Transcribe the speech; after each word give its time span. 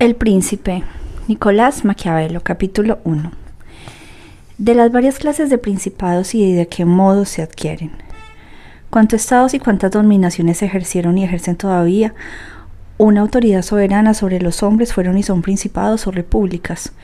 El 0.00 0.14
príncipe 0.14 0.82
Nicolás 1.28 1.84
Maquiavelo, 1.84 2.40
capítulo 2.42 3.00
1. 3.04 3.32
De 4.56 4.74
las 4.74 4.90
varias 4.90 5.18
clases 5.18 5.50
de 5.50 5.58
principados 5.58 6.34
y 6.34 6.54
de 6.54 6.68
qué 6.68 6.86
modo 6.86 7.26
se 7.26 7.42
adquieren. 7.42 7.90
Cuántos 8.88 9.20
estados 9.20 9.52
y 9.52 9.58
cuántas 9.58 9.90
dominaciones 9.90 10.62
ejercieron 10.62 11.18
y 11.18 11.24
ejercen 11.24 11.56
todavía 11.56 12.14
una 12.96 13.20
autoridad 13.20 13.60
soberana 13.60 14.14
sobre 14.14 14.40
los 14.40 14.62
hombres 14.62 14.94
fueron 14.94 15.18
y 15.18 15.22
son 15.22 15.42
principados 15.42 16.06
o 16.06 16.12
repúblicas. 16.12 16.94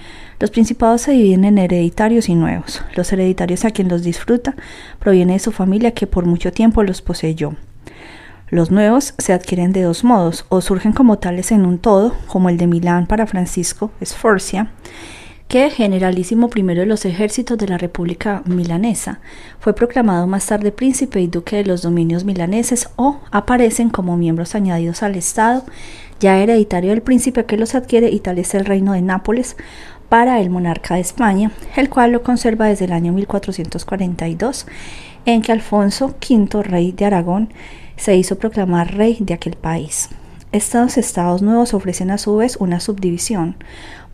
Los 0.40 0.50
principados 0.50 1.02
se 1.02 1.12
dividen 1.12 1.44
en 1.44 1.58
hereditarios 1.58 2.30
y 2.30 2.34
nuevos. 2.34 2.82
Los 2.94 3.12
hereditarios 3.12 3.66
a 3.66 3.72
quien 3.72 3.88
los 3.88 4.04
disfruta 4.04 4.56
proviene 5.00 5.34
de 5.34 5.40
su 5.40 5.52
familia 5.52 5.90
que 5.90 6.06
por 6.06 6.24
mucho 6.24 6.50
tiempo 6.50 6.82
los 6.82 7.02
poseyó. 7.02 7.56
Los 8.48 8.70
nuevos 8.70 9.14
se 9.18 9.32
adquieren 9.32 9.72
de 9.72 9.82
dos 9.82 10.04
modos, 10.04 10.46
o 10.50 10.60
surgen 10.60 10.92
como 10.92 11.18
tales 11.18 11.50
en 11.50 11.66
un 11.66 11.78
todo, 11.78 12.14
como 12.28 12.48
el 12.48 12.58
de 12.58 12.68
Milán 12.68 13.08
para 13.08 13.26
Francisco 13.26 13.90
Sforcia, 14.04 14.70
que, 15.48 15.68
generalísimo 15.68 16.48
primero 16.48 16.80
de 16.80 16.86
los 16.86 17.04
ejércitos 17.04 17.58
de 17.58 17.66
la 17.66 17.76
República 17.76 18.42
Milanesa, 18.46 19.18
fue 19.58 19.74
proclamado 19.74 20.28
más 20.28 20.46
tarde 20.46 20.70
príncipe 20.70 21.20
y 21.20 21.26
duque 21.26 21.56
de 21.56 21.64
los 21.64 21.82
dominios 21.82 22.24
milaneses, 22.24 22.88
o 22.94 23.18
aparecen 23.32 23.90
como 23.90 24.16
miembros 24.16 24.54
añadidos 24.54 25.02
al 25.02 25.16
Estado, 25.16 25.64
ya 26.20 26.38
hereditario 26.38 26.90
del 26.90 27.02
príncipe 27.02 27.46
que 27.46 27.56
los 27.56 27.74
adquiere, 27.74 28.10
y 28.10 28.20
tal 28.20 28.38
es 28.38 28.54
el 28.54 28.64
reino 28.64 28.92
de 28.92 29.02
Nápoles, 29.02 29.56
para 30.08 30.40
el 30.40 30.50
monarca 30.50 30.94
de 30.94 31.00
España, 31.00 31.50
el 31.74 31.88
cual 31.88 32.12
lo 32.12 32.22
conserva 32.22 32.66
desde 32.66 32.84
el 32.84 32.92
año 32.92 33.12
1442, 33.12 34.68
en 35.24 35.42
que 35.42 35.50
Alfonso 35.50 36.14
V, 36.20 36.62
rey 36.62 36.92
de 36.92 37.06
Aragón, 37.06 37.48
se 37.96 38.16
hizo 38.16 38.38
proclamar 38.38 38.94
rey 38.94 39.18
de 39.20 39.34
aquel 39.34 39.56
país. 39.56 40.08
Estos 40.52 40.96
estados 40.96 41.42
nuevos 41.42 41.74
ofrecen 41.74 42.10
a 42.10 42.18
su 42.18 42.36
vez 42.36 42.56
una 42.56 42.80
subdivisión, 42.80 43.56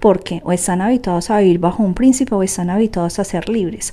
porque 0.00 0.40
o 0.44 0.52
están 0.52 0.80
habituados 0.80 1.30
a 1.30 1.38
vivir 1.38 1.58
bajo 1.58 1.82
un 1.82 1.94
príncipe 1.94 2.34
o 2.34 2.42
están 2.42 2.70
habituados 2.70 3.18
a 3.18 3.24
ser 3.24 3.48
libres, 3.48 3.92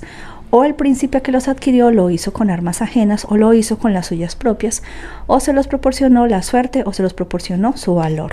o 0.50 0.64
el 0.64 0.74
príncipe 0.74 1.22
que 1.22 1.32
los 1.32 1.46
adquirió 1.46 1.90
lo 1.90 2.10
hizo 2.10 2.32
con 2.32 2.50
armas 2.50 2.82
ajenas 2.82 3.24
o 3.28 3.36
lo 3.36 3.54
hizo 3.54 3.78
con 3.78 3.94
las 3.94 4.06
suyas 4.06 4.34
propias, 4.34 4.82
o 5.26 5.38
se 5.38 5.52
los 5.52 5.68
proporcionó 5.68 6.26
la 6.26 6.42
suerte 6.42 6.82
o 6.84 6.92
se 6.92 7.02
los 7.02 7.14
proporcionó 7.14 7.76
su 7.76 7.94
valor. 7.94 8.32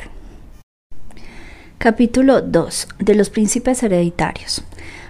Capítulo 1.77 2.41
2 2.41 2.87
de 2.97 3.13
los 3.13 3.29
príncipes 3.29 3.83
hereditarios. 3.83 4.63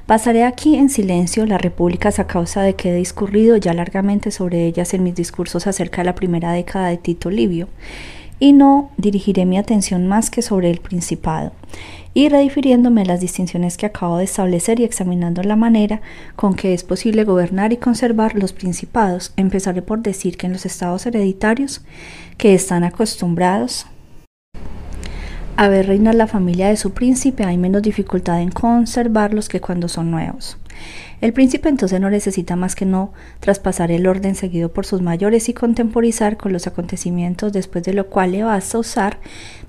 Pasaré 0.08 0.45
aquí 0.45 0.77
en 0.77 0.89
silencio 0.89 1.45
las 1.45 1.61
repúblicas 1.61 2.17
a 2.17 2.27
causa 2.27 2.61
de 2.61 2.75
que 2.75 2.91
he 2.91 2.95
discurrido 2.95 3.58
ya 3.58 3.73
largamente 3.73 4.31
sobre 4.31 4.66
ellas 4.66 4.94
en 4.94 5.03
mis 5.03 5.16
discursos 5.16 5.67
acerca 5.67 6.02
de 6.02 6.05
la 6.05 6.16
primera 6.16 6.53
década 6.53 6.88
de 6.88 6.95
Tito 6.95 7.30
Livio, 7.30 7.67
y 8.39 8.53
no 8.53 8.89
dirigiré 8.95 9.45
mi 9.45 9.58
atención 9.58 10.08
más 10.08 10.30
que 10.30 10.41
sobre 10.41 10.69
el 10.69 10.80
principado, 10.80 11.52
y 12.13 12.30
redifiriéndome 12.30 13.05
las 13.05 13.19
distinciones 13.19 13.75
que 13.75 13.85
acabo 13.85 14.17
de 14.17 14.23
establecer 14.23 14.80
y 14.80 14.85
examinando 14.85 15.44
la 15.44 15.58
manera 15.58 16.00
con 16.38 16.53
que 16.53 16.73
es 16.73 16.85
posible 16.85 17.25
gobernar 17.25 17.73
y 17.73 17.78
conservar 17.78 18.33
los 18.35 18.53
principados, 18.53 19.33
empezaré 19.35 19.81
por 19.81 20.00
decir 20.00 20.38
que 20.38 20.47
en 20.47 20.53
los 20.53 20.66
estados 20.66 21.05
hereditarios 21.05 21.81
que 22.38 22.53
están 22.53 22.85
acostumbrados 22.85 23.88
a 25.58 25.67
ver 25.69 25.88
reinar 25.88 26.13
la 26.13 26.27
familia 26.27 26.69
de 26.69 26.77
su 26.77 26.91
príncipe 26.91 27.44
hay 27.44 27.58
menos 27.58 27.81
dificultad 27.81 28.41
en 28.41 28.52
conservarlos 28.52 29.50
que 29.50 29.59
cuando 29.59 29.88
son 29.88 30.11
nuevos. 30.11 30.58
El 31.19 31.33
príncipe 31.33 31.67
entonces 31.67 32.00
no 32.00 32.11
necesita 32.11 32.55
más 32.55 32.75
que 32.75 32.86
no 32.86 33.11
traspasar 33.39 33.89
el 33.89 34.05
orden 34.05 34.35
seguido 34.35 34.72
por 34.72 34.85
sus 34.85 35.02
mayores 35.02 35.50
y 35.50 35.55
contemporizar 35.55 36.38
con 36.38 36.53
los 36.53 36.67
acontecimientos, 36.67 37.53
después 37.53 37.83
de 37.83 37.94
lo 37.94 38.05
cual 38.05 38.33
le 38.33 38.44
basta 38.44 38.78
usar 38.78 39.17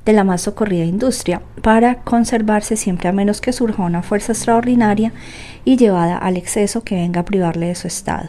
de 0.05 0.12
la 0.12 0.25
más 0.25 0.42
socorrida 0.42 0.84
industria 0.84 1.41
para 1.62 2.03
conservarse 2.03 2.77
siempre 2.77 3.09
a 3.09 3.12
menos 3.12 3.41
que 3.41 3.55
surja 3.55 3.83
una 3.83 4.03
fuerza 4.03 4.33
extraordinaria 4.33 5.12
y 5.64 5.78
llevada 5.78 6.19
al 6.19 6.36
exceso 6.36 6.84
que 6.84 6.97
venga 6.97 7.22
a 7.22 7.25
privarle 7.25 7.69
de 7.69 7.75
su 7.75 7.86
estado 7.86 8.28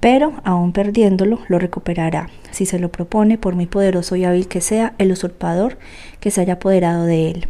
pero 0.00 0.34
aun 0.44 0.72
perdiéndolo 0.72 1.40
lo 1.48 1.58
recuperará, 1.58 2.28
si 2.50 2.66
se 2.66 2.78
lo 2.78 2.90
propone, 2.90 3.38
por 3.38 3.54
muy 3.54 3.66
poderoso 3.66 4.16
y 4.16 4.24
hábil 4.24 4.48
que 4.48 4.60
sea, 4.60 4.94
el 4.98 5.12
usurpador 5.12 5.78
que 6.20 6.30
se 6.30 6.40
haya 6.40 6.54
apoderado 6.54 7.04
de 7.04 7.30
él. 7.30 7.48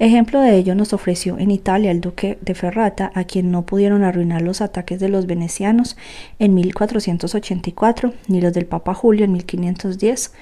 Ejemplo 0.00 0.40
de 0.40 0.56
ello 0.56 0.76
nos 0.76 0.92
ofreció 0.92 1.38
en 1.38 1.50
Italia 1.50 1.90
el 1.90 2.00
duque 2.00 2.38
de 2.40 2.54
Ferrata, 2.54 3.10
a 3.14 3.24
quien 3.24 3.50
no 3.50 3.66
pudieron 3.66 4.04
arruinar 4.04 4.42
los 4.42 4.60
ataques 4.60 5.00
de 5.00 5.08
los 5.08 5.26
venecianos 5.26 5.96
en 6.38 6.54
1484, 6.54 8.14
ni 8.28 8.40
los 8.40 8.52
del 8.52 8.66
Papa 8.66 8.94
Julio 8.94 9.24
en 9.24 9.32
1510, 9.32 10.32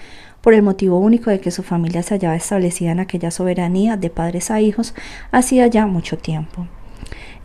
por 0.42 0.52
el 0.52 0.62
motivo 0.62 0.98
único 0.98 1.30
de 1.30 1.40
que 1.40 1.50
su 1.50 1.62
familia 1.62 2.02
se 2.02 2.14
hallaba 2.14 2.36
establecida 2.36 2.92
en 2.92 3.00
aquella 3.00 3.30
soberanía 3.30 3.96
de 3.96 4.10
padres 4.10 4.50
a 4.50 4.60
hijos 4.60 4.94
hacía 5.32 5.66
ya 5.68 5.86
mucho 5.86 6.18
tiempo. 6.18 6.66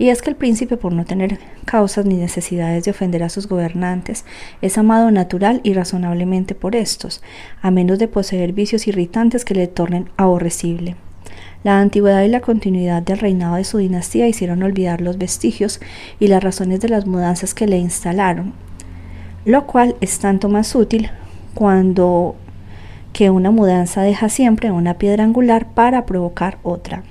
Y 0.02 0.10
es 0.10 0.24
que 0.24 0.32
el 0.32 0.36
príncipe, 0.36 0.78
por 0.78 0.94
no 0.94 1.06
tener 1.06 1.38
causas 1.66 2.08
ni 2.08 2.16
necesidades 2.16 2.84
de 2.84 2.90
ofender 2.90 3.22
a 3.22 3.30
sus 3.30 3.48
gobernantes, 3.48 4.26
es 4.64 4.80
amado 4.80 5.12
natural 5.12 5.62
y 5.62 5.74
razonablemente 5.74 6.56
por 6.56 6.76
estos, 6.76 7.22
a 7.62 7.70
menos 7.70 8.00
de 8.00 8.08
poseer 8.08 8.52
vicios 8.52 8.88
irritantes 8.88 9.46
que 9.46 9.54
le 9.54 9.68
tornen 9.68 10.10
aborrecible. 10.18 10.96
La 11.64 11.80
antigüedad 11.80 12.24
y 12.24 12.30
la 12.30 12.42
continuidad 12.42 13.04
del 13.04 13.20
reinado 13.20 13.58
de 13.58 13.64
su 13.64 13.78
dinastía 13.78 14.28
hicieron 14.28 14.64
olvidar 14.64 15.02
los 15.02 15.20
vestigios 15.20 15.80
y 16.20 16.30
las 16.30 16.44
razones 16.44 16.80
de 16.80 16.90
las 16.90 17.06
mudanzas 17.06 17.54
que 17.54 17.68
le 17.68 17.78
instalaron, 17.78 18.54
lo 19.46 19.68
cual 19.68 19.96
es 20.02 20.18
tanto 20.18 20.50
más 20.50 20.74
útil 20.74 21.12
cuando 21.54 22.36
que 23.14 23.30
una 23.30 23.52
mudanza 23.52 24.02
deja 24.02 24.30
siempre 24.30 24.72
una 24.72 24.96
piedra 24.96 25.24
angular 25.26 25.68
para 25.76 26.08
provocar 26.08 26.58
otra. 26.64 27.04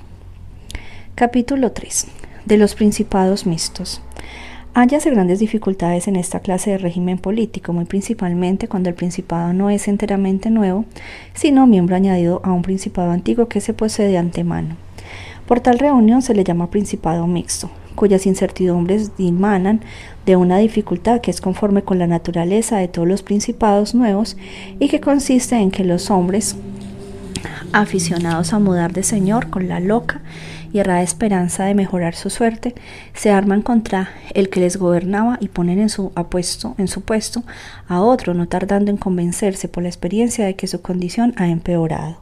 Capítulo 1.15 1.71
3 1.71 2.20
de 2.45 2.57
los 2.57 2.75
principados 2.75 3.47
mixtos. 3.47 4.03
Hállase 4.73 5.11
grandes 5.11 5.41
dificultades 5.41 6.07
en 6.07 6.15
esta 6.15 6.39
clase 6.39 6.71
de 6.71 6.79
régimen 6.79 7.19
político, 7.19 7.73
muy 7.73 7.87
principalmente 7.87 8.69
cuando 8.69 8.89
el 8.89 8.95
principado 8.95 9.53
no 9.53 9.69
es 9.69 9.89
enteramente 9.89 10.49
nuevo, 10.49 10.85
sino 11.35 11.67
miembro 11.67 11.97
añadido 11.97 12.41
a 12.45 12.53
un 12.53 12.63
principado 12.63 13.11
antiguo 13.11 13.49
que 13.49 13.61
se 13.61 13.75
posee 13.75 14.07
de 14.07 14.19
antemano. 14.19 14.77
Por 15.47 15.59
tal 15.59 15.81
reunión 15.81 16.23
se 16.23 16.35
le 16.35 16.45
llama 16.45 16.71
principado 16.71 17.27
mixto, 17.27 17.69
cuyas 17.97 18.27
incertidumbres 18.27 19.17
dimanan 19.17 19.81
de 20.25 20.37
una 20.37 20.59
dificultad 20.59 21.21
que 21.21 21.33
es 21.33 21.41
conforme 21.41 21.83
con 21.83 21.99
la 21.99 22.07
naturaleza 22.07 22.77
de 22.77 22.87
todos 22.87 23.09
los 23.09 23.25
principados 23.25 23.93
nuevos 23.93 24.37
y 24.79 24.87
que 24.87 25.01
consiste 25.01 25.57
en 25.57 25.73
que 25.73 25.85
los 25.85 26.13
hombres 26.13 26.55
aficionados 27.73 28.53
a 28.53 28.61
mudar 28.61 28.93
de 28.93 29.03
señor 29.03 29.51
con 29.51 29.69
la 29.69 29.81
loca 29.81 30.21
y 30.73 30.79
errada 30.79 31.03
esperanza 31.03 31.65
de 31.65 31.75
mejorar 31.75 32.15
su 32.15 32.31
suerte, 32.31 32.75
se 33.15 33.31
arman 33.31 33.63
contra 33.63 34.11
el 34.35 34.49
que 34.49 34.61
les 34.61 34.77
gobernaba 34.77 35.39
y 35.41 35.49
ponen 35.49 35.79
en 35.79 35.89
su 35.89 36.13
apuesto, 36.15 36.75
en 36.79 36.89
su 36.89 37.03
puesto 37.03 37.43
a 37.89 38.01
otro, 38.01 38.35
no 38.35 38.49
tardando 38.49 38.91
en 38.91 38.97
convencerse 38.97 39.69
por 39.69 39.83
la 39.83 39.89
experiencia 39.89 40.47
de 40.47 40.55
que 40.55 40.67
su 40.67 40.83
condición 40.83 41.35
ha 41.37 41.49
empeorado. 41.49 42.19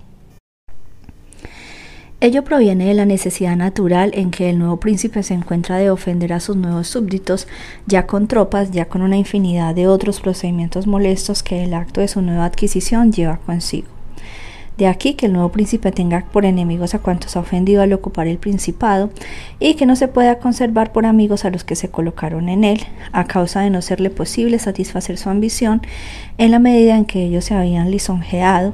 Ello 2.21 2.43
proviene 2.43 2.87
de 2.87 2.95
la 2.95 3.07
necesidad 3.07 3.57
natural 3.57 4.11
en 4.13 4.33
que 4.33 4.51
el 4.51 4.59
nuevo 4.59 4.79
príncipe 4.81 5.23
se 5.23 5.35
encuentra 5.35 5.77
de 5.77 5.91
ofender 5.91 6.33
a 6.33 6.41
sus 6.41 6.57
nuevos 6.57 6.89
súbditos, 6.89 7.47
ya 7.87 8.07
con 8.07 8.27
tropas, 8.27 8.73
ya 8.73 8.87
con 8.87 9.03
una 9.03 9.17
infinidad 9.17 9.73
de 9.73 9.87
otros 9.87 10.19
procedimientos 10.19 10.89
molestos 10.89 11.45
que 11.45 11.63
el 11.63 11.75
acto 11.75 12.01
de 12.01 12.09
su 12.09 12.21
nueva 12.21 12.47
adquisición 12.47 13.13
lleva 13.13 13.37
consigo. 13.37 13.98
De 14.79 14.87
aquí 14.87 15.15
que 15.15 15.27
el 15.27 15.33
nuevo 15.33 15.49
príncipe 15.49 15.91
tenga 15.91 16.25
por 16.33 16.45
enemigos 16.45 16.95
a 16.95 17.01
cuantos 17.01 17.37
ha 17.37 17.41
ofendido 17.41 17.83
al 17.83 17.93
ocupar 17.93 18.29
el 18.29 18.39
principado 18.39 19.11
y 19.59 19.75
que 19.75 19.87
no 19.87 19.97
se 19.97 20.07
pueda 20.07 20.39
conservar 20.39 20.93
por 20.93 21.05
amigos 21.05 21.45
a 21.45 21.51
los 21.51 21.65
que 21.65 21.75
se 21.75 21.91
colocaron 21.91 22.49
en 22.49 22.63
él, 22.63 22.85
a 23.11 23.25
causa 23.25 23.63
de 23.63 23.71
no 23.71 23.83
serle 23.83 24.09
posible 24.11 24.61
satisfacer 24.61 25.19
su 25.19 25.31
ambición 25.31 25.83
en 26.39 26.53
la 26.53 26.61
medida 26.61 26.97
en 26.97 27.07
que 27.07 27.25
ellos 27.25 27.47
se 27.47 27.55
habían 27.55 27.91
lisonjeado, 27.91 28.73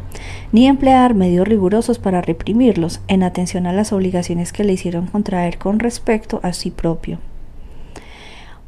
ni 0.53 0.67
emplear 0.67 1.15
medios 1.15 1.49
rigurosos 1.49 1.99
para 1.99 2.21
reprimirlos, 2.21 3.01
en 3.09 3.23
atención 3.23 3.67
a 3.67 3.73
las 3.73 3.91
obligaciones 3.91 4.53
que 4.53 4.65
le 4.65 4.75
hicieron 4.75 5.07
contraer 5.07 5.57
con 5.57 5.79
respecto 5.79 6.39
a 6.43 6.53
sí 6.53 6.71
propio. 6.71 7.19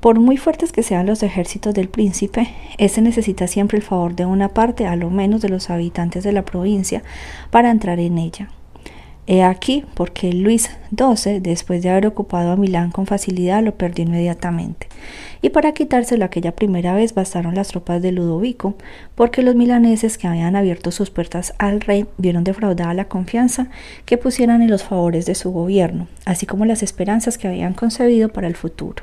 Por 0.07 0.21
muy 0.21 0.37
fuertes 0.37 0.71
que 0.71 0.85
sean 0.85 1.07
los 1.07 1.25
ejércitos 1.25 1.75
del 1.75 1.89
príncipe, 1.89 2.49
éste 2.79 3.01
necesita 3.01 3.49
siempre 3.49 3.77
el 3.77 3.83
favor 3.83 4.15
de 4.15 4.25
una 4.25 4.51
parte, 4.51 4.87
a 4.87 4.95
lo 4.95 5.11
menos 5.11 5.41
de 5.43 5.49
los 5.49 5.69
habitantes 5.69 6.23
de 6.23 6.31
la 6.31 6.45
provincia, 6.45 7.03
para 7.51 7.73
entrar 7.73 7.99
en 7.99 8.17
ella. 8.17 8.49
He 9.27 9.43
aquí 9.43 9.85
porque 9.95 10.33
Luis 10.33 10.71
XII, 10.97 11.41
después 11.41 11.83
de 11.83 11.91
haber 11.91 12.07
ocupado 12.07 12.53
a 12.53 12.57
Milán 12.57 12.93
con 12.93 13.07
facilidad, 13.07 13.65
lo 13.65 13.75
perdió 13.75 14.05
inmediatamente. 14.05 14.87
Y 15.43 15.51
para 15.51 15.73
quitárselo 15.73 16.25
aquella 16.25 16.55
primera 16.55 16.95
vez 16.95 17.13
bastaron 17.13 17.57
las 17.57 17.67
tropas 17.67 18.01
de 18.01 18.13
Ludovico, 18.13 18.77
porque 19.17 19.43
los 19.43 19.57
milaneses 19.57 20.19
que 20.19 20.29
habían 20.29 20.55
abierto 20.55 20.93
sus 20.93 21.11
puertas 21.11 21.53
al 21.59 21.81
rey 21.81 22.07
vieron 22.17 22.45
defraudada 22.45 22.95
la 22.95 23.09
confianza 23.09 23.71
que 24.05 24.19
pusieran 24.19 24.63
en 24.63 24.71
los 24.71 24.85
favores 24.85 25.27
de 25.27 25.35
su 25.35 25.51
gobierno, 25.51 26.07
así 26.27 26.47
como 26.47 26.65
las 26.65 26.85
esperanzas 26.85 27.39
que 27.39 27.49
habían 27.49 27.75
concebido 27.75 28.29
para 28.29 28.47
el 28.47 28.55
futuro 28.55 29.03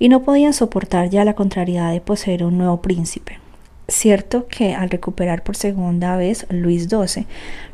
y 0.00 0.08
no 0.08 0.24
podían 0.24 0.52
soportar 0.52 1.10
ya 1.10 1.24
la 1.24 1.34
contrariedad 1.34 1.92
de 1.92 2.00
poseer 2.00 2.42
un 2.42 2.58
nuevo 2.58 2.82
príncipe. 2.82 3.38
Cierto 3.86 4.46
que 4.48 4.74
al 4.74 4.90
recuperar 4.90 5.44
por 5.44 5.56
segunda 5.56 6.16
vez 6.16 6.46
Luis 6.48 6.88
XII 6.88 7.26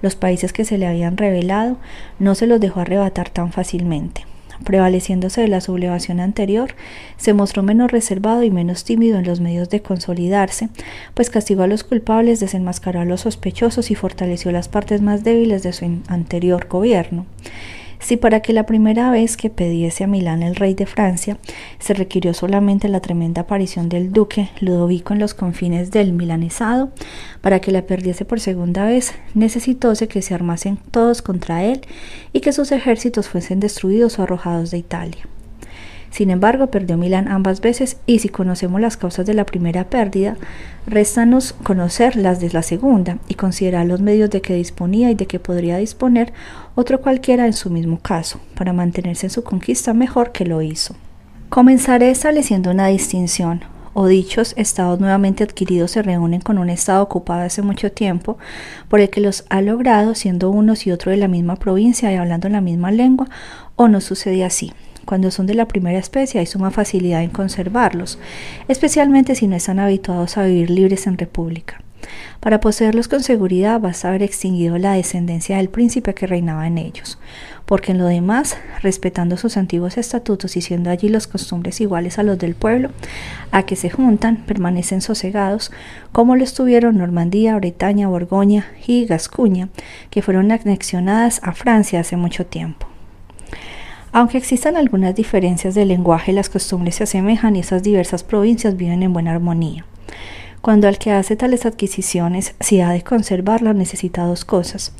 los 0.02 0.16
países 0.16 0.52
que 0.52 0.64
se 0.64 0.76
le 0.76 0.86
habían 0.86 1.16
revelado, 1.16 1.78
no 2.18 2.34
se 2.34 2.46
los 2.46 2.60
dejó 2.60 2.80
arrebatar 2.80 3.30
tan 3.30 3.52
fácilmente. 3.52 4.24
Prevaleciéndose 4.64 5.42
de 5.42 5.48
la 5.48 5.60
sublevación 5.60 6.18
anterior, 6.18 6.74
se 7.18 7.34
mostró 7.34 7.62
menos 7.62 7.92
reservado 7.92 8.42
y 8.42 8.50
menos 8.50 8.84
tímido 8.84 9.18
en 9.18 9.26
los 9.26 9.40
medios 9.40 9.68
de 9.68 9.82
consolidarse, 9.82 10.70
pues 11.14 11.28
castigó 11.28 11.62
a 11.62 11.66
los 11.66 11.84
culpables, 11.84 12.40
desenmascaró 12.40 13.00
a 13.00 13.04
los 13.04 13.20
sospechosos 13.20 13.90
y 13.90 13.94
fortaleció 13.94 14.50
las 14.52 14.68
partes 14.68 15.02
más 15.02 15.22
débiles 15.22 15.62
de 15.62 15.74
su 15.74 15.84
anterior 16.08 16.66
gobierno. 16.68 17.26
Si 17.98 18.16
para 18.16 18.40
que 18.40 18.52
la 18.52 18.66
primera 18.66 19.10
vez 19.10 19.36
que 19.36 19.50
pidiese 19.50 20.04
a 20.04 20.06
Milán 20.06 20.42
el 20.42 20.56
rey 20.56 20.74
de 20.74 20.86
Francia 20.86 21.38
se 21.78 21.94
requirió 21.94 22.34
solamente 22.34 22.88
la 22.88 23.00
tremenda 23.00 23.42
aparición 23.42 23.88
del 23.88 24.12
duque 24.12 24.50
Ludovico 24.60 25.12
en 25.12 25.18
los 25.18 25.34
confines 25.34 25.90
del 25.90 26.12
milanesado, 26.12 26.90
para 27.40 27.60
que 27.60 27.72
la 27.72 27.82
perdiese 27.82 28.24
por 28.24 28.40
segunda 28.40 28.84
vez 28.84 29.14
necesitóse 29.34 30.08
que 30.08 30.22
se 30.22 30.34
armasen 30.34 30.78
todos 30.90 31.22
contra 31.22 31.64
él 31.64 31.80
y 32.32 32.40
que 32.40 32.52
sus 32.52 32.72
ejércitos 32.72 33.28
fuesen 33.28 33.60
destruidos 33.60 34.18
o 34.18 34.22
arrojados 34.22 34.70
de 34.70 34.78
Italia. 34.78 35.26
Sin 36.16 36.30
embargo, 36.30 36.68
perdió 36.68 36.96
Milán 36.96 37.28
ambas 37.28 37.60
veces 37.60 37.98
y 38.06 38.20
si 38.20 38.30
conocemos 38.30 38.80
las 38.80 38.96
causas 38.96 39.26
de 39.26 39.34
la 39.34 39.44
primera 39.44 39.90
pérdida, 39.90 40.38
réstanos 40.86 41.52
conocer 41.52 42.16
las 42.16 42.40
de 42.40 42.48
la 42.48 42.62
segunda 42.62 43.18
y 43.28 43.34
considerar 43.34 43.84
los 43.84 44.00
medios 44.00 44.30
de 44.30 44.40
que 44.40 44.54
disponía 44.54 45.10
y 45.10 45.14
de 45.14 45.26
que 45.26 45.40
podría 45.40 45.76
disponer 45.76 46.32
otro 46.74 47.02
cualquiera 47.02 47.44
en 47.44 47.52
su 47.52 47.68
mismo 47.68 48.00
caso, 48.00 48.40
para 48.54 48.72
mantenerse 48.72 49.26
en 49.26 49.30
su 49.30 49.44
conquista 49.44 49.92
mejor 49.92 50.32
que 50.32 50.46
lo 50.46 50.62
hizo. 50.62 50.96
Comenzaré 51.50 52.08
estableciendo 52.08 52.70
una 52.70 52.86
distinción, 52.86 53.64
o 53.92 54.06
dichos 54.06 54.54
estados 54.56 54.98
nuevamente 54.98 55.44
adquiridos 55.44 55.90
se 55.90 56.02
reúnen 56.02 56.40
con 56.40 56.56
un 56.56 56.70
estado 56.70 57.02
ocupado 57.02 57.42
hace 57.42 57.60
mucho 57.60 57.92
tiempo, 57.92 58.38
por 58.88 59.00
el 59.00 59.10
que 59.10 59.20
los 59.20 59.44
ha 59.50 59.60
logrado 59.60 60.14
siendo 60.14 60.48
unos 60.48 60.86
y 60.86 60.92
otros 60.92 61.12
de 61.12 61.18
la 61.18 61.28
misma 61.28 61.56
provincia 61.56 62.10
y 62.10 62.16
hablando 62.16 62.48
la 62.48 62.62
misma 62.62 62.90
lengua, 62.90 63.28
o 63.76 63.88
no 63.88 64.00
sucede 64.00 64.46
así. 64.46 64.72
Cuando 65.06 65.30
son 65.30 65.46
de 65.46 65.54
la 65.54 65.68
primera 65.68 65.98
especie 65.98 66.40
hay 66.40 66.46
suma 66.46 66.72
facilidad 66.72 67.22
en 67.22 67.30
conservarlos, 67.30 68.18
especialmente 68.66 69.36
si 69.36 69.46
no 69.46 69.54
están 69.54 69.78
habituados 69.78 70.36
a 70.36 70.42
vivir 70.42 70.68
libres 70.68 71.06
en 71.06 71.16
república. 71.16 71.80
Para 72.40 72.60
poseerlos 72.60 73.06
con 73.06 73.22
seguridad 73.22 73.80
basta 73.80 74.08
haber 74.08 74.24
extinguido 74.24 74.78
la 74.78 74.94
descendencia 74.94 75.58
del 75.58 75.68
príncipe 75.68 76.12
que 76.12 76.26
reinaba 76.26 76.66
en 76.66 76.78
ellos, 76.78 77.18
porque 77.66 77.92
en 77.92 77.98
lo 77.98 78.06
demás, 78.06 78.56
respetando 78.82 79.36
sus 79.36 79.56
antiguos 79.56 79.96
estatutos 79.96 80.56
y 80.56 80.60
siendo 80.60 80.90
allí 80.90 81.08
las 81.08 81.28
costumbres 81.28 81.80
iguales 81.80 82.18
a 82.18 82.24
los 82.24 82.36
del 82.36 82.56
pueblo, 82.56 82.90
a 83.52 83.62
que 83.62 83.76
se 83.76 83.90
juntan, 83.90 84.44
permanecen 84.44 85.02
sosegados, 85.02 85.70
como 86.10 86.34
lo 86.34 86.42
estuvieron 86.42 86.98
Normandía, 86.98 87.54
Bretaña, 87.54 88.08
Borgoña 88.08 88.66
y 88.86 89.06
Gascuña, 89.06 89.68
que 90.10 90.22
fueron 90.22 90.50
anexionadas 90.50 91.40
a 91.44 91.52
Francia 91.52 92.00
hace 92.00 92.16
mucho 92.16 92.44
tiempo. 92.44 92.88
Aunque 94.16 94.38
existan 94.38 94.78
algunas 94.78 95.14
diferencias 95.14 95.74
de 95.74 95.84
lenguaje, 95.84 96.32
las 96.32 96.48
costumbres 96.48 96.94
se 96.94 97.04
asemejan 97.04 97.54
y 97.54 97.60
esas 97.60 97.82
diversas 97.82 98.24
provincias 98.24 98.74
viven 98.74 99.02
en 99.02 99.12
buena 99.12 99.32
armonía. 99.32 99.84
Cuando 100.62 100.88
al 100.88 100.96
que 100.96 101.10
hace 101.10 101.36
tales 101.36 101.66
adquisiciones, 101.66 102.54
si 102.58 102.80
ha 102.80 102.88
de 102.88 103.02
conservarlas, 103.02 103.76
necesita 103.76 104.24
dos 104.24 104.46
cosas. 104.46 104.94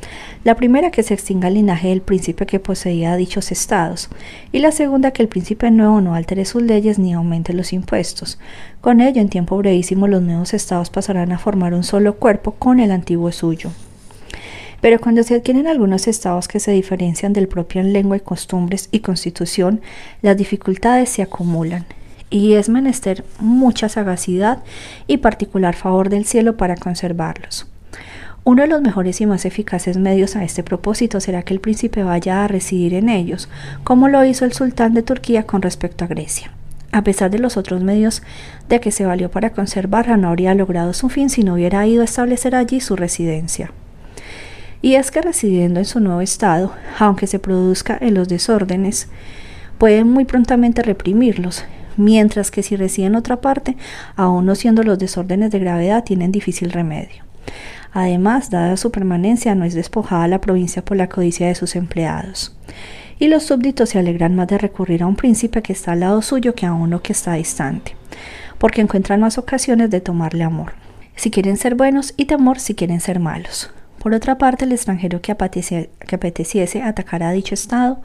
La 0.45 0.55
primera, 0.55 0.91
que 0.91 1.03
se 1.03 1.15
extinga 1.15 1.49
el 1.49 1.55
linaje 1.55 1.89
del 1.89 2.03
príncipe 2.03 2.45
que 2.45 2.61
poseía 2.61 3.17
dichos 3.17 3.53
estados, 3.53 4.11
y 4.53 4.59
la 4.59 4.71
segunda, 4.71 5.13
que 5.13 5.23
el 5.23 5.29
príncipe 5.29 5.71
nuevo 5.71 6.03
no 6.03 6.15
altere 6.15 6.45
sus 6.45 6.61
leyes 6.61 6.99
ni 6.99 7.15
aumente 7.15 7.55
los 7.55 7.73
impuestos. 7.73 8.39
Con 8.83 9.01
ello, 9.01 9.23
en 9.23 9.31
tiempo 9.31 9.57
brevísimo, 9.57 10.09
los 10.09 10.21
nuevos 10.21 10.53
estados 10.53 10.91
pasarán 10.91 11.33
a 11.33 11.39
formar 11.39 11.73
un 11.73 11.85
solo 11.85 12.17
cuerpo 12.17 12.51
con 12.51 12.81
el 12.81 12.91
antiguo 12.91 13.33
suyo. 13.33 13.71
Pero 14.87 15.01
cuando 15.01 15.25
se 15.25 15.35
adquieren 15.35 15.67
algunos 15.67 16.07
estados 16.07 16.47
que 16.47 16.61
se 16.61 16.71
diferencian 16.71 17.33
del 17.33 17.49
propio 17.49 17.81
en 17.81 17.93
lengua 17.93 18.19
y 18.19 18.21
costumbres 18.21 18.89
y 18.93 19.01
constitución, 19.01 19.81
las 20.23 20.37
dificultades 20.37 21.09
se 21.09 21.23
acumulan 21.23 21.87
y 22.31 22.53
es 22.53 22.69
menester 22.69 23.25
mucha 23.41 23.89
sagacidad 23.89 24.63
y 25.09 25.17
particular 25.17 25.75
favor 25.75 26.09
del 26.09 26.25
cielo 26.25 26.57
para 26.57 26.77
conservarlos. 26.77 27.67
Uno 28.45 28.63
de 28.63 28.69
los 28.69 28.81
mejores 28.81 29.21
y 29.21 29.27
más 29.27 29.45
eficaces 29.45 29.97
medios 29.97 30.37
a 30.37 30.45
este 30.45 30.63
propósito 30.63 31.19
será 31.19 31.43
que 31.43 31.55
el 31.55 31.59
príncipe 31.59 32.05
vaya 32.05 32.45
a 32.45 32.47
residir 32.47 32.95
en 32.95 33.09
ellos, 33.09 33.49
como 33.83 34.07
lo 34.07 34.25
hizo 34.25 34.45
el 34.45 34.53
sultán 34.53 34.95
de 34.95 35.03
Turquía 35.03 35.49
con 35.49 35.63
respecto 35.63 36.05
a 36.05 36.07
Grecia. 36.07 36.53
A 36.93 37.03
pesar 37.03 37.33
de 37.33 37.41
los 37.41 37.57
otros 37.57 37.83
medios 37.83 38.23
de 38.69 38.79
que 38.79 38.93
se 38.93 39.05
valió 39.05 39.33
para 39.33 39.51
conservarla, 39.51 40.17
no 40.17 40.29
habría 40.29 40.55
logrado 40.55 40.93
su 40.93 41.09
fin 41.09 41.29
si 41.29 41.43
no 41.43 41.55
hubiera 41.55 41.85
ido 41.89 42.03
a 42.03 42.05
establecer 42.05 42.55
allí 42.55 42.79
su 42.79 42.95
residencia 42.95 43.73
y 44.83 44.95
es 44.95 45.11
que 45.11 45.23
residiendo 45.23 45.81
en 45.81 45.87
su 45.87 46.01
nuevo 46.01 46.21
estado, 46.21 46.73
aunque 46.99 47.27
se 47.27 47.39
produzca 47.39 47.97
en 48.01 48.15
los 48.15 48.29
desórdenes, 48.29 49.09
pueden 49.79 50.09
muy 50.11 50.25
prontamente 50.25 50.83
reprimirlos, 50.83 51.65
mientras 51.97 52.51
que 52.51 52.63
si 52.63 52.77
reside 52.77 53.07
en 53.07 53.17
otra 53.17 53.41
parte, 53.41 53.77
aun 54.17 54.47
no 54.47 54.55
siendo 54.55 54.83
los 54.83 54.99
desórdenes 54.99 55.51
de 55.51 55.59
gravedad, 55.59 56.05
tienen 56.05 56.33
difícil 56.33 56.71
remedio. 56.71 57.25
Además, 57.93 58.51
dada 58.51 58.77
su 58.77 58.91
permanencia, 58.91 59.55
no 59.55 59.65
es 59.65 59.75
despojada 59.75 60.29
la 60.29 60.41
provincia 60.41 60.85
por 60.85 60.97
la 60.97 61.09
codicia 61.09 61.47
de 61.47 61.55
sus 61.55 61.77
empleados. 61.77 62.55
Y 63.19 63.29
los 63.29 63.45
súbditos 63.45 63.91
se 63.91 63.99
alegran 63.99 64.37
más 64.37 64.49
de 64.49 64.59
recurrir 64.59 65.03
a 65.03 65.07
un 65.07 65.17
príncipe 65.17 65.63
que 65.63 65.73
está 65.73 65.93
al 65.93 66.01
lado 66.01 66.21
suyo 66.21 66.55
que 66.55 66.67
a 66.67 66.75
uno 66.75 67.01
que 67.01 67.13
está 67.13 67.33
distante, 67.33 67.97
porque 68.59 68.83
encuentran 68.83 69.21
más 69.21 69.39
ocasiones 69.39 69.89
de 69.89 70.03
tomarle 70.03 70.45
amor. 70.45 70.75
Si 71.15 71.31
quieren 71.31 71.57
ser 71.57 71.75
buenos 71.75 72.13
y 72.19 72.27
temor 72.27 72.59
si 72.59 72.75
quieren 72.75 73.01
ser 73.01 73.19
malos. 73.21 73.71
Por 74.07 74.15
otra 74.15 74.39
parte, 74.39 74.67
el 74.67 74.71
extranjero 74.71 75.21
que, 75.21 75.33
apeteciese 75.33 76.81
atacar 76.81 77.25
a 77.25 77.33
dicho 77.33 77.55
Estado 77.55 78.01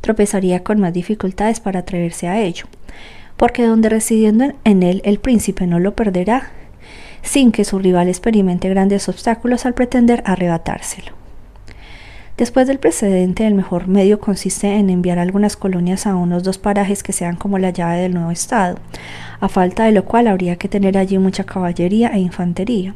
tropezaría 0.00 0.64
con 0.64 0.80
más 0.80 0.94
dificultades 0.94 1.60
para 1.60 1.80
atreverse 1.80 2.26
a 2.26 2.40
ello, 2.40 2.64
porque 3.36 3.66
donde 3.66 3.90
residiendo 3.90 4.54
en 4.64 4.82
él 4.82 5.02
el 5.04 5.18
príncipe 5.18 5.66
no 5.66 5.78
lo 5.78 5.94
perderá, 5.94 6.52
sin 7.20 7.52
que 7.52 7.66
su 7.66 7.78
rival 7.78 8.08
experimente 8.08 8.70
grandes 8.70 9.10
obstáculos 9.10 9.66
al 9.66 9.74
pretender 9.74 10.22
arrebatárselo. 10.24 11.12
Después 12.38 12.66
del 12.66 12.78
precedente, 12.78 13.46
el 13.46 13.54
mejor 13.54 13.88
medio 13.88 14.20
consiste 14.20 14.76
en 14.76 14.88
enviar 14.88 15.18
algunas 15.18 15.58
colonias 15.58 16.06
a 16.06 16.16
unos 16.16 16.44
dos 16.44 16.56
parajes 16.56 17.02
que 17.02 17.12
sean 17.12 17.36
como 17.36 17.58
la 17.58 17.68
llave 17.68 18.00
del 18.00 18.14
nuevo 18.14 18.30
Estado, 18.30 18.78
a 19.38 19.50
falta 19.50 19.84
de 19.84 19.92
lo 19.92 20.06
cual 20.06 20.28
habría 20.28 20.56
que 20.56 20.68
tener 20.68 20.96
allí 20.96 21.18
mucha 21.18 21.44
caballería 21.44 22.08
e 22.08 22.20
infantería, 22.20 22.94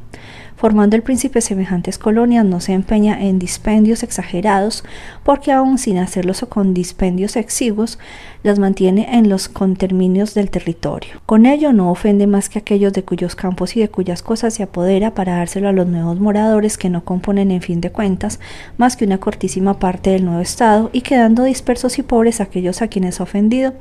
Formando 0.56 0.97
el 0.97 1.03
príncipe 1.03 1.43
semejantes 1.43 1.99
colonias 1.99 2.43
no 2.43 2.61
se 2.61 2.73
empeña 2.73 3.23
en 3.23 3.38
dispendios 3.38 4.03
exagerados, 4.03 4.85
porque 5.23 5.53
aun 5.53 5.76
sin 5.76 5.99
hacerlos 5.99 6.43
o 6.43 6.49
con 6.49 6.73
dispendios 6.73 7.37
exiguos, 7.37 7.99
las 8.42 8.59
mantiene 8.59 9.19
en 9.19 9.28
los 9.28 9.50
conterminios 9.50 10.33
del 10.33 10.50
territorio. 10.50 11.21
Con 11.26 11.45
ello 11.45 11.75
no 11.75 11.90
ofende 11.90 12.26
más 12.26 12.49
que 12.49 12.59
aquellos 12.59 12.95
de 12.95 13.02
cuyos 13.02 13.37
campos 13.37 13.76
y 13.76 13.80
de 13.80 13.90
cuyas 13.90 14.23
cosas 14.23 14.54
se 14.54 14.62
apodera 14.62 15.14
para 15.14 15.37
dárselo 15.37 15.69
a 15.69 15.73
los 15.73 15.87
nuevos 15.87 16.19
moradores 16.21 16.78
que 16.78 16.88
no 16.88 17.04
componen 17.04 17.50
en 17.50 17.61
fin 17.61 17.83
de 17.83 17.92
cuentas 17.92 18.40
más 18.78 18.97
que 18.97 19.04
una 19.04 19.19
cortísima 19.19 19.78
parte 19.78 20.09
del 20.09 20.25
nuevo 20.25 20.40
estado 20.40 20.88
y 20.95 21.02
quedando 21.02 21.45
dispersos 21.45 21.99
y 21.99 22.02
pobres 22.02 22.40
aquellos 22.40 22.80
a 22.80 22.88
quienes 22.88 23.21
ha 23.21 23.25
ofendido, 23.25 23.75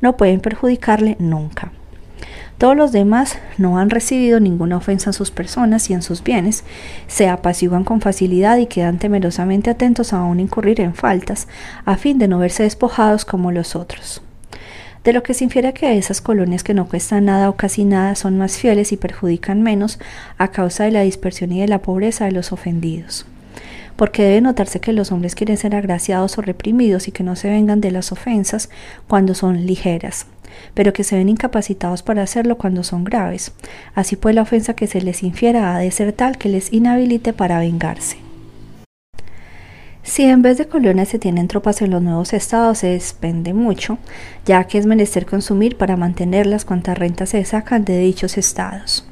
no 0.00 0.16
pueden 0.16 0.38
perjudicarle 0.38 1.16
nunca. 1.18 1.72
Todos 2.60 2.76
los 2.76 2.92
demás 2.92 3.38
no 3.56 3.78
han 3.78 3.88
recibido 3.88 4.38
ninguna 4.38 4.76
ofensa 4.76 5.08
en 5.08 5.14
sus 5.14 5.30
personas 5.30 5.88
y 5.88 5.94
en 5.94 6.02
sus 6.02 6.22
bienes, 6.22 6.62
se 7.06 7.26
apaciguan 7.26 7.84
con 7.84 8.02
facilidad 8.02 8.58
y 8.58 8.66
quedan 8.66 8.98
temerosamente 8.98 9.70
atentos 9.70 10.12
a 10.12 10.18
aún 10.18 10.40
incurrir 10.40 10.82
en 10.82 10.92
faltas, 10.92 11.48
a 11.86 11.96
fin 11.96 12.18
de 12.18 12.28
no 12.28 12.38
verse 12.38 12.64
despojados 12.64 13.24
como 13.24 13.50
los 13.50 13.76
otros. 13.76 14.20
De 15.04 15.14
lo 15.14 15.22
que 15.22 15.32
se 15.32 15.44
infiere 15.44 15.72
que 15.72 15.96
esas 15.96 16.20
colonias 16.20 16.62
que 16.62 16.74
no 16.74 16.86
cuestan 16.86 17.24
nada 17.24 17.48
o 17.48 17.56
casi 17.56 17.86
nada 17.86 18.14
son 18.14 18.36
más 18.36 18.58
fieles 18.58 18.92
y 18.92 18.98
perjudican 18.98 19.62
menos 19.62 19.98
a 20.36 20.48
causa 20.48 20.84
de 20.84 20.90
la 20.90 21.00
dispersión 21.00 21.52
y 21.52 21.62
de 21.62 21.68
la 21.68 21.80
pobreza 21.80 22.26
de 22.26 22.32
los 22.32 22.52
ofendidos 22.52 23.24
porque 23.96 24.22
debe 24.22 24.40
notarse 24.40 24.80
que 24.80 24.94
los 24.94 25.12
hombres 25.12 25.34
quieren 25.34 25.58
ser 25.58 25.74
agraciados 25.74 26.38
o 26.38 26.40
reprimidos 26.40 27.06
y 27.06 27.12
que 27.12 27.22
no 27.22 27.36
se 27.36 27.50
vengan 27.50 27.82
de 27.82 27.90
las 27.90 28.12
ofensas 28.12 28.70
cuando 29.06 29.34
son 29.34 29.66
ligeras, 29.66 30.24
pero 30.74 30.92
que 30.92 31.04
se 31.04 31.16
ven 31.16 31.28
incapacitados 31.28 32.02
para 32.02 32.22
hacerlo 32.22 32.58
cuando 32.58 32.82
son 32.82 33.04
graves. 33.04 33.52
Así 33.94 34.16
pues 34.16 34.34
la 34.34 34.42
ofensa 34.42 34.74
que 34.74 34.86
se 34.86 35.00
les 35.00 35.22
infiera 35.22 35.74
ha 35.74 35.78
de 35.78 35.90
ser 35.90 36.12
tal 36.12 36.38
que 36.38 36.48
les 36.48 36.72
inhabilite 36.72 37.32
para 37.32 37.58
vengarse. 37.58 38.18
Si 40.02 40.24
en 40.24 40.42
vez 40.42 40.58
de 40.58 40.66
colonias 40.66 41.08
se 41.08 41.18
tienen 41.18 41.46
tropas 41.46 41.82
en 41.82 41.90
los 41.90 42.02
nuevos 42.02 42.32
estados, 42.32 42.78
se 42.78 42.88
despende 42.88 43.54
mucho, 43.54 43.98
ya 44.44 44.64
que 44.64 44.78
es 44.78 44.86
menester 44.86 45.26
consumir 45.26 45.76
para 45.76 45.96
mantenerlas 45.96 46.64
cuantas 46.64 46.98
rentas 46.98 47.28
se 47.28 47.44
sacan 47.44 47.84
de 47.84 47.98
dichos 47.98 48.38
estados. 48.38 49.06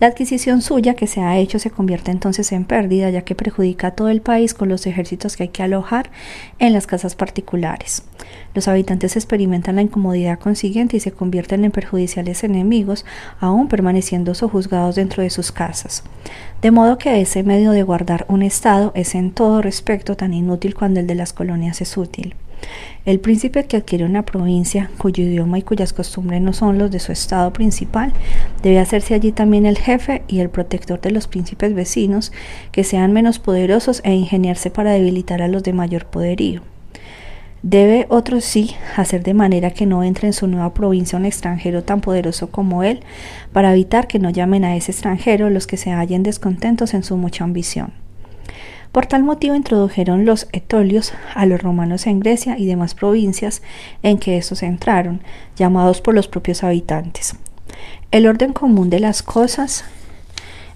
La 0.00 0.08
adquisición 0.08 0.60
suya 0.60 0.94
que 0.94 1.06
se 1.06 1.20
ha 1.20 1.38
hecho 1.38 1.58
se 1.58 1.70
convierte 1.70 2.10
entonces 2.10 2.50
en 2.52 2.64
pérdida, 2.64 3.10
ya 3.10 3.22
que 3.22 3.34
perjudica 3.34 3.88
a 3.88 3.90
todo 3.92 4.08
el 4.08 4.20
país 4.20 4.52
con 4.54 4.68
los 4.68 4.86
ejércitos 4.86 5.36
que 5.36 5.44
hay 5.44 5.48
que 5.50 5.62
alojar 5.62 6.10
en 6.58 6.72
las 6.72 6.86
casas 6.86 7.14
particulares. 7.14 8.02
Los 8.54 8.68
habitantes 8.68 9.16
experimentan 9.16 9.76
la 9.76 9.82
incomodidad 9.82 10.38
consiguiente 10.38 10.96
y 10.96 11.00
se 11.00 11.12
convierten 11.12 11.64
en 11.64 11.70
perjudiciales 11.70 12.44
enemigos, 12.44 13.04
aún 13.40 13.68
permaneciendo 13.68 14.34
sojuzgados 14.34 14.96
dentro 14.96 15.22
de 15.22 15.30
sus 15.30 15.52
casas. 15.52 16.02
De 16.62 16.70
modo 16.70 16.98
que 16.98 17.20
ese 17.20 17.42
medio 17.42 17.72
de 17.72 17.82
guardar 17.82 18.26
un 18.28 18.42
Estado 18.42 18.92
es 18.94 19.14
en 19.14 19.32
todo 19.32 19.62
respecto 19.62 20.16
tan 20.16 20.34
inútil 20.34 20.74
cuando 20.74 21.00
el 21.00 21.06
de 21.06 21.14
las 21.14 21.32
colonias 21.32 21.80
es 21.80 21.96
útil. 21.96 22.34
El 23.04 23.20
príncipe 23.20 23.64
que 23.64 23.76
adquiere 23.76 24.06
una 24.06 24.24
provincia 24.24 24.90
cuyo 24.96 25.24
idioma 25.24 25.58
y 25.58 25.62
cuyas 25.62 25.92
costumbres 25.92 26.40
no 26.40 26.54
son 26.54 26.78
los 26.78 26.90
de 26.90 27.00
su 27.00 27.12
estado 27.12 27.52
principal, 27.52 28.14
debe 28.62 28.78
hacerse 28.78 29.12
allí 29.12 29.30
también 29.30 29.66
el 29.66 29.76
jefe 29.76 30.22
y 30.26 30.40
el 30.40 30.48
protector 30.48 31.02
de 31.02 31.10
los 31.10 31.26
príncipes 31.26 31.74
vecinos 31.74 32.32
que 32.72 32.82
sean 32.82 33.12
menos 33.12 33.38
poderosos 33.38 34.00
e 34.04 34.14
ingeniarse 34.14 34.70
para 34.70 34.92
debilitar 34.92 35.42
a 35.42 35.48
los 35.48 35.62
de 35.62 35.74
mayor 35.74 36.06
poderío. 36.06 36.62
Debe 37.62 38.06
otro 38.08 38.40
sí 38.40 38.74
hacer 38.96 39.22
de 39.22 39.34
manera 39.34 39.70
que 39.70 39.84
no 39.84 40.02
entre 40.02 40.28
en 40.28 40.32
su 40.32 40.46
nueva 40.46 40.72
provincia 40.72 41.18
un 41.18 41.26
extranjero 41.26 41.84
tan 41.84 42.00
poderoso 42.00 42.50
como 42.50 42.84
él, 42.84 43.00
para 43.52 43.72
evitar 43.72 44.06
que 44.06 44.18
no 44.18 44.30
llamen 44.30 44.64
a 44.64 44.76
ese 44.76 44.92
extranjero 44.92 45.50
los 45.50 45.66
que 45.66 45.76
se 45.76 45.90
hallen 45.90 46.22
descontentos 46.22 46.94
en 46.94 47.02
su 47.02 47.18
mucha 47.18 47.44
ambición. 47.44 48.03
Por 48.94 49.06
tal 49.06 49.24
motivo 49.24 49.56
introdujeron 49.56 50.24
los 50.24 50.46
etolios 50.52 51.14
a 51.34 51.46
los 51.46 51.60
romanos 51.60 52.06
en 52.06 52.20
Grecia 52.20 52.56
y 52.56 52.66
demás 52.66 52.94
provincias 52.94 53.60
en 54.04 54.18
que 54.18 54.36
estos 54.36 54.62
entraron, 54.62 55.20
llamados 55.56 56.00
por 56.00 56.14
los 56.14 56.28
propios 56.28 56.62
habitantes. 56.62 57.34
El 58.12 58.28
orden 58.28 58.52
común 58.52 58.90
de 58.90 59.00
las 59.00 59.24
cosas 59.24 59.84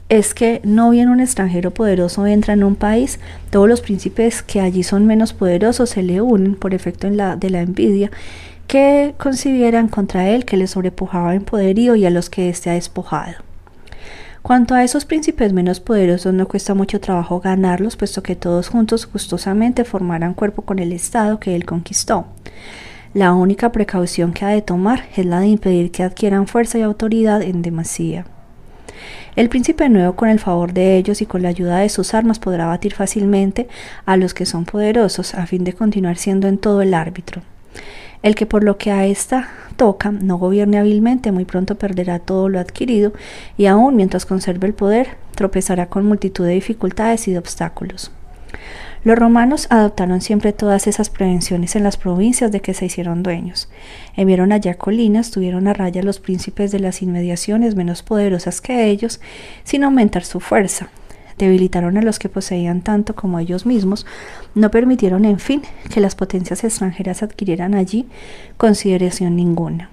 es 0.08 0.34
que 0.34 0.60
no 0.64 0.90
bien 0.90 1.10
un 1.10 1.20
extranjero 1.20 1.72
poderoso 1.72 2.26
entra 2.26 2.54
en 2.54 2.64
un 2.64 2.74
país, 2.74 3.20
todos 3.50 3.68
los 3.68 3.82
príncipes 3.82 4.42
que 4.42 4.60
allí 4.60 4.82
son 4.82 5.06
menos 5.06 5.32
poderosos 5.32 5.90
se 5.90 6.02
le 6.02 6.20
unen 6.20 6.56
por 6.56 6.74
efecto 6.74 7.08
de 7.08 7.50
la 7.50 7.60
envidia 7.60 8.10
que 8.66 9.14
concibieran 9.16 9.86
contra 9.86 10.28
él 10.28 10.44
que 10.44 10.56
le 10.56 10.66
sobrepujaba 10.66 11.36
en 11.36 11.44
poderío 11.44 11.94
y 11.94 12.04
a 12.04 12.10
los 12.10 12.30
que 12.30 12.48
éste 12.48 12.68
ha 12.68 12.72
despojado. 12.72 13.47
Cuanto 14.48 14.74
a 14.74 14.82
esos 14.82 15.04
príncipes 15.04 15.52
menos 15.52 15.78
poderosos 15.78 16.32
no 16.32 16.48
cuesta 16.48 16.72
mucho 16.72 17.00
trabajo 17.00 17.38
ganarlos, 17.38 17.96
puesto 17.96 18.22
que 18.22 18.34
todos 18.34 18.70
juntos 18.70 19.06
gustosamente 19.12 19.84
formarán 19.84 20.32
cuerpo 20.32 20.62
con 20.62 20.78
el 20.78 20.94
Estado 20.94 21.38
que 21.38 21.54
él 21.54 21.66
conquistó. 21.66 22.24
La 23.12 23.34
única 23.34 23.72
precaución 23.72 24.32
que 24.32 24.46
ha 24.46 24.48
de 24.48 24.62
tomar 24.62 25.04
es 25.14 25.26
la 25.26 25.40
de 25.40 25.48
impedir 25.48 25.90
que 25.90 26.02
adquieran 26.02 26.46
fuerza 26.46 26.78
y 26.78 26.80
autoridad 26.80 27.42
en 27.42 27.60
demasía. 27.60 28.24
El 29.36 29.50
príncipe 29.50 29.90
nuevo, 29.90 30.16
con 30.16 30.30
el 30.30 30.40
favor 30.40 30.72
de 30.72 30.96
ellos 30.96 31.20
y 31.20 31.26
con 31.26 31.42
la 31.42 31.50
ayuda 31.50 31.80
de 31.80 31.90
sus 31.90 32.14
armas, 32.14 32.38
podrá 32.38 32.64
batir 32.64 32.94
fácilmente 32.94 33.68
a 34.06 34.16
los 34.16 34.32
que 34.32 34.46
son 34.46 34.64
poderosos, 34.64 35.34
a 35.34 35.44
fin 35.44 35.62
de 35.62 35.74
continuar 35.74 36.16
siendo 36.16 36.48
en 36.48 36.56
todo 36.56 36.80
el 36.80 36.94
árbitro. 36.94 37.42
El 38.22 38.34
que 38.34 38.46
por 38.46 38.64
lo 38.64 38.78
que 38.78 38.90
a 38.90 39.06
esta 39.06 39.48
toca 39.76 40.10
no 40.10 40.38
gobierne 40.38 40.78
hábilmente, 40.78 41.32
muy 41.32 41.44
pronto 41.44 41.76
perderá 41.76 42.18
todo 42.18 42.48
lo 42.48 42.58
adquirido 42.58 43.12
y 43.56 43.66
aún 43.66 43.96
mientras 43.96 44.26
conserve 44.26 44.66
el 44.66 44.74
poder, 44.74 45.16
tropezará 45.34 45.86
con 45.86 46.04
multitud 46.04 46.44
de 46.44 46.54
dificultades 46.54 47.28
y 47.28 47.32
de 47.32 47.38
obstáculos. 47.38 48.10
Los 49.04 49.16
romanos 49.16 49.68
adoptaron 49.70 50.20
siempre 50.20 50.52
todas 50.52 50.88
esas 50.88 51.08
prevenciones 51.08 51.76
en 51.76 51.84
las 51.84 51.96
provincias 51.96 52.50
de 52.50 52.60
que 52.60 52.74
se 52.74 52.86
hicieron 52.86 53.22
dueños. 53.22 53.68
Enviaron 54.16 54.50
allá 54.50 54.74
colinas, 54.74 55.30
tuvieron 55.30 55.68
a 55.68 55.72
raya 55.72 56.02
los 56.02 56.18
príncipes 56.18 56.72
de 56.72 56.80
las 56.80 57.00
inmediaciones 57.00 57.76
menos 57.76 58.02
poderosas 58.02 58.60
que 58.60 58.86
ellos, 58.86 59.20
sin 59.62 59.84
aumentar 59.84 60.24
su 60.24 60.40
fuerza, 60.40 60.88
debilitaron 61.38 61.96
a 61.96 62.02
los 62.02 62.18
que 62.18 62.28
poseían 62.28 62.82
tanto 62.82 63.14
como 63.14 63.38
ellos 63.38 63.66
mismos, 63.66 64.06
no 64.54 64.70
permitieron, 64.70 65.24
en 65.24 65.38
fin, 65.38 65.62
que 65.92 66.00
las 66.00 66.14
potencias 66.14 66.64
extranjeras 66.64 67.22
adquirieran 67.22 67.74
allí 67.74 68.06
consideración 68.56 69.36
ninguna. 69.36 69.90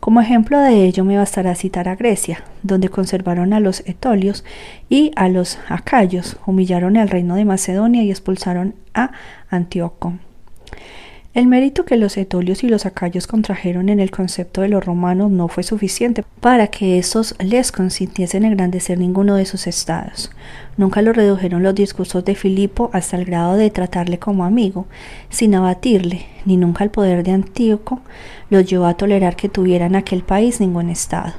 Como 0.00 0.22
ejemplo 0.22 0.58
de 0.58 0.86
ello 0.86 1.04
me 1.04 1.18
bastará 1.18 1.54
citar 1.54 1.86
a 1.86 1.96
Grecia, 1.96 2.42
donde 2.62 2.88
conservaron 2.88 3.52
a 3.52 3.60
los 3.60 3.80
etolios 3.86 4.44
y 4.88 5.12
a 5.14 5.28
los 5.28 5.58
acayos, 5.68 6.38
humillaron 6.46 6.96
al 6.96 7.10
reino 7.10 7.34
de 7.34 7.44
Macedonia 7.44 8.02
y 8.02 8.10
expulsaron 8.10 8.74
a 8.94 9.10
Antíoco. 9.50 10.14
El 11.32 11.46
mérito 11.46 11.84
que 11.84 11.96
los 11.96 12.16
etolios 12.16 12.64
y 12.64 12.68
los 12.68 12.86
acayos 12.86 13.28
contrajeron 13.28 13.88
en 13.88 14.00
el 14.00 14.10
concepto 14.10 14.62
de 14.62 14.68
los 14.68 14.84
romanos 14.84 15.30
no 15.30 15.46
fue 15.46 15.62
suficiente 15.62 16.24
para 16.40 16.66
que 16.66 16.98
esos 16.98 17.36
les 17.38 17.70
consintiesen 17.70 18.44
engrandecer 18.44 18.98
ninguno 18.98 19.36
de 19.36 19.44
sus 19.44 19.68
estados. 19.68 20.32
Nunca 20.76 21.02
lo 21.02 21.12
redujeron 21.12 21.62
los 21.62 21.76
discursos 21.76 22.24
de 22.24 22.34
Filipo 22.34 22.90
hasta 22.92 23.16
el 23.16 23.26
grado 23.26 23.54
de 23.54 23.70
tratarle 23.70 24.18
como 24.18 24.44
amigo, 24.44 24.86
sin 25.28 25.54
abatirle, 25.54 26.26
ni 26.46 26.56
nunca 26.56 26.82
el 26.82 26.90
poder 26.90 27.22
de 27.22 27.30
Antíoco 27.30 28.00
los 28.48 28.68
llevó 28.68 28.86
a 28.86 28.94
tolerar 28.94 29.36
que 29.36 29.48
tuviera 29.48 29.86
en 29.86 29.94
aquel 29.94 30.24
país 30.24 30.60
ningún 30.60 30.90
estado. 30.90 31.34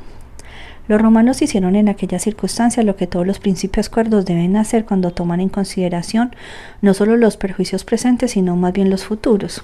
Los 0.88 1.01
romanos 1.01 1.41
hicieron 1.41 1.75
en 1.75 1.89
aquella 1.89 2.19
circunstancia 2.19 2.83
lo 2.83 2.95
que 2.95 3.07
todos 3.07 3.25
los 3.25 3.39
príncipes 3.39 3.89
cuerdos 3.89 4.25
deben 4.25 4.57
hacer 4.57 4.85
cuando 4.85 5.11
toman 5.11 5.39
en 5.39 5.50
consideración 5.50 6.35
no 6.81 6.93
solo 6.93 7.17
los 7.17 7.38
perjuicios 7.38 7.83
presentes, 7.83 8.31
sino 8.31 8.55
más 8.55 8.73
bien 8.73 8.89
los 8.89 9.05
futuros, 9.05 9.63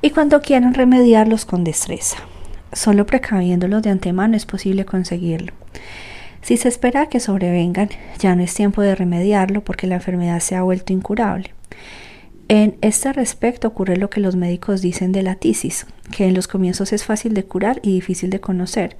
y 0.00 0.10
cuando 0.10 0.40
quieran 0.40 0.74
remediarlos 0.74 1.44
con 1.44 1.64
destreza. 1.64 2.16
Solo 2.72 3.06
precaviéndolos 3.06 3.82
de 3.82 3.90
antemano 3.90 4.36
es 4.36 4.46
posible 4.46 4.84
conseguirlo. 4.84 5.52
Si 6.42 6.56
se 6.56 6.68
espera 6.68 7.06
que 7.06 7.20
sobrevengan, 7.20 7.88
ya 8.18 8.34
no 8.34 8.42
es 8.42 8.52
tiempo 8.52 8.82
de 8.82 8.94
remediarlo 8.94 9.62
porque 9.62 9.86
la 9.86 9.94
enfermedad 9.94 10.40
se 10.40 10.56
ha 10.56 10.62
vuelto 10.62 10.92
incurable. 10.92 11.54
En 12.48 12.76
este 12.82 13.10
respecto 13.14 13.68
ocurre 13.68 13.96
lo 13.96 14.10
que 14.10 14.20
los 14.20 14.36
médicos 14.36 14.82
dicen 14.82 15.12
de 15.12 15.22
la 15.22 15.34
tisis, 15.34 15.86
que 16.14 16.26
en 16.26 16.34
los 16.34 16.46
comienzos 16.46 16.92
es 16.92 17.02
fácil 17.02 17.32
de 17.32 17.44
curar 17.44 17.80
y 17.82 17.94
difícil 17.94 18.28
de 18.28 18.40
conocer, 18.40 18.98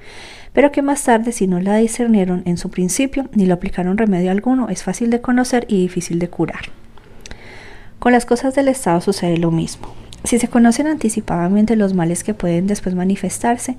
pero 0.54 0.72
que 0.72 0.80
más 0.80 1.04
tarde 1.04 1.30
si 1.30 1.46
no 1.46 1.60
la 1.60 1.76
discernieron 1.76 2.42
en 2.46 2.56
su 2.56 2.70
principio 2.70 3.28
ni 3.34 3.44
lo 3.44 3.54
aplicaron 3.54 3.98
remedio 3.98 4.30
alguno, 4.30 4.70
es 4.70 4.82
fácil 4.82 5.10
de 5.10 5.20
conocer 5.20 5.66
y 5.68 5.82
difícil 5.82 6.18
de 6.18 6.28
curar. 6.28 6.70
Con 7.98 8.12
las 8.12 8.24
cosas 8.24 8.54
del 8.54 8.68
Estado 8.68 9.02
sucede 9.02 9.36
lo 9.36 9.50
mismo. 9.50 9.88
Si 10.24 10.38
se 10.38 10.48
conocen 10.48 10.86
anticipadamente 10.86 11.76
los 11.76 11.92
males 11.92 12.24
que 12.24 12.32
pueden 12.32 12.66
después 12.66 12.94
manifestarse, 12.94 13.76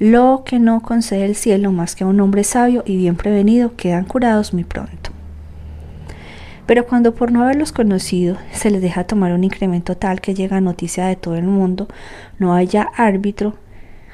lo 0.00 0.42
que 0.44 0.58
no 0.58 0.82
concede 0.82 1.24
el 1.24 1.36
cielo 1.36 1.70
más 1.70 1.94
que 1.94 2.02
a 2.02 2.08
un 2.08 2.20
hombre 2.20 2.42
sabio 2.42 2.82
y 2.84 2.96
bien 2.96 3.14
prevenido 3.14 3.76
quedan 3.76 4.04
curados 4.04 4.52
muy 4.52 4.64
pronto. 4.64 5.03
Pero 6.66 6.86
cuando 6.86 7.14
por 7.14 7.30
no 7.30 7.42
haberlos 7.42 7.72
conocido 7.72 8.38
se 8.52 8.70
les 8.70 8.80
deja 8.80 9.04
tomar 9.04 9.32
un 9.32 9.44
incremento 9.44 9.96
tal 9.96 10.20
que 10.20 10.34
llega 10.34 10.56
a 10.56 10.60
noticia 10.60 11.06
de 11.06 11.16
todo 11.16 11.36
el 11.36 11.44
mundo, 11.44 11.88
no 12.38 12.54
haya 12.54 12.88
árbitro, 12.96 13.54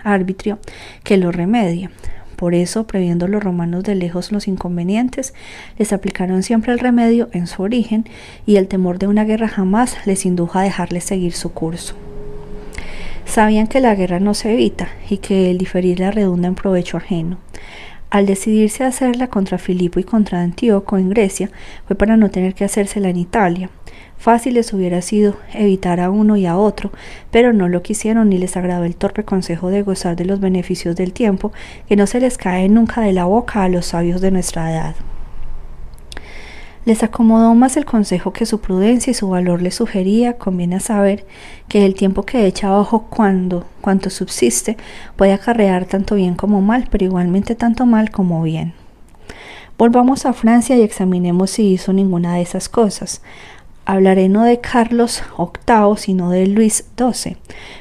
arbitrio 0.02 0.59
que 1.04 1.16
lo 1.16 1.30
remedie. 1.30 1.90
Por 2.37 2.54
eso, 2.54 2.87
previendo 2.87 3.28
los 3.28 3.45
romanos 3.45 3.85
de 3.85 3.95
lejos 3.95 4.33
los 4.33 4.49
inconvenientes, 4.49 5.35
les 5.76 5.92
aplicaron 5.92 6.42
siempre 6.42 6.73
el 6.73 6.78
remedio 6.78 7.28
en 7.33 7.47
su 7.47 7.62
origen 7.62 8.07
y 8.47 8.57
el 8.57 8.66
temor 8.66 8.99
de 8.99 9.09
una 9.09 9.25
guerra 9.25 9.47
jamás 9.47 10.07
les 10.07 10.25
indujo 10.25 10.59
a 10.59 10.62
dejarles 10.62 11.04
seguir 11.04 11.35
su 11.35 11.52
curso. 11.52 11.95
Sabían 13.26 13.66
que 13.66 13.80
la 13.80 13.95
guerra 13.95 14.21
no 14.21 14.33
se 14.33 14.54
evita 14.54 14.88
y 15.09 15.19
que 15.19 15.50
el 15.50 15.59
diferirla 15.59 16.11
redunda 16.11 16.49
en 16.49 16.54
provecho 16.54 16.97
ajeno. 16.97 17.37
Al 18.10 18.26
decidirse 18.26 18.82
a 18.82 18.88
hacerla 18.88 19.28
contra 19.28 19.56
Filipo 19.56 20.00
y 20.00 20.04
contra 20.04 20.42
Antíoco 20.42 20.98
en 20.98 21.10
Grecia, 21.10 21.48
fue 21.86 21.94
para 21.94 22.16
no 22.16 22.28
tener 22.28 22.54
que 22.54 22.64
hacérsela 22.64 23.08
en 23.08 23.16
Italia. 23.16 23.70
Fácil 24.18 24.54
les 24.54 24.72
hubiera 24.72 25.00
sido 25.00 25.36
evitar 25.54 26.00
a 26.00 26.10
uno 26.10 26.36
y 26.36 26.44
a 26.44 26.56
otro, 26.56 26.90
pero 27.30 27.52
no 27.52 27.68
lo 27.68 27.82
quisieron 27.82 28.28
ni 28.28 28.38
les 28.38 28.56
agradó 28.56 28.84
el 28.84 28.96
torpe 28.96 29.22
consejo 29.22 29.70
de 29.70 29.82
gozar 29.82 30.16
de 30.16 30.24
los 30.24 30.40
beneficios 30.40 30.96
del 30.96 31.12
tiempo, 31.12 31.52
que 31.88 31.94
no 31.94 32.08
se 32.08 32.18
les 32.18 32.36
cae 32.36 32.68
nunca 32.68 33.00
de 33.00 33.12
la 33.12 33.26
boca 33.26 33.62
a 33.62 33.68
los 33.68 33.86
sabios 33.86 34.20
de 34.20 34.32
nuestra 34.32 34.72
edad. 34.72 34.96
Les 36.87 37.02
acomodó 37.02 37.54
más 37.54 37.76
el 37.76 37.84
consejo 37.84 38.32
que 38.32 38.46
su 38.46 38.60
prudencia 38.60 39.10
y 39.10 39.14
su 39.14 39.28
valor 39.28 39.60
les 39.60 39.75
sugería. 39.75 40.38
Conviene 40.38 40.80
saber 40.80 41.26
que 41.68 41.84
el 41.84 41.94
tiempo 41.94 42.22
que 42.22 42.46
echa 42.46 42.75
ojo 42.76 43.06
cuando, 43.10 43.66
cuanto 43.82 44.08
subsiste, 44.08 44.78
puede 45.16 45.34
acarrear 45.34 45.84
tanto 45.84 46.14
bien 46.14 46.34
como 46.34 46.62
mal, 46.62 46.88
pero 46.90 47.04
igualmente 47.04 47.54
tanto 47.54 47.84
mal 47.84 48.10
como 48.10 48.42
bien. 48.42 48.72
Volvamos 49.76 50.26
a 50.26 50.32
Francia 50.32 50.76
y 50.76 50.82
examinemos 50.82 51.50
si 51.50 51.68
hizo 51.72 51.92
ninguna 51.92 52.34
de 52.34 52.42
esas 52.42 52.68
cosas. 52.68 53.20
Hablaré 53.90 54.28
no 54.28 54.44
de 54.44 54.61
Carlos 54.61 55.25
VIII, 55.37 55.97
sino 55.97 56.30
de 56.30 56.47
Luis 56.47 56.85
XII, 56.97 57.37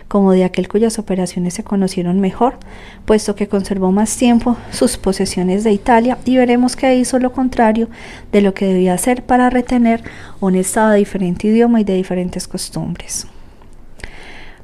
como 0.07 0.31
de 0.31 0.43
aquel 0.43 0.67
cuyas 0.67 0.97
operaciones 0.97 1.53
se 1.53 1.63
conocieron 1.63 2.19
mejor, 2.19 2.57
puesto 3.05 3.35
que 3.35 3.47
conservó 3.47 3.91
más 3.91 4.17
tiempo 4.17 4.57
sus 4.71 4.97
posesiones 4.97 5.63
de 5.63 5.71
Italia 5.71 6.17
y 6.25 6.35
veremos 6.37 6.75
que 6.75 6.95
hizo 6.95 7.19
lo 7.19 7.31
contrario 7.31 7.89
de 8.31 8.41
lo 8.41 8.55
que 8.55 8.65
debía 8.65 8.95
hacer 8.95 9.23
para 9.23 9.51
retener 9.51 10.01
un 10.39 10.55
estado 10.55 10.89
de 10.89 10.97
diferente 10.97 11.47
idioma 11.47 11.79
y 11.79 11.83
de 11.83 11.93
diferentes 11.93 12.47
costumbres. 12.47 13.27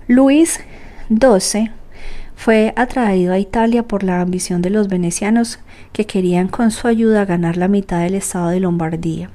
Luis 0.07 0.61
XII 1.09 1.69
Fue 2.35 2.73
atraído 2.75 3.33
a 3.33 3.37
Italia 3.37 3.83
por 3.83 4.03
la 4.03 4.19
ambición 4.19 4.63
de 4.63 4.71
los 4.71 4.87
venecianos 4.87 5.59
que 5.93 6.07
querían 6.07 6.47
con 6.47 6.71
su 6.71 6.87
ayuda 6.87 7.23
ganar 7.23 7.55
la 7.55 7.67
mitad 7.67 7.99
del 7.99 8.15
estado 8.15 8.49
de 8.49 8.61
Lombardía. 8.61 9.29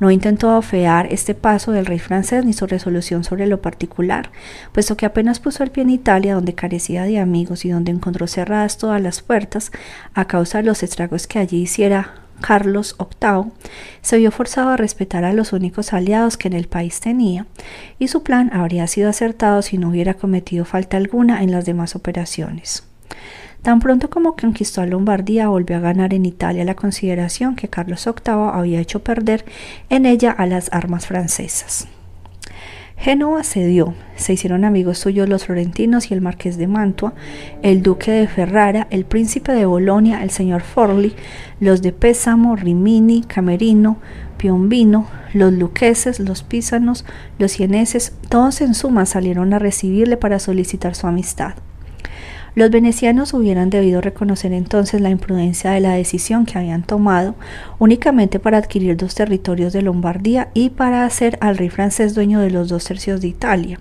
No 0.00 0.10
intentó 0.10 0.50
afear 0.50 1.12
este 1.12 1.34
paso 1.34 1.72
del 1.72 1.86
rey 1.86 1.98
francés 1.98 2.44
ni 2.44 2.52
su 2.52 2.66
resolución 2.66 3.24
sobre 3.24 3.46
lo 3.46 3.60
particular, 3.60 4.30
puesto 4.72 4.96
que 4.96 5.06
apenas 5.06 5.40
puso 5.40 5.64
el 5.64 5.70
pie 5.70 5.82
en 5.82 5.90
Italia, 5.90 6.34
donde 6.34 6.54
carecía 6.54 7.02
de 7.04 7.18
amigos 7.18 7.64
y 7.64 7.70
donde 7.70 7.92
encontró 7.92 8.26
cerradas 8.26 8.78
todas 8.78 9.00
las 9.02 9.22
puertas 9.22 9.72
a 10.14 10.26
causa 10.26 10.58
de 10.58 10.64
los 10.64 10.82
estragos 10.82 11.26
que 11.26 11.38
allí 11.38 11.62
hiciera 11.62 12.14
Carlos 12.40 12.96
VIII, 12.98 13.52
se 14.00 14.18
vio 14.18 14.30
forzado 14.30 14.70
a 14.70 14.76
respetar 14.76 15.24
a 15.24 15.32
los 15.32 15.52
únicos 15.52 15.92
aliados 15.92 16.36
que 16.36 16.48
en 16.48 16.54
el 16.54 16.68
país 16.68 17.00
tenía, 17.00 17.46
y 17.98 18.08
su 18.08 18.22
plan 18.22 18.50
habría 18.52 18.86
sido 18.86 19.10
acertado 19.10 19.62
si 19.62 19.78
no 19.78 19.88
hubiera 19.88 20.14
cometido 20.14 20.64
falta 20.64 20.96
alguna 20.96 21.42
en 21.42 21.50
las 21.50 21.64
demás 21.64 21.96
operaciones. 21.96 22.84
Tan 23.62 23.80
pronto 23.80 24.08
como 24.08 24.36
conquistó 24.36 24.80
a 24.80 24.86
Lombardía, 24.86 25.48
volvió 25.48 25.76
a 25.76 25.80
ganar 25.80 26.14
en 26.14 26.26
Italia 26.26 26.64
la 26.64 26.76
consideración 26.76 27.56
que 27.56 27.68
Carlos 27.68 28.04
VIII 28.04 28.50
había 28.52 28.80
hecho 28.80 29.02
perder 29.02 29.44
en 29.90 30.06
ella 30.06 30.30
a 30.30 30.46
las 30.46 30.72
armas 30.72 31.06
francesas. 31.06 31.88
Génova 33.00 33.44
cedió, 33.44 33.94
se 34.16 34.32
hicieron 34.32 34.64
amigos 34.64 34.98
suyos 34.98 35.28
los 35.28 35.46
florentinos 35.46 36.10
y 36.10 36.14
el 36.14 36.20
marqués 36.20 36.56
de 36.56 36.66
Mantua, 36.66 37.14
el 37.62 37.80
duque 37.80 38.10
de 38.10 38.26
Ferrara, 38.26 38.88
el 38.90 39.04
príncipe 39.04 39.52
de 39.52 39.66
Bolonia, 39.66 40.24
el 40.24 40.30
señor 40.30 40.62
Forli, 40.62 41.14
los 41.60 41.80
de 41.80 41.92
Pésamo, 41.92 42.56
Rimini, 42.56 43.22
Camerino, 43.22 43.98
Piombino, 44.36 45.06
los 45.32 45.52
luqueses, 45.52 46.18
los 46.18 46.42
písanos, 46.42 47.04
los 47.38 47.52
cieneses, 47.52 48.14
todos 48.28 48.60
en 48.60 48.74
suma 48.74 49.06
salieron 49.06 49.54
a 49.54 49.60
recibirle 49.60 50.16
para 50.16 50.40
solicitar 50.40 50.96
su 50.96 51.06
amistad. 51.06 51.54
Los 52.58 52.70
venecianos 52.70 53.34
hubieran 53.34 53.70
debido 53.70 54.00
reconocer 54.00 54.52
entonces 54.52 55.00
la 55.00 55.10
imprudencia 55.10 55.70
de 55.70 55.78
la 55.78 55.92
decisión 55.92 56.44
que 56.44 56.58
habían 56.58 56.82
tomado 56.82 57.36
únicamente 57.78 58.40
para 58.40 58.58
adquirir 58.58 58.96
dos 58.96 59.14
territorios 59.14 59.72
de 59.72 59.82
Lombardía 59.82 60.48
y 60.54 60.70
para 60.70 61.04
hacer 61.04 61.38
al 61.40 61.56
rey 61.56 61.68
francés 61.68 62.16
dueño 62.16 62.40
de 62.40 62.50
los 62.50 62.68
dos 62.68 62.82
tercios 62.82 63.20
de 63.20 63.28
Italia. 63.28 63.78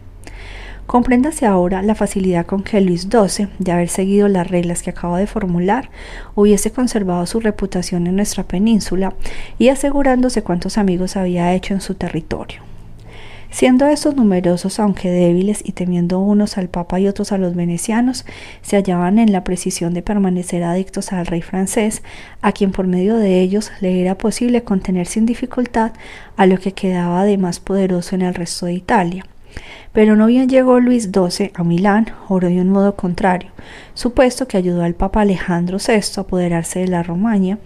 Compréndase 0.86 1.48
ahora 1.48 1.82
la 1.82 1.96
facilidad 1.96 2.46
con 2.46 2.62
que 2.62 2.80
Luis 2.80 3.08
XII, 3.10 3.48
de 3.58 3.72
haber 3.72 3.90
seguido 3.90 4.28
las 4.28 4.48
reglas 4.48 4.84
que 4.84 4.92
acabo 4.92 5.18
de 5.18 5.26
formular, 5.26 5.90
hubiese 6.36 6.70
conservado 6.70 7.26
su 7.26 7.40
reputación 7.40 8.06
en 8.06 8.16
nuestra 8.16 8.44
península 8.44 9.16
y 9.58 9.70
asegurándose 9.70 10.44
cuántos 10.44 10.78
amigos 10.78 11.18
había 11.18 11.52
hecho 11.56 11.74
en 11.74 11.82
su 11.82 11.96
territorio. 11.96 12.62
Siendo 13.58 13.88
estos 13.88 14.16
numerosos, 14.16 14.80
aunque 14.80 15.10
débiles, 15.10 15.64
y 15.66 15.72
temiendo 15.72 16.20
unos 16.20 16.60
al 16.60 16.70
Papa 16.70 17.00
y 17.00 17.08
otros 17.08 17.32
a 17.32 17.40
los 17.40 17.56
venecianos, 17.56 18.24
se 18.62 18.76
hallaban 18.76 19.18
en 19.18 19.32
la 19.32 19.44
precisión 19.44 19.96
de 19.96 20.04
permanecer 20.04 20.62
adictos 20.62 21.12
al 21.12 21.26
rey 21.26 21.42
francés, 21.42 22.04
a 22.44 22.52
quien 22.52 22.72
por 22.72 22.86
medio 22.86 23.18
de 23.18 23.42
ellos 23.42 23.72
le 23.82 24.00
era 24.00 24.16
posible 24.16 24.62
contener 24.62 25.08
sin 25.08 25.26
dificultad 25.26 25.94
a 26.36 26.46
lo 26.46 26.60
que 26.60 26.74
quedaba 26.74 27.24
de 27.24 27.40
más 27.40 27.60
poderoso 27.60 28.14
en 28.14 28.22
el 28.22 28.36
resto 28.36 28.68
de 28.68 28.74
Italia. 28.74 29.26
Pero 29.94 30.16
no 30.16 30.28
bien 30.28 30.48
llegó 30.48 30.80
Luis 30.80 31.10
XII 31.12 31.52
a 31.56 31.64
Milán, 31.64 32.08
oró 32.30 32.50
de 32.50 32.62
un 32.62 32.70
modo 32.70 32.96
contrario, 32.96 33.52
supuesto 33.94 34.48
que 34.48 34.58
ayudó 34.58 34.84
al 34.84 34.94
Papa 34.94 35.22
Alejandro 35.22 35.78
VI 35.80 36.02
a 36.18 36.22
apoderarse 36.22 36.80
de 36.80 36.88
la 36.88 37.04
Romaña, 37.04 37.58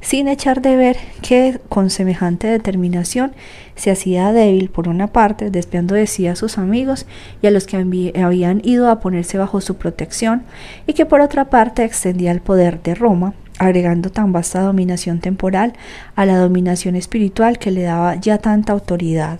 sin 0.00 0.28
echar 0.28 0.62
de 0.62 0.76
ver 0.76 0.96
que 1.20 1.58
con 1.68 1.90
semejante 1.90 2.46
determinación 2.46 3.32
se 3.74 3.90
hacía 3.90 4.32
débil 4.32 4.70
por 4.70 4.88
una 4.88 5.08
parte, 5.08 5.50
desviando 5.50 5.94
de 5.94 6.06
sí 6.06 6.26
a 6.26 6.36
sus 6.36 6.58
amigos 6.58 7.06
y 7.42 7.46
a 7.46 7.50
los 7.50 7.66
que 7.66 7.76
habían 7.76 8.60
ido 8.64 8.88
a 8.88 9.00
ponerse 9.00 9.38
bajo 9.38 9.60
su 9.60 9.76
protección, 9.76 10.44
y 10.86 10.92
que 10.92 11.06
por 11.06 11.20
otra 11.20 11.46
parte 11.46 11.82
extendía 11.84 12.30
el 12.30 12.40
poder 12.40 12.82
de 12.82 12.94
Roma, 12.94 13.34
agregando 13.58 14.10
tan 14.10 14.32
vasta 14.32 14.60
dominación 14.60 15.20
temporal 15.20 15.74
a 16.14 16.24
la 16.24 16.38
dominación 16.38 16.96
espiritual 16.96 17.58
que 17.58 17.70
le 17.70 17.82
daba 17.82 18.14
ya 18.14 18.38
tanta 18.38 18.72
autoridad. 18.72 19.38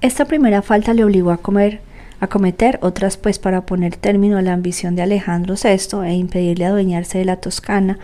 Esta 0.00 0.26
primera 0.26 0.62
falta 0.62 0.92
le 0.92 1.04
obligó 1.04 1.30
a, 1.30 1.38
comer, 1.38 1.80
a 2.20 2.26
cometer 2.26 2.78
otras 2.82 3.16
pues 3.16 3.38
para 3.38 3.62
poner 3.62 3.96
término 3.96 4.36
a 4.36 4.42
la 4.42 4.52
ambición 4.52 4.94
de 4.94 5.02
Alejandro 5.02 5.54
VI 5.54 6.04
e 6.06 6.14
impedirle 6.14 6.66
adueñarse 6.66 7.18
de 7.18 7.24
la 7.24 7.36
Toscana 7.36 7.98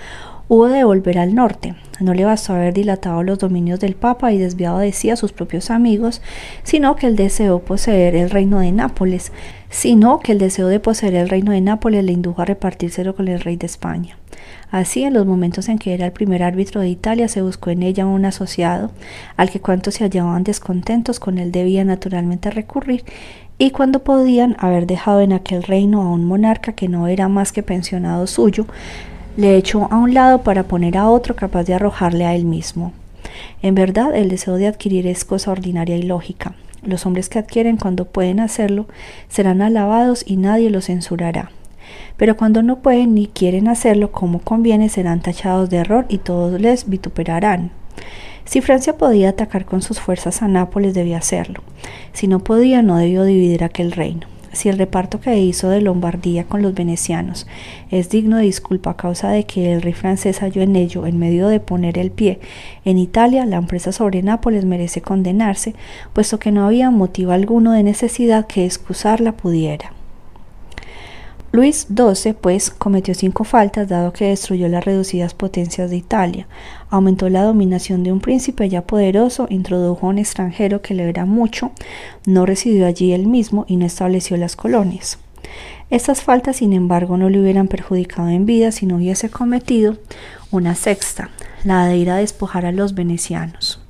hubo 0.52 0.68
de 0.68 0.84
volver 0.84 1.18
al 1.18 1.34
norte. 1.34 1.74
No 1.98 2.12
le 2.12 2.26
bastó 2.26 2.52
haber 2.52 2.74
dilatado 2.74 3.22
los 3.22 3.38
dominios 3.38 3.80
del 3.80 3.94
Papa 3.94 4.32
y 4.32 4.38
desviado 4.38 4.80
de 4.80 4.92
sí 4.92 5.08
a 5.08 5.16
sus 5.16 5.32
propios 5.32 5.70
amigos, 5.70 6.20
sino 6.62 6.94
que 6.94 7.06
el 7.06 7.16
deseo 7.16 7.60
poseer 7.60 8.14
el 8.16 8.28
reino 8.28 8.58
de 8.58 8.70
Nápoles, 8.70 9.32
sino 9.70 10.20
que 10.20 10.32
el 10.32 10.38
deseo 10.38 10.66
de 10.66 10.78
poseer 10.78 11.14
el 11.14 11.30
reino 11.30 11.52
de 11.52 11.62
Nápoles 11.62 12.04
le 12.04 12.12
indujo 12.12 12.42
a 12.42 12.44
repartírselo 12.44 13.14
con 13.14 13.28
el 13.28 13.40
rey 13.40 13.56
de 13.56 13.64
España. 13.64 14.18
Así, 14.70 15.04
en 15.04 15.14
los 15.14 15.24
momentos 15.24 15.70
en 15.70 15.78
que 15.78 15.94
era 15.94 16.04
el 16.04 16.12
primer 16.12 16.42
árbitro 16.42 16.82
de 16.82 16.90
Italia, 16.90 17.28
se 17.28 17.40
buscó 17.40 17.70
en 17.70 17.82
ella 17.82 18.04
un 18.04 18.26
asociado, 18.26 18.90
al 19.38 19.48
que 19.48 19.60
cuantos 19.60 19.94
se 19.94 20.04
hallaban 20.04 20.44
descontentos 20.44 21.18
con 21.18 21.38
él 21.38 21.50
debían 21.50 21.86
naturalmente 21.86 22.50
recurrir, 22.50 23.04
y 23.56 23.70
cuando 23.70 24.00
podían 24.00 24.56
haber 24.58 24.86
dejado 24.86 25.22
en 25.22 25.32
aquel 25.32 25.62
reino 25.62 26.02
a 26.02 26.10
un 26.10 26.26
monarca 26.26 26.72
que 26.74 26.88
no 26.88 27.06
era 27.06 27.28
más 27.28 27.52
que 27.52 27.62
pensionado 27.62 28.26
suyo, 28.26 28.66
le 29.36 29.56
echó 29.56 29.88
a 29.90 29.98
un 29.98 30.14
lado 30.14 30.42
para 30.42 30.64
poner 30.64 30.96
a 30.96 31.08
otro 31.08 31.36
capaz 31.36 31.64
de 31.64 31.74
arrojarle 31.74 32.24
a 32.24 32.34
él 32.34 32.44
mismo. 32.44 32.92
En 33.62 33.74
verdad, 33.74 34.14
el 34.14 34.28
deseo 34.28 34.56
de 34.56 34.66
adquirir 34.66 35.06
es 35.06 35.24
cosa 35.24 35.50
ordinaria 35.50 35.96
y 35.96 36.02
lógica. 36.02 36.54
Los 36.82 37.06
hombres 37.06 37.28
que 37.28 37.38
adquieren 37.38 37.76
cuando 37.76 38.04
pueden 38.04 38.40
hacerlo 38.40 38.86
serán 39.28 39.62
alabados 39.62 40.24
y 40.26 40.36
nadie 40.36 40.70
los 40.70 40.86
censurará 40.86 41.50
pero 42.16 42.36
cuando 42.36 42.62
no 42.62 42.80
pueden 42.80 43.14
ni 43.14 43.26
quieren 43.26 43.68
hacerlo 43.68 44.12
como 44.12 44.40
conviene 44.40 44.88
serán 44.88 45.20
tachados 45.20 45.70
de 45.70 45.78
error 45.78 46.06
y 46.08 46.18
todos 46.18 46.60
les 46.60 46.88
vituperarán. 46.88 47.70
Si 48.44 48.60
Francia 48.60 48.96
podía 48.96 49.30
atacar 49.30 49.64
con 49.64 49.82
sus 49.82 50.00
fuerzas 50.00 50.42
a 50.42 50.48
Nápoles 50.48 50.94
debía 50.94 51.18
hacerlo. 51.18 51.62
Si 52.12 52.26
no 52.26 52.40
podía 52.40 52.82
no 52.82 52.96
debió 52.96 53.24
dividir 53.24 53.64
aquel 53.64 53.92
reino. 53.92 54.31
Si 54.52 54.68
el 54.68 54.78
reparto 54.78 55.20
que 55.20 55.38
hizo 55.38 55.70
de 55.70 55.80
Lombardía 55.80 56.44
con 56.44 56.62
los 56.62 56.74
venecianos 56.74 57.46
es 57.90 58.10
digno 58.10 58.36
de 58.36 58.44
disculpa 58.44 58.90
a 58.90 58.96
causa 58.96 59.30
de 59.30 59.44
que 59.44 59.72
el 59.72 59.82
rey 59.82 59.94
francés 59.94 60.40
halló 60.40 60.62
en 60.62 60.76
ello 60.76 61.06
en 61.06 61.18
medio 61.18 61.48
de 61.48 61.60
poner 61.60 61.98
el 61.98 62.10
pie 62.10 62.40
en 62.84 62.98
Italia, 62.98 63.46
la 63.46 63.56
empresa 63.56 63.92
sobre 63.92 64.22
Nápoles 64.22 64.64
merece 64.64 65.00
condenarse, 65.00 65.74
puesto 66.12 66.38
que 66.38 66.52
no 66.52 66.66
había 66.66 66.90
motivo 66.90 67.32
alguno 67.32 67.72
de 67.72 67.82
necesidad 67.82 68.46
que 68.46 68.66
excusarla 68.66 69.32
pudiera. 69.32 69.92
Luis 71.52 71.86
XII, 71.94 72.32
pues, 72.32 72.70
cometió 72.70 73.12
cinco 73.12 73.44
faltas 73.44 73.86
dado 73.86 74.14
que 74.14 74.28
destruyó 74.28 74.68
las 74.68 74.86
reducidas 74.86 75.34
potencias 75.34 75.90
de 75.90 75.96
Italia, 75.96 76.46
aumentó 76.88 77.28
la 77.28 77.42
dominación 77.42 78.02
de 78.02 78.10
un 78.10 78.20
príncipe 78.20 78.70
ya 78.70 78.86
poderoso, 78.86 79.46
introdujo 79.50 80.06
a 80.06 80.10
un 80.10 80.18
extranjero 80.18 80.80
que 80.80 80.94
le 80.94 81.06
era 81.06 81.26
mucho, 81.26 81.72
no 82.24 82.46
residió 82.46 82.86
allí 82.86 83.12
él 83.12 83.26
mismo 83.26 83.66
y 83.68 83.76
no 83.76 83.84
estableció 83.84 84.38
las 84.38 84.56
colonias. 84.56 85.18
Estas 85.90 86.22
faltas, 86.22 86.56
sin 86.56 86.72
embargo, 86.72 87.18
no 87.18 87.28
le 87.28 87.38
hubieran 87.38 87.68
perjudicado 87.68 88.30
en 88.30 88.46
vida 88.46 88.72
si 88.72 88.86
no 88.86 88.96
hubiese 88.96 89.28
cometido 89.28 89.98
una 90.50 90.74
sexta, 90.74 91.28
la 91.64 91.84
de 91.84 91.98
ir 91.98 92.08
a 92.08 92.16
despojar 92.16 92.64
a 92.64 92.72
los 92.72 92.94
venecianos. 92.94 93.81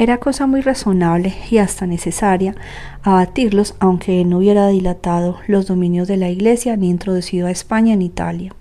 Era 0.00 0.18
cosa 0.18 0.46
muy 0.46 0.60
razonable 0.60 1.34
y 1.50 1.58
hasta 1.58 1.84
necesaria 1.84 2.54
abatirlos 3.02 3.74
aunque 3.80 4.24
no 4.24 4.38
hubiera 4.38 4.68
dilatado 4.68 5.38
los 5.48 5.66
dominios 5.66 6.06
de 6.06 6.16
la 6.16 6.30
Iglesia 6.30 6.76
ni 6.76 6.88
introducido 6.88 7.48
a 7.48 7.50
España 7.50 7.94
en 7.94 8.02
Italia 8.02 8.54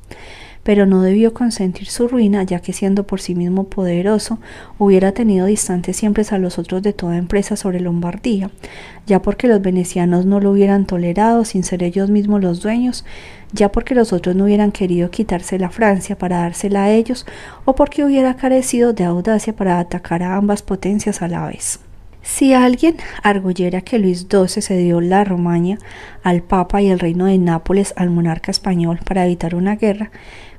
pero 0.68 0.86
no 0.86 1.02
debió 1.02 1.34
consentir 1.34 1.88
su 1.88 2.10
ruina, 2.10 2.44
ya 2.44 2.60
que 2.60 2.74
siendo 2.74 3.08
por 3.08 3.22
sí 3.22 3.36
mismo 3.36 3.70
poderoso, 3.70 4.38
hubiera 4.78 5.14
tenido 5.14 5.46
distantes 5.46 5.96
siempre 5.96 6.26
a 6.30 6.38
los 6.38 6.60
otros 6.60 6.82
de 6.82 6.92
toda 6.92 7.16
empresa 7.16 7.56
sobre 7.56 7.80
Lombardía, 7.80 8.52
ya 9.06 9.22
porque 9.22 9.48
los 9.48 9.62
venecianos 9.62 10.26
no 10.26 10.42
lo 10.42 10.52
hubieran 10.52 10.86
tolerado 10.86 11.46
sin 11.46 11.64
ser 11.64 11.84
ellos 11.84 12.10
mismos 12.10 12.42
los 12.42 12.62
dueños, 12.62 13.06
ya 13.54 13.72
porque 13.72 13.96
los 13.96 14.12
otros 14.12 14.36
no 14.36 14.44
hubieran 14.44 14.74
querido 14.74 15.10
quitarse 15.10 15.58
la 15.58 15.70
Francia 15.70 16.18
para 16.18 16.40
dársela 16.40 16.84
a 16.84 16.92
ellos, 16.92 17.26
o 17.64 17.74
porque 17.74 18.04
hubiera 18.04 18.36
carecido 18.36 18.92
de 18.92 19.06
audacia 19.06 19.56
para 19.56 19.80
atacar 19.80 20.22
a 20.22 20.36
ambas 20.36 20.64
potencias 20.64 21.22
a 21.22 21.30
la 21.30 21.48
vez. 21.48 21.80
Si 22.24 22.54
alguien 22.54 22.98
arguyera 23.24 23.80
que 23.80 24.00
Luis 24.00 24.28
XII 24.30 24.62
cedió 24.62 25.00
la 25.00 25.24
Romaña 25.24 25.78
al 26.24 26.44
Papa 26.44 26.82
y 26.82 26.90
el 26.90 27.00
reino 27.00 27.24
de 27.24 27.38
Nápoles 27.38 27.94
al 27.96 28.10
monarca 28.10 28.52
español 28.52 29.00
para 29.06 29.26
evitar 29.26 29.56
una 29.56 29.78
guerra, 29.78 30.12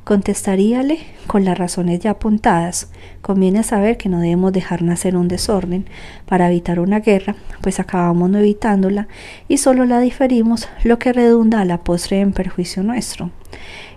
Contestaríale 0.09 1.01
con 1.27 1.44
las 1.44 1.59
razones 1.59 2.01
ya 2.01 2.12
apuntadas. 2.12 2.90
Conviene 3.21 3.62
saber 3.62 3.99
que 3.99 4.09
no 4.09 4.21
debemos 4.21 4.55
dejar 4.55 4.81
nacer 4.81 5.18
un 5.18 5.29
desorden 5.29 5.85
para 6.25 6.49
evitar 6.49 6.81
una 6.81 7.01
guerra, 7.01 7.37
pues 7.61 7.79
acabamos 7.79 8.31
no 8.31 8.38
evitándola 8.38 9.07
y 9.49 9.59
solo 9.59 9.85
la 9.85 10.01
diferimos, 10.01 10.66
lo 10.83 10.99
que 10.99 11.12
redunda 11.12 11.61
a 11.61 11.66
la 11.66 11.85
postre 11.85 12.21
en 12.21 12.33
perjuicio 12.33 12.83
nuestro. 12.83 13.33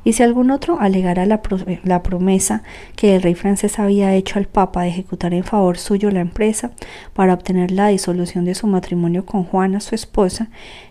Y 0.03 0.11
si 0.11 0.21
algún 0.21 0.51
otro 0.51 0.81
alegara 0.81 1.25
la, 1.25 1.39
la 1.85 2.03
promesa 2.03 2.63
que 2.97 3.15
el 3.15 3.21
rey 3.21 3.35
francés 3.35 3.79
había 3.79 4.13
hecho 4.13 4.37
al 4.37 4.47
Papa 4.49 4.81
de 4.81 4.89
ejecutar 4.89 5.33
en 5.33 5.45
favor 5.45 5.77
suyo 5.77 6.11
la 6.11 6.19
empresa 6.19 6.71
para 7.13 7.33
obtener 7.33 7.71
la 7.71 7.87
disolución 7.87 8.43
de 8.43 8.55
su 8.55 8.67
matrimonio 8.67 9.25
con 9.25 9.45
Juana, 9.45 9.79
su 9.79 9.95
esposa, 9.95 10.49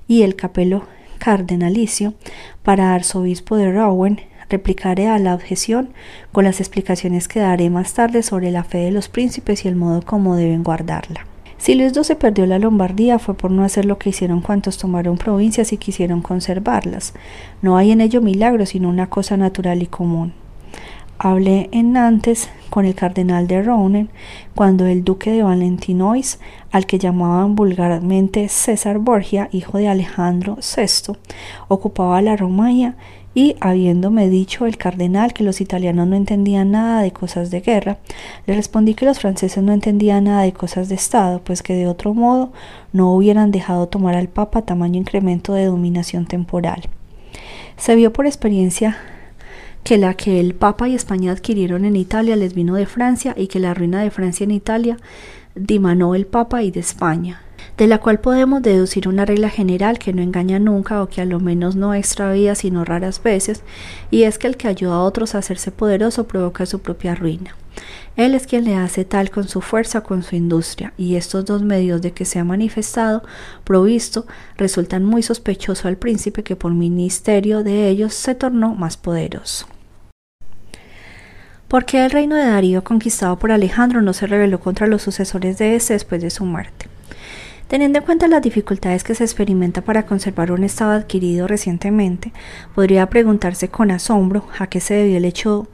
y 0.08 0.22
el 0.22 0.34
capelo 0.34 0.86
cardenalicio 1.18 2.14
para 2.62 2.94
arzobispo 2.94 3.58
de 3.58 3.70
Rouen, 3.70 4.29
replicaré 4.50 5.08
a 5.08 5.18
la 5.18 5.34
objeción 5.34 5.90
con 6.32 6.44
las 6.44 6.60
explicaciones 6.60 7.28
que 7.28 7.40
daré 7.40 7.70
más 7.70 7.94
tarde 7.94 8.22
sobre 8.22 8.50
la 8.50 8.64
fe 8.64 8.78
de 8.78 8.90
los 8.90 9.08
príncipes 9.08 9.64
y 9.64 9.68
el 9.68 9.76
modo 9.76 10.02
como 10.02 10.36
deben 10.36 10.62
guardarla. 10.62 11.26
Si 11.60 11.74
Luis 11.74 11.92
XII 11.92 12.16
perdió 12.16 12.46
la 12.46 12.58
Lombardía 12.58 13.18
fue 13.18 13.34
por 13.34 13.50
no 13.50 13.64
hacer 13.64 13.84
lo 13.84 13.98
que 13.98 14.08
hicieron 14.08 14.40
cuantos 14.40 14.78
tomaron 14.78 15.18
provincias 15.18 15.74
y 15.74 15.76
quisieron 15.76 16.22
conservarlas. 16.22 17.12
No 17.60 17.76
hay 17.76 17.90
en 17.90 18.00
ello 18.00 18.22
milagro, 18.22 18.64
sino 18.64 18.88
una 18.88 19.08
cosa 19.08 19.36
natural 19.36 19.82
y 19.82 19.86
común. 19.86 20.32
Hablé 21.18 21.68
en 21.70 21.92
Nantes 21.92 22.48
con 22.70 22.86
el 22.86 22.94
cardenal 22.94 23.46
de 23.46 23.62
Rouen 23.62 24.08
cuando 24.54 24.86
el 24.86 25.04
duque 25.04 25.30
de 25.30 25.42
Valentinois, 25.42 26.40
al 26.72 26.86
que 26.86 26.98
llamaban 26.98 27.56
vulgarmente 27.56 28.48
César 28.48 28.98
Borgia, 28.98 29.50
hijo 29.52 29.76
de 29.76 29.88
Alejandro 29.88 30.56
VI, 30.56 31.18
ocupaba 31.68 32.22
la 32.22 32.36
Romagna 32.36 32.96
y 33.34 33.56
habiéndome 33.60 34.28
dicho 34.28 34.66
el 34.66 34.76
cardenal 34.76 35.32
que 35.32 35.44
los 35.44 35.60
italianos 35.60 36.08
no 36.08 36.16
entendían 36.16 36.72
nada 36.72 37.02
de 37.02 37.12
cosas 37.12 37.50
de 37.50 37.60
guerra, 37.60 37.98
le 38.46 38.54
respondí 38.54 38.94
que 38.94 39.06
los 39.06 39.20
franceses 39.20 39.62
no 39.62 39.72
entendían 39.72 40.24
nada 40.24 40.42
de 40.42 40.52
cosas 40.52 40.88
de 40.88 40.96
Estado, 40.96 41.40
pues 41.44 41.62
que 41.62 41.74
de 41.74 41.86
otro 41.86 42.12
modo 42.14 42.52
no 42.92 43.14
hubieran 43.14 43.52
dejado 43.52 43.88
tomar 43.88 44.16
al 44.16 44.28
Papa 44.28 44.62
tamaño 44.62 44.98
incremento 44.98 45.54
de 45.54 45.66
dominación 45.66 46.26
temporal. 46.26 46.82
Se 47.76 47.94
vio 47.94 48.12
por 48.12 48.26
experiencia 48.26 48.98
que 49.84 49.96
la 49.96 50.14
que 50.14 50.40
el 50.40 50.54
Papa 50.54 50.88
y 50.88 50.94
España 50.94 51.32
adquirieron 51.32 51.84
en 51.84 51.96
Italia 51.96 52.36
les 52.36 52.54
vino 52.54 52.74
de 52.74 52.86
Francia 52.86 53.34
y 53.36 53.46
que 53.46 53.60
la 53.60 53.74
ruina 53.74 54.02
de 54.02 54.10
Francia 54.10 54.44
en 54.44 54.50
Italia 54.50 54.98
dimanó 55.54 56.14
el 56.14 56.26
Papa 56.26 56.62
y 56.62 56.70
de 56.70 56.80
España 56.80 57.40
de 57.76 57.86
la 57.86 57.98
cual 57.98 58.20
podemos 58.20 58.62
deducir 58.62 59.08
una 59.08 59.24
regla 59.24 59.48
general 59.48 59.98
que 59.98 60.12
no 60.12 60.22
engaña 60.22 60.58
nunca 60.58 61.02
o 61.02 61.08
que 61.08 61.20
a 61.20 61.24
lo 61.24 61.40
menos 61.40 61.76
no 61.76 61.94
extravía 61.94 62.54
sino 62.54 62.84
raras 62.84 63.22
veces, 63.22 63.62
y 64.10 64.24
es 64.24 64.38
que 64.38 64.46
el 64.46 64.56
que 64.56 64.68
ayuda 64.68 64.94
a 64.94 65.02
otros 65.02 65.34
a 65.34 65.38
hacerse 65.38 65.70
poderoso 65.70 66.26
provoca 66.26 66.66
su 66.66 66.80
propia 66.80 67.14
ruina. 67.14 67.56
Él 68.16 68.34
es 68.34 68.46
quien 68.46 68.64
le 68.64 68.74
hace 68.74 69.04
tal 69.04 69.30
con 69.30 69.48
su 69.48 69.60
fuerza, 69.60 70.02
con 70.02 70.22
su 70.22 70.36
industria, 70.36 70.92
y 70.98 71.16
estos 71.16 71.44
dos 71.44 71.62
medios 71.62 72.02
de 72.02 72.12
que 72.12 72.24
se 72.24 72.38
ha 72.38 72.44
manifestado, 72.44 73.22
provisto, 73.64 74.26
resultan 74.56 75.04
muy 75.04 75.22
sospechoso 75.22 75.88
al 75.88 75.96
príncipe 75.96 76.42
que 76.42 76.56
por 76.56 76.74
ministerio 76.74 77.62
de 77.62 77.88
ellos 77.88 78.14
se 78.14 78.34
tornó 78.34 78.74
más 78.74 78.96
poderoso. 78.96 79.66
¿Por 81.68 81.84
qué 81.84 82.04
el 82.04 82.10
reino 82.10 82.34
de 82.34 82.46
Darío 82.46 82.82
conquistado 82.82 83.38
por 83.38 83.52
Alejandro 83.52 84.02
no 84.02 84.12
se 84.12 84.26
rebeló 84.26 84.58
contra 84.58 84.88
los 84.88 85.02
sucesores 85.02 85.56
de 85.58 85.76
ese 85.76 85.92
después 85.92 86.20
de 86.20 86.30
su 86.30 86.44
muerte? 86.44 86.88
Teniendo 87.70 88.00
en 88.00 88.04
cuenta 88.04 88.26
las 88.26 88.42
dificultades 88.42 89.04
que 89.04 89.14
se 89.14 89.22
experimenta 89.22 89.82
para 89.82 90.04
conservar 90.04 90.50
un 90.50 90.64
estado 90.64 90.90
adquirido 90.90 91.46
recientemente, 91.46 92.32
podría 92.74 93.08
preguntarse 93.08 93.68
con 93.68 93.92
asombro 93.92 94.44
a 94.58 94.66
qué 94.66 94.80
se 94.80 94.94
debió 94.94 95.18
el 95.18 95.24
hecho 95.24 95.68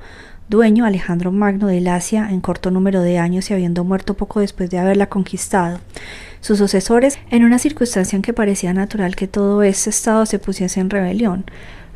dueño 0.51 0.85
Alejandro 0.85 1.33
Magno 1.33 1.69
del 1.69 1.89
Asia 1.89 2.29
en 2.31 2.43
corto 2.43 2.71
número 2.71 3.01
de 3.01 3.19
años 3.19 3.49
y 3.49 3.55
habiendo 3.55 3.83
muerto 3.83 4.13
poco 4.13 4.41
después 4.41 4.69
de 4.69 4.79
haberla 4.79 5.07
conquistado. 5.07 5.81
Sus 6.43 6.59
sucesores, 6.59 7.19
en 7.31 7.45
una 7.45 7.59
circunstancia 7.59 8.15
en 8.15 8.21
que 8.21 8.35
parecía 8.35 8.75
natural 8.75 9.17
que 9.17 9.27
todo 9.27 9.63
este 9.63 9.89
estado 9.89 10.27
se 10.27 10.39
pusiese 10.39 10.81
en 10.81 10.91
rebelión, 10.91 11.47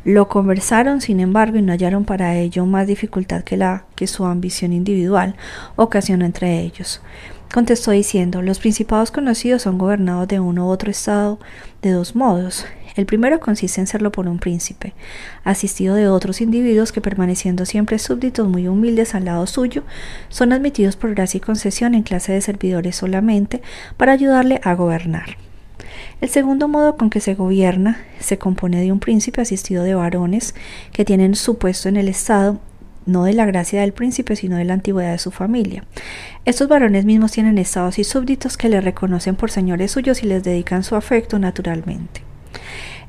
lo 0.03 0.27
conversaron, 0.29 0.99
sin 1.01 1.19
embargo, 1.19 1.59
y 1.59 1.61
no 1.61 1.73
hallaron 1.73 2.05
para 2.05 2.35
ello 2.35 2.65
más 2.65 2.87
dificultad 2.87 3.43
que 3.43 3.55
la 3.55 3.85
que 3.93 4.07
su 4.07 4.25
ambición 4.25 4.73
individual 4.73 5.35
ocasionó 5.75 6.25
entre 6.25 6.61
ellos. 6.61 7.03
Contestó 7.53 7.91
diciendo, 7.91 8.41
los 8.41 8.59
principados 8.59 9.11
conocidos 9.11 9.63
son 9.63 9.77
gobernados 9.77 10.25
de 10.29 10.39
uno 10.39 10.67
u 10.67 10.69
otro 10.69 10.89
estado 10.89 11.37
de 11.81 11.91
dos 11.91 12.15
modos. 12.15 12.65
El 12.95 13.05
primero 13.05 13.41
consiste 13.41 13.81
en 13.81 13.87
serlo 13.87 14.09
por 14.09 14.29
un 14.29 14.39
príncipe, 14.39 14.93
asistido 15.43 15.95
de 15.95 16.07
otros 16.07 16.39
individuos 16.39 16.93
que 16.93 17.01
permaneciendo 17.01 17.65
siempre 17.65 17.99
súbditos 17.99 18.47
muy 18.47 18.69
humildes 18.69 19.15
al 19.15 19.25
lado 19.25 19.47
suyo, 19.47 19.83
son 20.29 20.53
admitidos 20.53 20.95
por 20.95 21.13
gracia 21.13 21.39
y 21.39 21.41
concesión 21.41 21.93
en 21.93 22.03
clase 22.03 22.31
de 22.31 22.39
servidores 22.39 22.95
solamente 22.95 23.61
para 23.97 24.13
ayudarle 24.13 24.61
a 24.63 24.73
gobernar. 24.73 25.37
El 26.21 26.29
segundo 26.29 26.69
modo 26.69 26.95
con 26.95 27.09
que 27.09 27.19
se 27.19 27.35
gobierna 27.35 27.99
se 28.19 28.37
compone 28.37 28.79
de 28.81 28.93
un 28.93 29.01
príncipe 29.01 29.41
asistido 29.41 29.83
de 29.83 29.95
varones 29.95 30.55
que 30.93 31.03
tienen 31.03 31.35
su 31.35 31.57
puesto 31.57 31.89
en 31.89 31.97
el 31.97 32.07
Estado 32.07 32.61
no 33.05 33.23
de 33.23 33.33
la 33.33 33.45
gracia 33.45 33.81
del 33.81 33.93
príncipe, 33.93 34.35
sino 34.35 34.57
de 34.57 34.65
la 34.65 34.73
antigüedad 34.73 35.11
de 35.11 35.17
su 35.17 35.31
familia. 35.31 35.83
Estos 36.45 36.67
varones 36.67 37.05
mismos 37.05 37.31
tienen 37.31 37.57
estados 37.57 37.99
y 37.99 38.03
súbditos 38.03 38.57
que 38.57 38.69
le 38.69 38.81
reconocen 38.81 39.35
por 39.35 39.51
señores 39.51 39.91
suyos 39.91 40.23
y 40.23 40.27
les 40.27 40.43
dedican 40.43 40.83
su 40.83 40.95
afecto 40.95 41.39
naturalmente. 41.39 42.21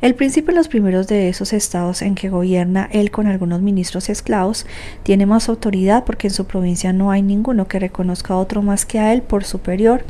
El 0.02 0.16
príncipe 0.16 0.50
en 0.50 0.56
los 0.56 0.66
primeros 0.66 1.06
de 1.06 1.28
esos 1.28 1.52
estados 1.52 2.02
en 2.02 2.16
que 2.16 2.28
gobierna 2.28 2.88
él 2.90 3.12
con 3.12 3.28
algunos 3.28 3.62
ministros 3.62 4.08
esclavos 4.08 4.66
tiene 5.04 5.26
más 5.26 5.48
autoridad 5.48 6.02
porque 6.04 6.26
en 6.26 6.34
su 6.34 6.46
provincia 6.46 6.92
no 6.92 7.12
hay 7.12 7.22
ninguno 7.22 7.68
que 7.68 7.78
reconozca 7.78 8.34
a 8.34 8.38
otro 8.38 8.62
más 8.62 8.84
que 8.84 8.98
a 8.98 9.12
él 9.12 9.22
por 9.22 9.44
superior 9.44 10.04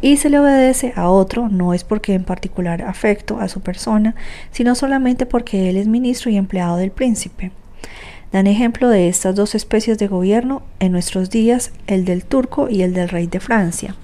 y 0.00 0.18
se 0.18 0.30
le 0.30 0.38
obedece 0.38 0.92
a 0.94 1.08
otro 1.08 1.48
no 1.48 1.74
es 1.74 1.82
porque 1.82 2.14
en 2.14 2.24
particular 2.24 2.82
afecto 2.82 3.40
a 3.40 3.48
su 3.48 3.60
persona, 3.60 4.14
sino 4.52 4.74
solamente 4.74 5.26
porque 5.26 5.68
él 5.68 5.78
es 5.78 5.88
ministro 5.88 6.30
y 6.30 6.36
empleado 6.36 6.76
del 6.76 6.92
príncipe. 6.92 7.50
Dan 8.34 8.48
ejemplo 8.48 8.88
de 8.88 9.06
estas 9.06 9.36
dos 9.36 9.54
especies 9.54 9.96
de 9.96 10.08
gobierno 10.08 10.62
en 10.80 10.90
nuestros 10.90 11.30
días 11.30 11.70
el 11.86 12.04
del 12.04 12.24
turco 12.24 12.68
y 12.68 12.82
el 12.82 12.92
del 12.92 13.08
rey 13.08 13.28
de 13.28 13.38
Francia. 13.38 13.94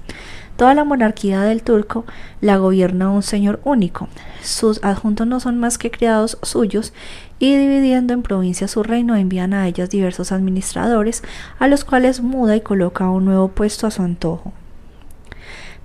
Toda 0.55 0.73
la 0.73 0.85
monarquía 0.85 1.41
del 1.41 1.65
turco 1.65 2.05
la 2.41 2.57
gobierna 2.57 3.11
un 3.11 3.25
señor 3.25 3.61
único. 3.65 4.07
Sus 4.41 4.85
adjuntos 4.85 5.27
no 5.27 5.41
son 5.41 5.59
más 5.59 5.79
que 5.79 5.91
criados 5.91 6.39
suyos 6.43 6.93
y 7.41 7.57
dividiendo 7.57 8.15
en 8.15 8.23
provincias 8.23 8.71
su 8.71 8.85
reino 8.85 9.17
envían 9.17 9.53
a 9.53 9.67
ellas 9.67 9.91
diversos 9.91 10.31
administradores 10.31 11.25
a 11.59 11.67
los 11.67 11.85
cuales 11.85 12.21
muda 12.21 12.55
y 12.55 12.61
coloca 12.61 13.11
un 13.11 13.25
nuevo 13.25 13.49
puesto 13.49 13.89
a 13.89 13.91
su 13.91 14.03
antojo. 14.03 14.53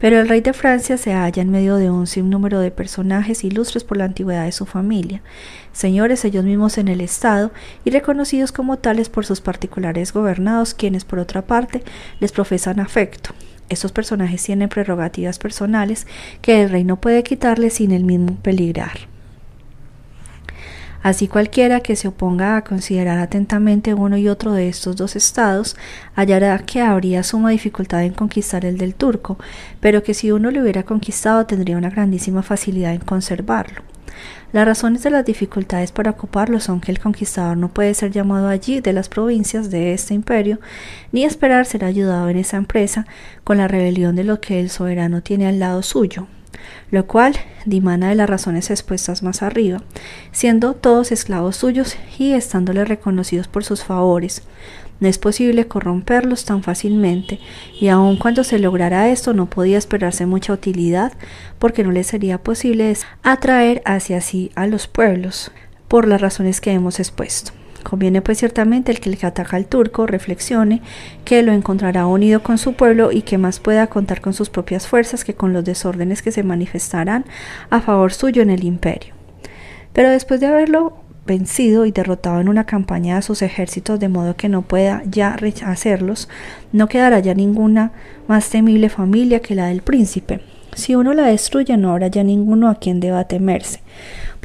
Pero 0.06 0.20
el 0.20 0.30
rey 0.30 0.42
de 0.42 0.54
Francia 0.54 0.98
se 0.98 1.14
halla 1.14 1.42
en 1.42 1.50
medio 1.50 1.78
de 1.78 1.90
un 1.90 2.06
sinnúmero 2.06 2.60
de 2.60 2.70
personajes 2.70 3.44
ilustres 3.44 3.84
por 3.84 3.98
la 3.98 4.06
antigüedad 4.06 4.46
de 4.46 4.52
su 4.52 4.68
familia, 4.68 5.24
señores 5.74 6.24
ellos 6.26 6.46
mismos 6.46 6.78
en 6.78 6.90
el 6.90 7.02
Estado 7.02 7.52
y 7.84 7.90
reconocidos 7.90 8.52
como 8.52 8.78
tales 8.78 9.10
por 9.10 9.26
sus 9.26 9.42
particulares 9.42 10.14
gobernados, 10.14 10.76
quienes 10.76 11.06
por 11.06 11.18
otra 11.18 11.48
parte 11.48 11.82
les 12.20 12.32
profesan 12.32 12.80
afecto. 12.80 13.32
Estos 13.68 13.92
personajes 13.92 14.44
tienen 14.44 14.70
prerrogativas 14.70 15.40
personales 15.40 16.06
que 16.44 16.62
el 16.62 16.70
rey 16.70 16.84
no 16.84 17.02
puede 17.02 17.24
quitarles 17.24 17.74
sin 17.74 17.92
el 17.92 18.04
mismo 18.04 18.36
peligrar. 18.44 19.15
Así 21.06 21.28
cualquiera 21.28 21.82
que 21.82 21.96
se 21.96 22.08
oponga 22.08 22.58
a 22.58 22.64
considerar 22.64 23.20
atentamente 23.20 23.94
uno 23.94 24.18
y 24.18 24.28
otro 24.28 24.54
de 24.54 24.70
estos 24.70 24.96
dos 24.96 25.16
estados 25.16 25.76
hallará 26.16 26.58
que 26.58 26.82
habría 26.82 27.22
suma 27.22 27.52
dificultad 27.52 28.04
en 28.04 28.14
conquistar 28.14 28.66
el 28.66 28.80
del 28.80 28.96
turco, 28.96 29.38
pero 29.80 30.02
que 30.02 30.16
si 30.16 30.32
uno 30.32 30.50
lo 30.50 30.64
hubiera 30.64 30.82
conquistado 30.82 31.46
tendría 31.46 31.78
una 31.78 31.92
grandísima 31.92 32.42
facilidad 32.42 32.96
en 32.96 33.02
conservarlo. 33.02 33.84
Las 34.52 34.66
razones 34.66 35.04
de 35.04 35.12
las 35.12 35.24
dificultades 35.24 35.92
para 35.92 36.10
ocuparlo 36.10 36.60
son 36.60 36.82
que 36.82 36.92
el 36.92 36.98
conquistador 36.98 37.56
no 37.56 37.70
puede 37.70 37.94
ser 37.94 38.10
llamado 38.10 38.48
allí 38.48 38.82
de 38.82 38.94
las 38.94 39.08
provincias 39.08 39.70
de 39.70 39.94
este 39.94 40.16
imperio, 40.16 40.60
ni 41.12 41.24
esperar 41.24 41.68
ser 41.68 41.86
ayudado 41.86 42.30
en 42.30 42.38
esa 42.38 42.58
empresa 42.58 43.06
con 43.44 43.58
la 43.58 43.68
rebelión 43.68 44.16
de 44.16 44.24
lo 44.24 44.42
que 44.42 44.60
el 44.60 44.72
soberano 44.72 45.22
tiene 45.22 45.48
al 45.48 45.60
lado 45.60 45.84
suyo, 45.84 46.26
lo 46.92 47.08
cual 47.08 47.36
dimana 47.66 48.10
de 48.10 48.16
las 48.16 48.30
razones 48.30 48.70
expuestas 48.70 49.24
más 49.24 49.42
arriba, 49.42 49.82
siendo 50.32 50.74
todos 50.74 51.12
esclavos 51.12 51.58
suyos 51.58 51.98
y 52.18 52.34
estándoles 52.34 52.88
reconocidos 52.88 53.48
por 53.48 53.64
sus 53.64 53.84
favores. 53.84 54.44
No 55.00 55.10
es 55.10 55.18
posible 55.18 55.68
corromperlos 55.68 56.46
tan 56.46 56.64
fácilmente, 56.64 57.40
y 57.80 57.90
aun 57.90 58.18
cuando 58.18 58.44
se 58.44 58.60
lograra 58.60 59.10
esto 59.10 59.34
no 59.34 59.50
podía 59.50 59.78
esperarse 59.78 60.26
mucha 60.26 60.54
utilidad, 60.54 61.12
porque 61.60 61.84
no 61.84 61.92
les 61.92 62.08
sería 62.08 62.38
posible 62.38 62.96
atraer 63.24 63.82
hacia 63.86 64.22
sí 64.22 64.52
a 64.56 64.68
los 64.68 64.88
pueblos, 64.88 65.52
por 65.88 66.08
las 66.08 66.22
razones 66.22 66.62
que 66.62 66.72
hemos 66.72 67.00
expuesto. 67.00 67.52
Conviene 67.86 68.24
pues 68.24 68.40
ciertamente 68.40 68.92
el 68.92 69.00
que 69.00 69.10
el 69.10 69.18
que 69.20 69.28
ataca 69.28 69.58
al 69.58 69.68
turco 69.68 70.08
reflexione 70.08 70.82
que 71.24 71.44
lo 71.44 71.52
encontrará 71.52 72.08
unido 72.08 72.42
con 72.42 72.58
su 72.58 72.74
pueblo 72.74 73.12
y 73.12 73.22
que 73.22 73.38
más 73.38 73.60
pueda 73.60 73.86
contar 73.86 74.22
con 74.22 74.34
sus 74.34 74.50
propias 74.50 74.88
fuerzas 74.88 75.24
que 75.24 75.36
con 75.36 75.54
los 75.54 75.64
desórdenes 75.64 76.24
que 76.24 76.32
se 76.32 76.42
manifestarán 76.42 77.26
a 77.70 77.82
favor 77.82 78.12
suyo 78.12 78.42
en 78.42 78.50
el 78.50 78.64
imperio. 78.64 79.14
Pero 79.94 80.10
después 80.10 80.40
de 80.40 80.48
haberlo 80.48 80.98
vencido 81.28 81.86
y 81.86 81.92
derrotado 81.92 82.42
en 82.42 82.50
una 82.50 82.66
campaña 82.66 83.18
a 83.18 83.22
sus 83.22 83.44
ejércitos 83.44 84.00
de 84.00 84.10
modo 84.10 84.36
que 84.36 84.50
no 84.50 84.64
pueda 84.64 85.04
ya 85.06 85.36
rehacerlos, 85.36 86.28
no 86.72 86.88
quedará 86.88 87.20
ya 87.20 87.36
ninguna 87.36 87.92
más 88.28 88.50
temible 88.50 88.90
familia 88.90 89.42
que 89.42 89.54
la 89.54 89.68
del 89.68 89.84
príncipe. 89.84 90.42
Si 90.76 90.96
uno 90.96 91.14
la 91.14 91.26
destruye 91.26 91.76
no 91.78 91.92
habrá 91.92 92.08
ya 92.08 92.24
ninguno 92.24 92.70
a 92.70 92.76
quien 92.76 93.00
deba 93.00 93.24
temerse 93.24 93.82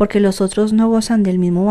porque 0.00 0.18
los 0.18 0.40
otros 0.40 0.72
no 0.72 0.88
gozan 0.88 1.22
del 1.22 1.38
mismo 1.38 1.70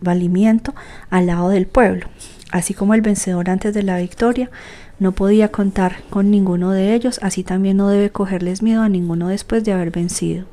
valimiento 0.00 0.72
al 1.10 1.26
lado 1.26 1.48
del 1.48 1.66
pueblo. 1.66 2.06
Así 2.52 2.74
como 2.74 2.94
el 2.94 3.00
vencedor 3.00 3.50
antes 3.50 3.74
de 3.74 3.82
la 3.82 3.98
victoria 3.98 4.52
no 5.00 5.10
podía 5.10 5.50
contar 5.50 5.96
con 6.08 6.30
ninguno 6.30 6.70
de 6.70 6.94
ellos, 6.94 7.18
así 7.22 7.42
también 7.42 7.76
no 7.76 7.88
debe 7.88 8.10
cogerles 8.10 8.62
miedo 8.62 8.82
a 8.82 8.88
ninguno 8.88 9.26
después 9.26 9.64
de 9.64 9.72
haber 9.72 9.90
vencido. 9.90 10.44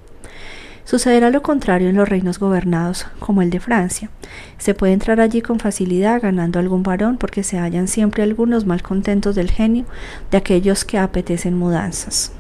Sucederá 0.85 1.29
lo 1.29 1.43
contrario 1.43 1.87
en 1.87 1.97
los 1.97 2.09
reinos 2.09 2.39
gobernados, 2.39 3.05
como 3.19 3.43
el 3.43 3.51
de 3.51 3.59
Francia. 3.59 4.09
Se 4.57 4.73
puede 4.73 4.93
entrar 4.93 5.21
allí 5.21 5.43
con 5.43 5.59
facilidad 5.59 6.19
ganando 6.19 6.57
algún 6.57 6.81
varón 6.81 7.17
porque 7.17 7.43
se 7.43 7.59
hallan 7.59 7.87
siempre 7.87 8.23
algunos 8.23 8.65
malcontentos 8.65 9.35
del 9.35 9.51
genio 9.51 9.85
de 10.31 10.37
aquellos 10.39 10.83
que 10.83 10.97
apetecen 10.97 11.55
mudanzas. 11.55 12.31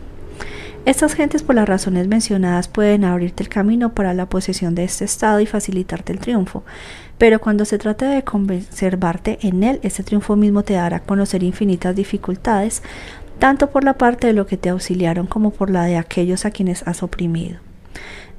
Estas 0.85 1.13
gentes 1.13 1.43
por 1.43 1.55
las 1.55 1.69
razones 1.69 2.09
mencionadas 2.09 2.67
pueden 2.67 3.05
abrirte 3.05 3.41
el 3.41 3.47
camino 3.47 3.93
para 3.93 4.13
la 4.13 4.27
posesión 4.27 4.75
de 4.75 4.83
este 4.83 5.05
estado 5.05 5.39
y 5.39 5.45
facilitarte 5.45 6.11
el 6.11 6.19
triunfo, 6.19 6.65
pero 7.17 7.39
cuando 7.39 7.63
se 7.63 7.77
trate 7.77 8.03
de 8.03 8.23
conservarte 8.23 9.39
en 9.43 9.63
él, 9.63 9.79
este 9.83 10.03
triunfo 10.03 10.35
mismo 10.35 10.63
te 10.63 10.73
dará 10.73 10.97
a 10.97 11.03
conocer 11.03 11.41
infinitas 11.41 11.95
dificultades, 11.95 12.83
tanto 13.39 13.69
por 13.69 13.85
la 13.85 13.97
parte 13.97 14.27
de 14.27 14.33
lo 14.33 14.45
que 14.45 14.57
te 14.57 14.69
auxiliaron 14.69 15.25
como 15.25 15.51
por 15.51 15.69
la 15.69 15.85
de 15.85 15.95
aquellos 15.95 16.45
a 16.45 16.51
quienes 16.51 16.85
has 16.85 17.01
oprimido. 17.01 17.59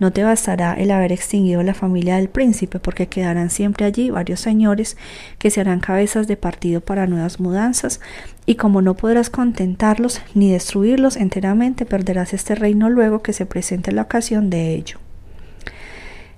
No 0.00 0.12
te 0.12 0.24
bastará 0.24 0.74
el 0.74 0.90
haber 0.90 1.12
extinguido 1.12 1.62
la 1.62 1.74
familia 1.74 2.16
del 2.16 2.28
príncipe, 2.28 2.80
porque 2.80 3.06
quedarán 3.06 3.50
siempre 3.50 3.86
allí 3.86 4.10
varios 4.10 4.40
señores 4.40 4.96
que 5.38 5.50
serán 5.50 5.80
cabezas 5.80 6.26
de 6.26 6.36
partido 6.36 6.80
para 6.80 7.06
nuevas 7.06 7.38
mudanzas, 7.40 8.00
y 8.46 8.56
como 8.56 8.82
no 8.82 8.94
podrás 8.94 9.30
contentarlos 9.30 10.20
ni 10.34 10.50
destruirlos 10.50 11.16
enteramente, 11.16 11.86
perderás 11.86 12.34
este 12.34 12.54
reino 12.54 12.90
luego 12.90 13.22
que 13.22 13.32
se 13.32 13.46
presente 13.46 13.92
la 13.92 14.02
ocasión 14.02 14.50
de 14.50 14.74
ello. 14.74 14.98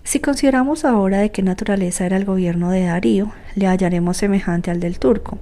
Si 0.04 0.20
consideramos 0.20 0.84
ahora 0.84 1.18
de 1.18 1.30
qué 1.30 1.42
naturaleza 1.42 2.06
era 2.06 2.16
el 2.16 2.24
gobierno 2.24 2.70
de 2.70 2.84
Darío, 2.84 3.32
le 3.56 3.66
hallaremos 3.66 4.16
semejante 4.16 4.70
al 4.70 4.78
del 4.78 5.00
turco. 5.00 5.38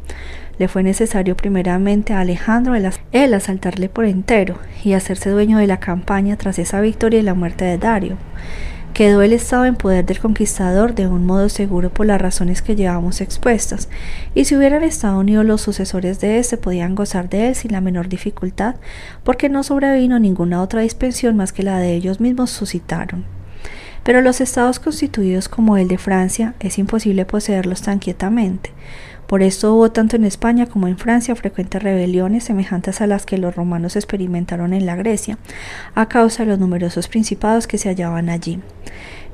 Le 0.59 0.69
fue 0.69 0.83
necesario 0.83 1.37
primeramente 1.37 2.13
a 2.13 2.21
Alejandro 2.21 2.75
el, 2.75 3.35
asaltarle 3.35 3.89
por 3.89 4.05
entero 4.05 4.59
y 4.85 4.93
hacerse 4.93 5.31
dueño 5.31 5.59
de 5.59 5.67
la 5.67 5.81
campaña 5.81 6.37
tras 6.37 6.59
esa 6.59 6.81
victoria 6.81 7.21
y 7.21 7.23
la 7.23 7.35
muerte 7.35 7.65
de 7.65 7.79
Darío. 7.79 8.17
Quedó 8.95 9.23
el 9.23 9.33
Estado 9.33 9.65
en 9.65 9.75
poder 9.75 10.07
del 10.07 10.21
conquistador 10.21 10.95
de 10.95 11.09
un 11.09 11.27
modo 11.27 11.49
seguro 11.49 11.91
por 11.91 12.07
las 12.07 12.21
razones 12.21 12.63
que 12.63 12.77
llevamos 12.77 13.21
expuestas, 13.21 13.89
y 14.37 14.45
si 14.45 14.55
hubieran 14.55 14.85
estado 14.85 15.19
unidos 15.19 15.45
los 15.45 15.63
sucesores 15.63 16.21
de 16.21 16.39
éste 16.39 16.59
podían 16.59 16.95
gozar 16.95 17.29
de 17.29 17.49
él 17.49 17.55
sin 17.57 17.73
la 17.73 17.81
menor 17.81 18.09
dificultad, 18.09 18.77
porque 19.25 19.49
no 19.49 19.65
sobrevino 19.65 20.21
ninguna 20.21 20.63
otra 20.63 20.83
dispensión 20.83 21.37
más 21.37 21.53
que 21.53 21.65
la 21.65 21.81
de 21.81 21.93
ellos 21.93 22.21
mismos 22.21 22.51
suscitaron. 22.51 23.25
Pero 24.05 24.21
los 24.21 24.41
estados 24.41 24.79
constituidos 24.79 25.49
como 25.49 25.77
el 25.77 25.89
de 25.89 25.99
Francia 25.99 26.55
es 26.61 26.79
imposible 26.79 27.25
poseerlos 27.25 27.83
tan 27.83 27.99
quietamente. 27.99 28.71
Por 29.27 29.43
esto 29.43 29.75
hubo 29.75 29.91
tanto 29.91 30.17
en 30.17 30.25
España 30.25 30.67
como 30.67 30.87
en 30.87 30.99
Francia 30.99 31.35
frecuentes 31.35 31.83
rebeliones 31.83 32.45
semejantes 32.45 33.01
a 33.01 33.07
las 33.07 33.27
que 33.27 33.39
los 33.39 33.57
romanos 33.57 33.97
experimentaron 33.97 34.73
en 34.73 34.87
la 34.87 34.97
Grecia, 34.97 35.39
a 35.95 36.09
causa 36.09 36.45
de 36.45 36.51
los 36.51 36.59
numerosos 36.59 37.09
principados 37.09 37.67
que 37.67 37.79
se 37.79 37.89
hallaban 37.89 38.29
allí. 38.29 38.61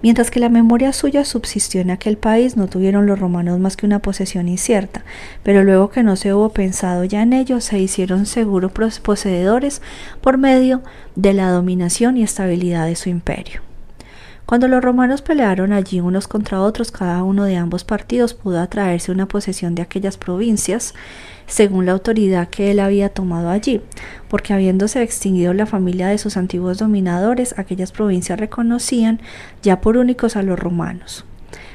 Mientras 0.02 0.30
que 0.30 0.40
la 0.40 0.48
memoria 0.48 0.94
suya 0.94 1.24
subsistió 1.24 1.80
en 1.82 1.90
aquel 1.90 2.16
país, 2.16 2.56
no 2.56 2.68
tuvieron 2.68 3.06
los 3.06 3.18
romanos 3.18 3.58
más 3.58 3.76
que 3.76 3.84
una 3.84 3.98
posesión 3.98 4.48
incierta, 4.48 5.04
pero 5.42 5.62
luego 5.62 5.90
que 5.90 6.02
no 6.02 6.16
se 6.16 6.32
hubo 6.32 6.48
pensado 6.50 7.04
ya 7.04 7.20
en 7.20 7.34
ello, 7.34 7.60
se 7.60 7.78
hicieron 7.78 8.24
seguros 8.24 8.72
poseedores 9.00 9.82
por 10.22 10.38
medio 10.38 10.82
de 11.16 11.34
la 11.34 11.50
dominación 11.50 12.16
y 12.16 12.22
estabilidad 12.22 12.86
de 12.86 12.96
su 12.96 13.10
imperio. 13.10 13.69
Cuando 14.50 14.66
los 14.66 14.82
romanos 14.82 15.22
pelearon 15.22 15.72
allí 15.72 16.00
unos 16.00 16.26
contra 16.26 16.60
otros, 16.60 16.90
cada 16.90 17.22
uno 17.22 17.44
de 17.44 17.54
ambos 17.54 17.84
partidos 17.84 18.34
pudo 18.34 18.58
atraerse 18.58 19.12
una 19.12 19.28
posesión 19.28 19.76
de 19.76 19.82
aquellas 19.82 20.16
provincias, 20.16 20.92
según 21.46 21.86
la 21.86 21.92
autoridad 21.92 22.48
que 22.48 22.72
él 22.72 22.80
había 22.80 23.10
tomado 23.10 23.48
allí, 23.48 23.80
porque 24.28 24.52
habiéndose 24.52 25.04
extinguido 25.04 25.54
la 25.54 25.66
familia 25.66 26.08
de 26.08 26.18
sus 26.18 26.36
antiguos 26.36 26.78
dominadores, 26.78 27.56
aquellas 27.60 27.92
provincias 27.92 28.40
reconocían 28.40 29.20
ya 29.62 29.80
por 29.80 29.96
únicos 29.96 30.34
a 30.34 30.42
los 30.42 30.58
romanos. 30.58 31.24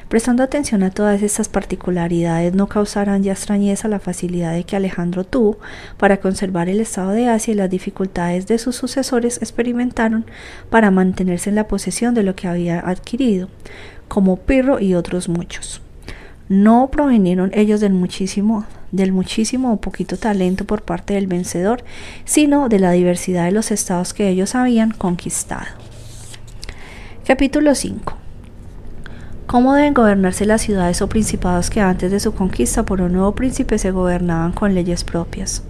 Prestando 0.08 0.44
atención 0.44 0.84
a 0.84 0.90
todas 0.90 1.20
estas 1.20 1.48
particularidades, 1.48 2.54
no 2.54 2.68
causarán 2.68 3.24
ya 3.24 3.32
extrañeza 3.32 3.88
la 3.88 3.98
facilidad 3.98 4.52
de 4.52 4.62
que 4.62 4.76
Alejandro 4.76 5.24
tuvo 5.24 5.58
para 5.96 6.18
conservar 6.18 6.68
el 6.68 6.78
estado 6.78 7.10
de 7.10 7.28
Asia 7.28 7.52
y 7.52 7.56
las 7.56 7.68
dificultades 7.68 8.46
de 8.46 8.58
sus 8.58 8.76
sucesores 8.76 9.38
experimentaron 9.38 10.24
para 10.70 10.92
mantenerse 10.92 11.50
en 11.50 11.56
la 11.56 11.66
posesión 11.66 12.14
de 12.14 12.22
lo 12.22 12.36
que 12.36 12.46
había 12.46 12.78
adquirido, 12.78 13.48
como 14.06 14.36
Pirro 14.36 14.78
y 14.78 14.94
otros 14.94 15.28
muchos. 15.28 15.80
No 16.48 16.88
provinieron 16.92 17.50
ellos 17.52 17.80
del 17.80 17.92
muchísimo, 17.92 18.64
del 18.92 19.10
muchísimo 19.10 19.72
o 19.72 19.80
poquito 19.80 20.16
talento 20.16 20.64
por 20.66 20.82
parte 20.82 21.14
del 21.14 21.26
vencedor, 21.26 21.82
sino 22.24 22.68
de 22.68 22.78
la 22.78 22.92
diversidad 22.92 23.46
de 23.46 23.50
los 23.50 23.72
estados 23.72 24.14
que 24.14 24.28
ellos 24.28 24.54
habían 24.54 24.92
conquistado. 24.92 25.66
Capítulo 27.26 27.74
5 27.74 28.25
¿Cómo 29.46 29.74
deben 29.74 29.94
gobernarse 29.94 30.44
las 30.44 30.62
ciudades 30.62 31.00
o 31.02 31.08
principados 31.08 31.70
que 31.70 31.80
antes 31.80 32.10
de 32.10 32.18
su 32.18 32.34
conquista 32.34 32.84
por 32.84 33.00
un 33.00 33.12
nuevo 33.12 33.36
príncipe 33.36 33.78
se 33.78 33.92
gobernaban 33.92 34.50
con 34.50 34.74
leyes 34.74 35.04
propias? 35.04 35.62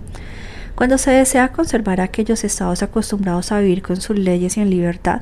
Cuando 0.75 0.97
se 0.97 1.11
desea 1.11 1.53
conservar 1.53 2.01
aquellos 2.01 2.43
estados 2.43 2.83
acostumbrados 2.83 3.53
a 3.53 3.61
vivir 3.61 3.83
con 3.83 4.01
sus 4.01 4.19
leyes 4.19 4.57
y 4.57 4.61
en 4.61 4.71
libertad, 4.71 5.21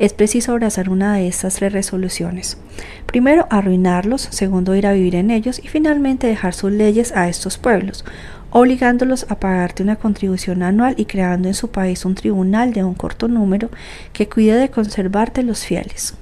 es 0.00 0.14
preciso 0.14 0.50
abrazar 0.50 0.90
una 0.90 1.14
de 1.14 1.28
estas 1.28 1.54
tres 1.54 1.72
resoluciones. 1.72 2.58
Primero, 3.06 3.46
arruinarlos, 3.50 4.22
segundo, 4.30 4.74
ir 4.74 4.88
a 4.88 4.92
vivir 4.94 5.14
en 5.14 5.30
ellos 5.30 5.60
y 5.62 5.68
finalmente 5.68 6.26
dejar 6.26 6.54
sus 6.54 6.72
leyes 6.72 7.12
a 7.12 7.28
estos 7.28 7.56
pueblos, 7.56 8.04
obligándolos 8.50 9.26
a 9.28 9.38
pagarte 9.38 9.84
una 9.84 9.94
contribución 9.94 10.64
anual 10.64 10.94
y 10.96 11.04
creando 11.04 11.46
en 11.46 11.54
su 11.54 11.70
país 11.70 12.04
un 12.04 12.16
tribunal 12.16 12.72
de 12.72 12.82
un 12.82 12.94
corto 12.94 13.28
número 13.28 13.70
que 14.12 14.28
cuide 14.28 14.56
de 14.56 14.70
conservarte 14.70 15.44
los 15.44 15.64
fieles. 15.64 16.14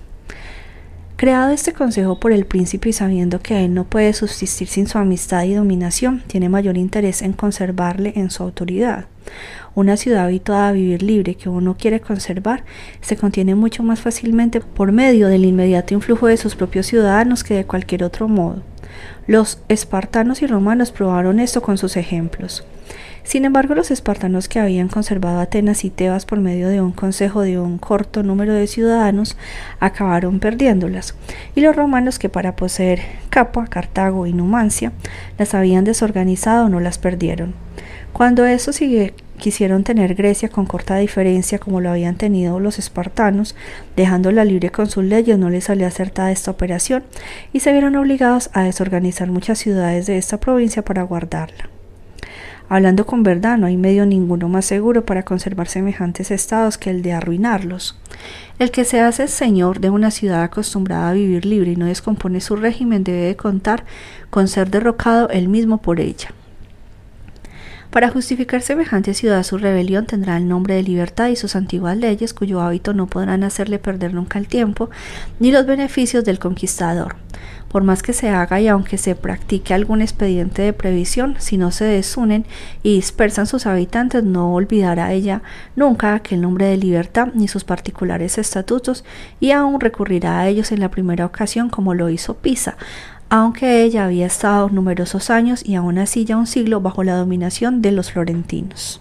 Creado 1.21 1.51
este 1.51 1.75
consejo 1.75 2.19
por 2.19 2.33
el 2.33 2.47
príncipe 2.47 2.89
y 2.89 2.93
sabiendo 2.95 3.41
que 3.41 3.63
él 3.63 3.75
no 3.75 3.85
puede 3.85 4.15
subsistir 4.15 4.69
sin 4.69 4.87
su 4.87 4.97
amistad 4.97 5.45
y 5.45 5.53
dominación, 5.53 6.23
tiene 6.27 6.49
mayor 6.49 6.79
interés 6.79 7.21
en 7.21 7.35
conservarle 7.35 8.15
en 8.17 8.31
su 8.31 8.43
autoridad. 8.43 9.05
Una 9.75 9.99
ciudad 9.99 10.25
habituada 10.25 10.69
a 10.69 10.73
vivir 10.73 11.03
libre 11.03 11.35
que 11.35 11.51
uno 11.51 11.77
quiere 11.79 12.01
conservar 12.01 12.65
se 13.03 13.19
contiene 13.19 13.55
mucho 13.55 13.83
más 13.83 14.01
fácilmente 14.01 14.63
por 14.63 14.93
medio 14.93 15.29
del 15.29 15.45
inmediato 15.45 15.93
influjo 15.93 16.27
de 16.27 16.39
sus 16.39 16.57
propios 16.57 16.87
ciudadanos 16.87 17.45
que 17.45 17.53
de 17.53 17.67
cualquier 17.67 18.03
otro 18.03 18.27
modo. 18.27 18.63
Los 19.27 19.59
espartanos 19.69 20.41
y 20.41 20.47
romanos 20.47 20.91
probaron 20.91 21.39
esto 21.39 21.61
con 21.61 21.77
sus 21.77 21.99
ejemplos. 21.99 22.65
Sin 23.31 23.45
embargo, 23.45 23.77
los 23.77 23.93
espartanos 23.93 24.49
que 24.49 24.59
habían 24.59 24.89
conservado 24.89 25.39
Atenas 25.39 25.85
y 25.85 25.91
Tebas 25.91 26.27
por 26.27 26.41
medio 26.41 26.69
de 26.69 26.81
un 26.81 26.91
consejo 26.91 27.43
de 27.43 27.61
un 27.61 27.79
corto 27.79 28.25
número 28.25 28.53
de 28.55 28.67
ciudadanos 28.67 29.37
acabaron 29.79 30.41
perdiéndolas, 30.41 31.15
y 31.55 31.61
los 31.61 31.77
romanos 31.77 32.19
que 32.19 32.29
para 32.29 32.57
poseer 32.57 33.03
Capua, 33.29 33.69
Cartago 33.69 34.27
y 34.27 34.33
Numancia 34.33 34.91
las 35.39 35.55
habían 35.55 35.85
desorganizado 35.85 36.69
no 36.69 36.81
las 36.81 36.99
perdieron. 36.99 37.55
Cuando 38.13 38.47
eso 38.47 38.73
quisieron 39.39 39.85
tener 39.85 40.17
Grecia 40.17 40.49
con 40.49 40.67
corta 40.67 40.97
diferencia 40.97 41.61
como 41.61 41.81
lo 41.81 41.91
habían 41.91 42.17
tenido 42.17 42.59
los 42.59 42.81
espartanos, 42.81 43.55
dejándola 43.95 44.45
libre 44.45 44.71
con 44.71 44.91
sus 44.91 45.05
leyes, 45.05 45.39
no 45.39 45.51
les 45.51 45.63
salió 45.63 45.87
acertada 45.87 46.33
esta 46.33 46.51
operación 46.51 47.05
y 47.53 47.61
se 47.61 47.71
vieron 47.71 47.95
obligados 47.95 48.51
a 48.55 48.65
desorganizar 48.65 49.29
muchas 49.29 49.61
ciudades 49.61 50.07
de 50.07 50.19
esta 50.19 50.41
provincia 50.41 50.85
para 50.85 51.05
guardarla. 51.05 51.71
Hablando 52.73 53.05
con 53.05 53.25
verdad, 53.25 53.59
no 53.59 53.67
hay 53.67 53.77
medio 53.77 54.07
ninguno 54.07 54.49
más 54.49 54.65
seguro 54.65 55.05
para 55.05 55.25
conservar 55.25 55.67
semejantes 55.67 56.31
estados 56.31 56.79
que 56.79 56.91
el 56.91 57.03
de 57.03 57.13
arruinarlos. 57.13 57.99
El 58.61 58.71
que 58.71 58.85
se 58.85 59.01
hace 59.01 59.27
señor 59.27 59.81
de 59.81 59.91
una 59.91 60.13
ciudad 60.13 60.45
acostumbrada 60.45 61.09
a 61.09 61.13
vivir 61.13 61.47
libre 61.47 61.73
y 61.73 61.77
no 61.77 61.87
descompone 61.87 62.41
su 62.41 62.55
régimen 62.55 63.03
debe 63.03 63.23
de 63.23 63.35
contar 63.35 63.85
con 64.31 64.47
ser 64.47 64.71
derrocado 64.71 65.29
él 65.31 65.49
mismo 65.49 65.79
por 65.79 65.99
ella. 65.99 66.33
Para 67.91 68.09
justificar 68.09 68.63
semejante 68.63 69.15
ciudad 69.15 69.43
su 69.43 69.59
rebelión 69.59 70.07
tendrá 70.07 70.37
el 70.37 70.47
nombre 70.47 70.77
de 70.77 70.85
libertad 70.85 71.27
y 71.27 71.35
sus 71.35 71.57
antiguas 71.57 71.97
leyes, 71.97 72.33
cuyo 72.33 72.61
hábito 72.61 72.95
no 72.95 73.09
podrán 73.09 73.43
hacerle 73.43 73.81
perder 73.81 74.15
nunca 74.15 74.39
el 74.39 74.47
tiempo 74.47 74.91
ni 75.41 75.51
los 75.51 75.67
beneficios 75.67 76.25
del 76.25 76.39
conquistador. 76.39 77.17
Por 77.71 77.85
más 77.85 78.03
que 78.03 78.13
se 78.13 78.31
haga 78.31 78.61
y 78.61 78.67
aunque 78.67 78.99
se 78.99 79.15
practique 79.15 79.75
algún 79.75 80.03
expediente 80.03 80.61
de 80.63 80.73
previsión, 80.73 81.37
si 81.39 81.57
no 81.57 81.71
se 81.71 81.85
desunen 81.85 82.45
y 82.83 82.97
dispersan 82.97 83.47
sus 83.47 83.65
habitantes, 83.65 84.25
no 84.25 84.53
olvidará 84.53 85.13
ella 85.13 85.43
nunca 85.77 86.15
aquel 86.15 86.41
nombre 86.41 86.67
de 86.67 86.77
libertad 86.77 87.29
ni 87.33 87.47
sus 87.47 87.63
particulares 87.63 88.39
estatutos 88.39 89.05
y 89.39 89.53
aún 89.53 89.79
recurrirá 89.79 90.41
a 90.41 90.49
ellos 90.49 90.73
en 90.73 90.81
la 90.81 90.91
primera 90.91 91.25
ocasión 91.25 91.71
como 91.71 91.95
lo 91.95 92.11
hizo 92.11 92.35
Pisa, 92.35 92.77
aunque 93.29 93.85
ella 93.85 94.07
había 94.07 94.27
estado 94.27 94.69
numerosos 94.69 95.31
años 95.31 95.65
y 95.65 95.77
aún 95.77 95.99
así 95.99 96.25
ya 96.25 96.37
un 96.37 96.49
siglo 96.49 96.81
bajo 96.81 97.05
la 97.05 97.15
dominación 97.15 97.83
de 97.83 97.93
los 97.93 98.11
florentinos. 98.11 99.01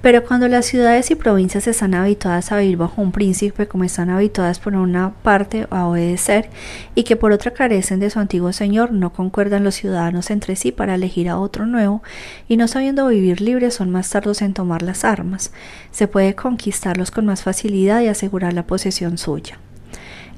Pero 0.00 0.24
cuando 0.24 0.46
las 0.46 0.66
ciudades 0.66 1.10
y 1.10 1.16
provincias 1.16 1.66
están 1.66 1.92
habituadas 1.92 2.52
a 2.52 2.58
vivir 2.58 2.76
bajo 2.76 3.02
un 3.02 3.10
príncipe, 3.10 3.66
como 3.66 3.82
están 3.82 4.10
habituadas 4.10 4.60
por 4.60 4.76
una 4.76 5.10
parte 5.22 5.66
a 5.70 5.86
obedecer, 5.86 6.50
y 6.94 7.02
que 7.02 7.16
por 7.16 7.32
otra 7.32 7.52
carecen 7.52 7.98
de 7.98 8.08
su 8.08 8.20
antiguo 8.20 8.52
señor, 8.52 8.92
no 8.92 9.12
concuerdan 9.12 9.64
los 9.64 9.74
ciudadanos 9.74 10.30
entre 10.30 10.54
sí 10.54 10.70
para 10.70 10.94
elegir 10.94 11.28
a 11.28 11.38
otro 11.38 11.66
nuevo, 11.66 12.02
y 12.46 12.56
no 12.56 12.68
sabiendo 12.68 13.08
vivir 13.08 13.40
libres 13.40 13.74
son 13.74 13.90
más 13.90 14.08
tardos 14.08 14.40
en 14.40 14.54
tomar 14.54 14.82
las 14.82 15.04
armas. 15.04 15.52
Se 15.90 16.06
puede 16.06 16.36
conquistarlos 16.36 17.10
con 17.10 17.26
más 17.26 17.42
facilidad 17.42 18.00
y 18.00 18.06
asegurar 18.06 18.52
la 18.52 18.66
posesión 18.66 19.18
suya. 19.18 19.58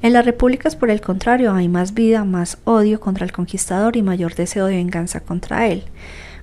En 0.01 0.13
las 0.13 0.25
repúblicas, 0.25 0.75
por 0.75 0.89
el 0.89 1.01
contrario, 1.01 1.53
hay 1.53 1.67
más 1.67 1.93
vida, 1.93 2.23
más 2.23 2.57
odio 2.63 2.99
contra 2.99 3.23
el 3.23 3.31
conquistador 3.31 3.95
y 3.95 4.01
mayor 4.01 4.33
deseo 4.33 4.65
de 4.65 4.77
venganza 4.77 5.19
contra 5.19 5.67
él 5.67 5.83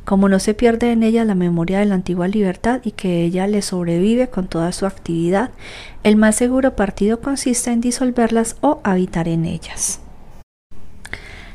como 0.09 0.31
no 0.31 0.39
se 0.39 0.55
pierde 0.55 0.91
en 0.91 1.03
ella 1.03 1.23
la 1.27 1.35
memoria 1.35 1.81
de 1.81 1.85
la 1.85 1.95
antigua 1.95 2.29
libertad 2.29 2.81
y 2.83 2.93
que 2.93 3.25
ella 3.25 3.47
le 3.47 3.61
sobrevive 3.61 4.29
con 4.29 4.49
toda 4.49 4.73
su 4.73 4.87
actividad, 4.87 5.51
el 6.03 6.17
más 6.17 6.35
seguro 6.35 6.75
partido 6.77 7.21
consiste 7.21 7.73
en 7.73 7.83
disolverlas 7.83 8.57
o 8.63 8.81
habitar 8.85 9.29
en 9.29 9.45
ellas. 9.45 10.01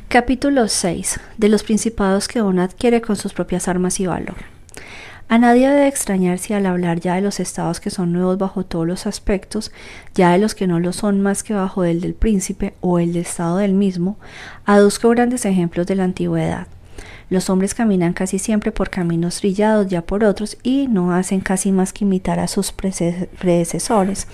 Capítulo 0.06 0.68
6. 0.68 1.18
De 1.36 1.48
los 1.48 1.64
principados 1.64 2.28
que 2.28 2.42
uno 2.42 2.62
adquiere 2.62 3.00
con 3.00 3.16
sus 3.16 3.32
propias 3.32 3.66
armas 3.66 3.98
y 3.98 4.06
valor. 4.06 4.36
A 5.28 5.36
nadie 5.36 5.68
debe 5.68 5.88
extrañarse 5.88 6.54
al 6.54 6.66
hablar 6.66 7.00
ya 7.00 7.16
de 7.16 7.22
los 7.22 7.40
estados 7.40 7.80
que 7.80 7.90
son 7.90 8.12
nuevos 8.12 8.38
bajo 8.38 8.64
todos 8.64 8.86
los 8.86 9.08
aspectos, 9.08 9.72
ya 10.14 10.30
de 10.30 10.38
los 10.38 10.54
que 10.54 10.68
no 10.68 10.78
lo 10.78 10.92
son 10.92 11.20
más 11.20 11.42
que 11.42 11.54
bajo 11.54 11.82
el 11.82 12.00
del 12.00 12.14
príncipe 12.14 12.74
o 12.80 13.00
el 13.00 13.14
de 13.14 13.20
estado 13.20 13.56
del 13.56 13.74
mismo, 13.74 14.16
aduzco 14.64 15.08
grandes 15.08 15.44
ejemplos 15.44 15.88
de 15.88 15.96
la 15.96 16.04
antigüedad. 16.04 16.68
Los 17.34 17.50
hombres 17.50 17.74
caminan 17.74 18.12
casi 18.12 18.38
siempre 18.38 18.70
por 18.70 18.90
caminos 18.90 19.38
trillados 19.38 19.88
ya 19.88 20.02
por 20.02 20.22
otros 20.22 20.56
y 20.62 20.86
no 20.86 21.12
hacen 21.12 21.40
casi 21.40 21.72
más 21.72 21.92
que 21.92 22.04
imitar 22.04 22.38
a 22.38 22.46
sus 22.46 22.70
predecesores 22.70 24.28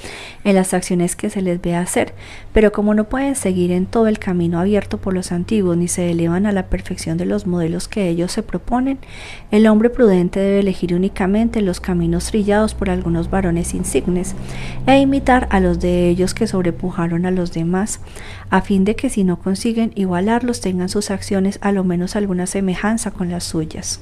en 0.45 0.55
las 0.55 0.75
acciones 0.75 1.17
que 1.17 1.31
se 1.31 1.41
les 1.41 1.63
ve 1.63 1.75
hacer, 1.75 2.13
pero 2.53 2.73
como 2.73 2.93
no 2.93 3.05
pueden 3.05 3.37
seguir 3.37 3.73
en 3.73 3.87
todo 3.87 4.07
el 4.07 4.19
camino 4.19 4.61
abierto 4.61 4.99
por 4.99 5.15
los 5.15 5.33
antiguos 5.33 5.79
ni 5.79 5.89
se 5.89 6.11
elevan 6.11 6.45
a 6.45 6.53
la 6.53 6.67
perfección 6.67 7.17
de 7.17 7.25
los 7.25 7.47
modelos 7.47 7.89
que 7.89 8.07
ellos 8.07 8.33
se 8.33 8.43
proponen, 8.43 8.99
el 9.51 9.67
hombre 9.67 9.89
prudente 9.89 10.39
debe 10.39 10.61
elegir 10.61 10.95
únicamente 10.95 11.63
los 11.63 11.81
caminos 11.81 12.27
trillados 12.27 12.75
por 12.75 12.91
algunos 12.91 13.31
varones 13.31 13.73
insignes 13.73 14.35
e 14.87 14.99
imitar 14.99 15.49
a 15.51 15.61
los 15.61 15.81
de 15.81 16.11
ellos 16.11 16.35
que 16.35 16.47
sobrepujaron 16.47 17.25
a 17.25 17.31
los 17.31 17.51
demás, 17.53 18.01
a 18.51 18.61
fin 18.61 18.85
de 18.85 18.95
que 18.95 19.09
si 19.09 19.25
no 19.25 19.39
consiguen 19.39 19.93
igualarlos 19.95 20.61
tengan 20.61 20.91
sus 20.91 21.11
acciones 21.11 21.59
a 21.63 21.73
lo 21.73 21.83
menos 21.83 22.15
alguna 22.15 22.47
con 23.13 23.31
las 23.31 23.45
suyas. 23.45 24.01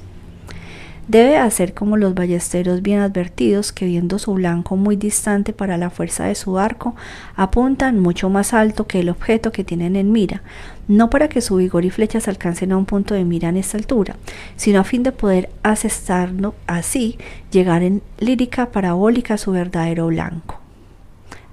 Debe 1.09 1.39
hacer 1.39 1.73
como 1.73 1.97
los 1.97 2.15
ballesteros 2.15 2.83
bien 2.83 3.01
advertidos 3.01 3.73
que 3.73 3.87
viendo 3.87 4.19
su 4.19 4.35
blanco 4.35 4.77
muy 4.77 4.95
distante 4.97 5.55
para 5.55 5.79
la 5.79 5.89
fuerza 5.89 6.25
de 6.25 6.35
su 6.35 6.59
arco, 6.59 6.95
apuntan 7.35 7.99
mucho 7.99 8.29
más 8.29 8.53
alto 8.53 8.87
que 8.87 9.01
el 9.01 9.09
objeto 9.09 9.51
que 9.51 9.65
tienen 9.65 9.97
en 9.97 10.13
mira, 10.13 10.43
no 10.87 11.09
para 11.09 11.29
que 11.29 11.41
su 11.41 11.57
vigor 11.57 11.87
y 11.87 11.91
flechas 11.91 12.29
alcancen 12.29 12.73
a 12.73 12.77
un 12.77 12.85
punto 12.85 13.15
de 13.15 13.25
mira 13.25 13.49
en 13.49 13.57
esta 13.57 13.79
altura, 13.79 14.17
sino 14.57 14.81
a 14.81 14.85
fin 14.85 15.03
de 15.03 15.13
poder 15.13 15.49
asestarlo 15.63 16.55
así, 16.67 17.17
llegar 17.51 17.83
en 17.83 18.03
lírica 18.19 18.67
parabólica 18.67 19.35
a 19.35 19.39
su 19.39 19.53
verdadero 19.53 20.09
blanco. 20.09 20.68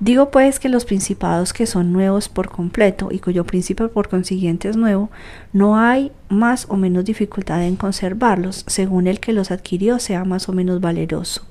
Digo 0.02 0.30
pues 0.30 0.60
que 0.60 0.68
los 0.68 0.84
principados 0.84 1.54
que 1.54 1.66
son 1.66 1.94
nuevos 1.94 2.28
por 2.28 2.50
completo 2.50 3.10
y 3.12 3.20
cuyo 3.20 3.46
príncipe 3.46 3.88
por 3.88 4.10
consiguiente 4.10 4.68
es 4.68 4.76
nuevo, 4.76 5.10
no 5.54 5.78
hay 5.78 6.12
más 6.28 6.66
o 6.68 6.76
menos 6.76 7.06
dificultad 7.06 7.64
en 7.64 7.78
conservarlos, 7.78 8.66
según 8.68 9.08
el 9.08 9.22
que 9.22 9.32
los 9.32 9.52
adquirió 9.52 10.00
sea 10.00 10.26
más 10.26 10.50
o 10.50 10.52
menos 10.52 10.82
valeroso. 10.82 11.44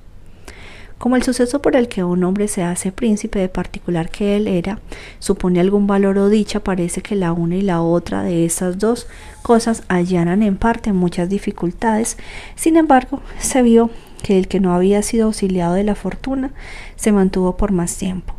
Como 0.99 1.15
el 1.15 1.23
suceso 1.23 1.59
por 1.59 1.75
el 1.75 1.87
que 1.87 2.03
un 2.03 2.23
hombre 2.23 2.47
se 2.47 2.61
hace 2.61 2.91
príncipe 2.91 3.39
de 3.39 3.49
particular 3.49 4.11
que 4.11 4.37
él 4.37 4.47
era, 4.47 4.79
supone 5.17 5.59
algún 5.59 5.87
valor 5.87 6.19
o 6.19 6.29
dicha, 6.29 6.59
parece 6.59 7.01
que 7.01 7.15
la 7.15 7.33
una 7.33 7.55
y 7.55 7.61
la 7.63 7.81
otra 7.81 8.21
de 8.21 8.45
estas 8.45 8.77
dos 8.77 9.07
cosas 9.41 9.81
allanan 9.87 10.43
en 10.43 10.55
parte 10.55 10.93
muchas 10.93 11.29
dificultades, 11.29 12.17
sin 12.55 12.77
embargo, 12.77 13.21
se 13.39 13.63
vio 13.63 13.89
que 14.23 14.37
el 14.37 14.47
que 14.47 14.59
no 14.59 14.73
había 14.73 15.01
sido 15.01 15.25
auxiliado 15.25 15.73
de 15.73 15.83
la 15.83 15.95
fortuna 15.95 16.51
se 16.95 17.11
mantuvo 17.11 17.57
por 17.57 17.71
más 17.71 17.97
tiempo. 17.97 18.34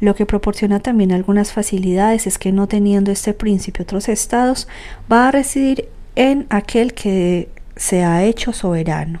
Lo 0.00 0.14
que 0.14 0.26
proporciona 0.26 0.80
también 0.80 1.12
algunas 1.12 1.52
facilidades 1.52 2.26
es 2.26 2.38
que 2.38 2.52
no 2.52 2.66
teniendo 2.66 3.10
este 3.10 3.32
príncipe 3.32 3.82
otros 3.82 4.08
estados, 4.08 4.68
va 5.10 5.28
a 5.28 5.30
residir 5.30 5.88
en 6.16 6.46
aquel 6.50 6.92
que 6.94 7.48
se 7.76 8.04
ha 8.04 8.24
hecho 8.24 8.52
soberano. 8.52 9.20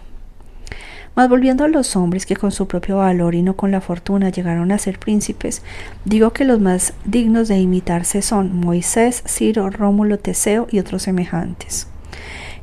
Mas 1.14 1.30
volviendo 1.30 1.64
a 1.64 1.68
los 1.68 1.96
hombres 1.96 2.26
que 2.26 2.36
con 2.36 2.52
su 2.52 2.68
propio 2.68 2.98
valor 2.98 3.34
y 3.34 3.42
no 3.42 3.56
con 3.56 3.70
la 3.70 3.80
fortuna 3.80 4.28
llegaron 4.28 4.70
a 4.70 4.78
ser 4.78 4.98
príncipes, 4.98 5.62
digo 6.04 6.34
que 6.34 6.44
los 6.44 6.60
más 6.60 6.92
dignos 7.06 7.48
de 7.48 7.58
imitarse 7.58 8.20
son 8.20 8.60
Moisés, 8.60 9.22
Ciro, 9.26 9.70
Rómulo, 9.70 10.18
Teseo 10.18 10.68
y 10.70 10.78
otros 10.78 11.04
semejantes. 11.04 11.88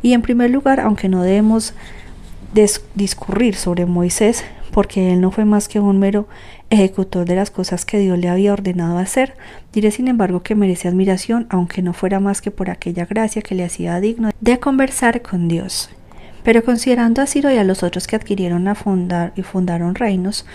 Y 0.04 0.14
en 0.14 0.22
primer 0.22 0.52
lugar, 0.52 0.80
aunque 0.82 1.10
no 1.10 1.24
debemos 1.24 1.74
discurrir 2.96 3.56
sobre 3.56 3.86
Moisés, 3.86 4.44
porque 4.72 5.14
él 5.14 5.22
no 5.22 5.32
fue 5.32 5.46
más 5.46 5.68
que 5.68 5.80
un 5.80 6.00
mero 6.00 6.28
ejecutor 6.70 7.26
de 7.26 7.36
las 7.36 7.52
cosas 7.52 7.86
que 7.86 8.00
Dios 8.00 8.18
le 8.18 8.30
había 8.30 8.54
ordenado 8.54 8.98
hacer. 8.98 9.36
Diré 9.72 9.92
sin 9.92 10.08
embargo 10.08 10.42
que 10.42 10.56
merece 10.56 10.88
admiración, 10.88 11.46
aunque 11.50 11.82
no 11.82 11.94
fuera 11.94 12.20
más 12.20 12.42
que 12.42 12.52
por 12.52 12.70
aquella 12.70 13.06
gracia 13.06 13.42
que 13.42 13.56
le 13.56 13.64
hacía 13.64 14.00
digno 14.00 14.32
de 14.40 14.60
conversar 14.60 15.22
con 15.22 15.48
Dios. 15.48 15.90
Pero 16.44 16.64
considerando 16.64 17.22
a 17.22 17.28
Ciro 17.28 17.52
y 17.52 17.58
a 17.58 17.64
los 17.64 17.84
otros 17.84 18.08
que 18.08 18.16
adquirieron 18.16 18.68
a 18.68 18.76
fundar 18.76 19.32
y 19.36 19.44
fundaron 19.44 19.96
reinos, 19.96 20.46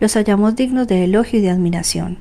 los 0.00 0.14
hallamos 0.14 0.54
dignos 0.54 0.86
de 0.86 1.04
elogio 1.04 1.38
y 1.38 1.42
de 1.42 1.50
admiración. 1.50 2.18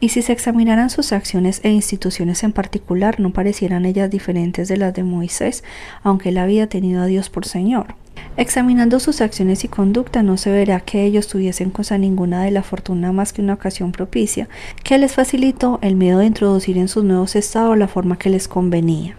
Y 0.00 0.10
si 0.10 0.22
se 0.22 0.32
examinaran 0.32 0.90
sus 0.90 1.12
acciones 1.12 1.60
e 1.64 1.70
instituciones 1.70 2.44
en 2.44 2.52
particular, 2.52 3.18
no 3.18 3.32
parecieran 3.32 3.84
ellas 3.84 4.10
diferentes 4.10 4.68
de 4.68 4.76
las 4.76 4.94
de 4.94 5.02
Moisés, 5.02 5.64
aunque 6.02 6.28
él 6.28 6.38
había 6.38 6.68
tenido 6.68 7.02
a 7.02 7.06
Dios 7.06 7.30
por 7.30 7.44
Señor. 7.44 7.96
Examinando 8.36 9.00
sus 9.00 9.20
acciones 9.20 9.64
y 9.64 9.68
conducta, 9.68 10.22
no 10.22 10.36
se 10.36 10.52
verá 10.52 10.80
que 10.80 11.04
ellos 11.04 11.26
tuviesen 11.26 11.70
cosa 11.70 11.98
ninguna 11.98 12.42
de 12.44 12.52
la 12.52 12.62
fortuna 12.62 13.10
más 13.10 13.32
que 13.32 13.42
una 13.42 13.54
ocasión 13.54 13.90
propicia, 13.90 14.48
que 14.84 14.98
les 14.98 15.12
facilitó 15.12 15.80
el 15.82 15.96
miedo 15.96 16.20
de 16.20 16.26
introducir 16.26 16.78
en 16.78 16.88
sus 16.88 17.02
nuevos 17.02 17.34
estados 17.34 17.76
la 17.76 17.88
forma 17.88 18.18
que 18.18 18.30
les 18.30 18.46
convenía. 18.46 19.16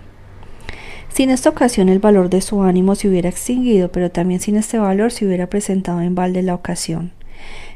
Sin 1.14 1.32
esta 1.32 1.50
ocasión 1.50 1.90
el 1.90 2.00
valor 2.00 2.30
de 2.30 2.40
su 2.40 2.62
ánimo 2.64 2.96
se 2.96 3.10
hubiera 3.10 3.28
extinguido, 3.28 3.92
pero 3.92 4.10
también 4.12 4.40
sin 4.40 4.56
este 4.56 4.80
valor 4.80 5.12
se 5.12 5.26
hubiera 5.26 5.48
presentado 5.48 6.02
en 6.02 6.16
balde 6.16 6.42
la 6.42 6.54
ocasión. 6.54 7.12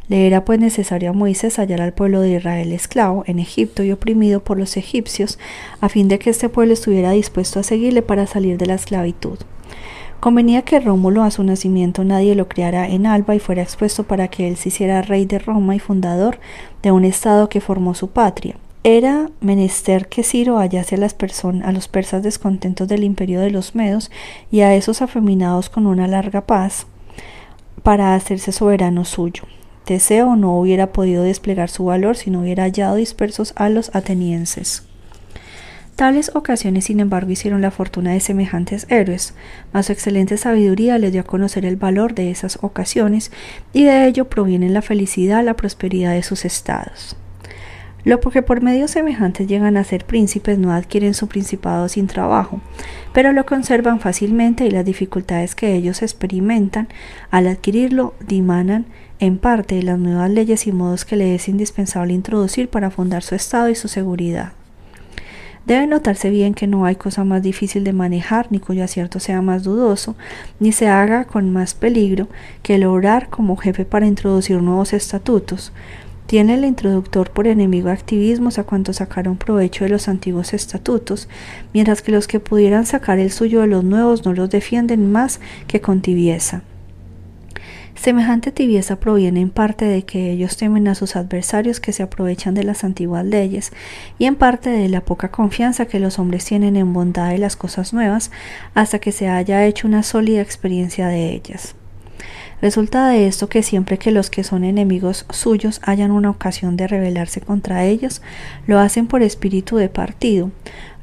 Le 0.10 0.28
era 0.28 0.44
pues 0.44 0.60
necesario 0.60 1.12
a 1.12 1.14
Moisés 1.14 1.58
hallar 1.60 1.82
al 1.82 1.94
pueblo 1.94 2.20
de 2.20 2.32
Israel 2.32 2.74
esclavo 2.74 3.24
en 3.26 3.40
Egipto 3.40 3.84
y 3.84 3.92
oprimido 3.92 4.44
por 4.44 4.60
los 4.60 4.76
egipcios, 4.76 5.40
a 5.80 5.88
fin 5.88 6.10
de 6.10 6.20
que 6.20 6.30
este 6.30 6.50
pueblo 6.50 6.74
estuviera 6.74 7.12
dispuesto 7.12 7.60
a 7.60 7.64
seguirle 7.64 8.02
para 8.02 8.28
salir 8.28 8.58
de 8.58 8.66
la 8.66 8.76
esclavitud. 8.76 9.40
Convenía 10.20 10.62
que 10.62 10.80
Rómulo 10.80 11.24
a 11.24 11.32
su 11.32 11.44
nacimiento 11.44 12.04
nadie 12.04 12.36
lo 12.36 12.48
criara 12.48 12.88
en 12.88 13.06
Alba 13.06 13.36
y 13.36 13.40
fuera 13.40 13.62
expuesto 13.62 14.04
para 14.04 14.28
que 14.28 14.48
él 14.48 14.58
se 14.58 14.70
hiciera 14.70 15.02
rey 15.02 15.26
de 15.26 15.40
Roma 15.40 15.76
y 15.76 15.80
fundador 15.80 16.40
de 16.82 16.92
un 16.92 17.06
estado 17.06 17.50
que 17.50 17.62
formó 17.62 17.94
su 17.94 18.10
patria. 18.10 18.56
Era 18.86 19.30
menester 19.40 20.08
que 20.08 20.24
Ciro 20.24 20.58
hallase 20.58 20.96
a, 20.96 20.98
las 20.98 21.16
a 21.64 21.72
los 21.72 21.88
persas 21.88 22.24
descontentos 22.24 22.88
del 22.90 23.06
imperio 23.06 23.40
de 23.40 23.52
los 23.52 23.76
Medos 23.76 24.12
y 24.52 24.62
a 24.62 24.76
esos 24.76 25.02
afeminados 25.02 25.70
con 25.70 25.88
una 25.88 26.08
larga 26.08 26.42
paz 26.42 26.88
para 27.84 28.16
hacerse 28.16 28.52
soberano 28.52 29.06
suyo. 29.06 29.44
Teseo 29.86 30.36
no 30.36 30.58
hubiera 30.58 30.94
podido 30.94 31.24
desplegar 31.24 31.70
su 31.70 31.86
valor 31.86 32.16
si 32.16 32.32
no 32.32 32.42
hubiera 32.42 32.64
hallado 32.64 32.96
dispersos 32.96 33.54
a 33.56 33.70
los 33.70 33.94
atenienses. 33.96 34.84
Tales 35.96 36.32
ocasiones, 36.34 36.86
sin 36.86 37.00
embargo, 37.00 37.32
hicieron 37.32 37.62
la 37.62 37.70
fortuna 37.70 38.14
de 38.14 38.20
semejantes 38.20 38.88
héroes, 38.90 39.36
mas 39.74 39.86
su 39.86 39.92
excelente 39.92 40.38
sabiduría 40.38 40.98
les 40.98 41.12
dio 41.12 41.22
a 41.22 41.26
conocer 41.26 41.66
el 41.66 41.76
valor 41.76 42.16
de 42.16 42.32
esas 42.32 42.58
ocasiones, 42.62 43.32
y 43.74 43.84
de 43.84 44.08
ello 44.08 44.28
provienen 44.28 44.74
la 44.74 44.82
felicidad, 44.82 45.44
la 45.44 45.56
prosperidad 45.56 46.14
de 46.14 46.24
sus 46.24 46.46
estados. 46.46 47.16
Lo 48.06 48.20
porque 48.20 48.42
por 48.42 48.62
medios 48.62 48.92
semejantes 48.92 49.48
llegan 49.48 49.78
a 49.78 49.84
ser 49.84 50.06
príncipes 50.06 50.58
no 50.58 50.74
adquieren 50.74 51.14
su 51.14 51.28
principado 51.28 51.88
sin 51.88 52.08
trabajo, 52.08 52.60
pero 53.14 53.32
lo 53.32 53.46
conservan 53.46 54.00
fácilmente 54.00 54.66
y 54.66 54.72
las 54.72 54.84
dificultades 54.84 55.56
que 55.56 55.74
ellos 55.76 56.02
experimentan 56.02 56.90
al 57.32 57.48
adquirirlo 57.48 58.14
dimanan 58.28 58.88
en 59.26 59.38
parte 59.38 59.82
las 59.84 59.98
nuevas 59.98 60.30
leyes 60.30 60.68
y 60.68 60.74
modos 60.74 61.06
que 61.06 61.16
le 61.16 61.34
es 61.36 61.48
indispensable 61.48 62.14
introducir 62.14 62.70
para 62.70 62.92
fundar 62.92 63.24
su 63.24 63.36
estado 63.36 63.70
y 63.70 63.76
su 63.76 63.88
seguridad. 63.88 64.52
Debe 65.66 65.88
notarse 65.88 66.30
bien 66.30 66.54
que 66.54 66.68
no 66.68 66.84
hay 66.84 66.98
cosa 66.98 67.24
más 67.24 67.42
difícil 67.42 67.86
de 67.86 67.94
manejar, 67.94 68.48
ni 68.50 68.60
cuyo 68.60 68.84
acierto 68.84 69.22
sea 69.22 69.42
más 69.42 69.64
dudoso, 69.64 70.18
ni 70.60 70.74
se 70.74 70.90
haga 70.90 71.24
con 71.24 71.52
más 71.52 71.74
peligro 71.74 72.28
que 72.64 72.78
lograr 72.78 73.30
como 73.30 73.56
jefe 73.56 73.86
para 73.86 74.06
introducir 74.06 74.62
nuevos 74.62 74.92
estatutos. 74.92 75.72
Tiene 76.26 76.56
el 76.56 76.66
introductor 76.66 77.30
por 77.32 77.48
enemigo 77.48 77.90
activismos 77.90 78.60
a 78.60 78.66
cuantos 78.66 78.98
sacaron 78.98 79.38
provecho 79.38 79.86
de 79.86 79.92
los 79.92 80.10
antiguos 80.10 80.54
estatutos, 80.54 81.30
mientras 81.74 82.02
que 82.02 82.12
los 82.12 82.28
que 82.28 82.42
pudieran 82.42 82.86
sacar 82.86 83.20
el 83.20 83.32
suyo 83.32 83.62
de 83.62 83.68
los 83.68 83.86
nuevos 83.86 84.26
no 84.26 84.34
los 84.34 84.50
defienden 84.50 85.14
más 85.14 85.40
que 85.68 85.80
con 85.80 86.02
tibieza. 86.02 86.64
Semejante 88.04 88.52
tibieza 88.52 88.98
proviene 88.98 89.40
en 89.40 89.50
parte 89.50 89.86
de 89.86 90.04
que 90.04 90.30
ellos 90.30 90.58
temen 90.58 90.90
a 90.90 90.94
sus 90.94 91.16
adversarios 91.16 91.80
que 91.80 91.94
se 91.94 92.04
aprovechan 92.04 92.54
de 92.54 92.66
las 92.66 92.84
antiguas 92.84 93.24
leyes 93.24 93.72
y 94.20 94.26
en 94.26 94.36
parte 94.36 94.70
de 94.70 94.90
la 94.90 95.00
poca 95.00 95.32
confianza 95.32 95.86
que 95.86 96.02
los 96.02 96.20
hombres 96.20 96.44
tienen 96.44 96.76
en 96.76 96.92
bondad 96.92 97.30
de 97.30 97.38
las 97.38 97.56
cosas 97.56 97.94
nuevas 97.94 98.30
hasta 98.74 99.00
que 99.00 99.14
se 99.14 99.30
haya 99.30 99.66
hecho 99.66 99.88
una 99.88 100.04
sólida 100.04 100.42
experiencia 100.42 101.08
de 101.08 101.32
ellas. 101.32 101.76
Resulta 102.62 103.08
de 103.08 103.26
esto 103.26 103.48
que 103.48 103.64
siempre 103.64 103.98
que 103.98 104.12
los 104.12 104.30
que 104.30 104.44
son 104.44 104.66
enemigos 104.66 105.26
suyos 105.30 105.80
hayan 105.82 106.12
una 106.12 106.30
ocasión 106.30 106.76
de 106.76 106.88
rebelarse 106.88 107.40
contra 107.40 107.86
ellos, 107.86 108.22
lo 108.68 108.80
hacen 108.80 109.08
por 109.08 109.24
espíritu 109.24 109.78
de 109.78 109.88
partido. 109.88 110.52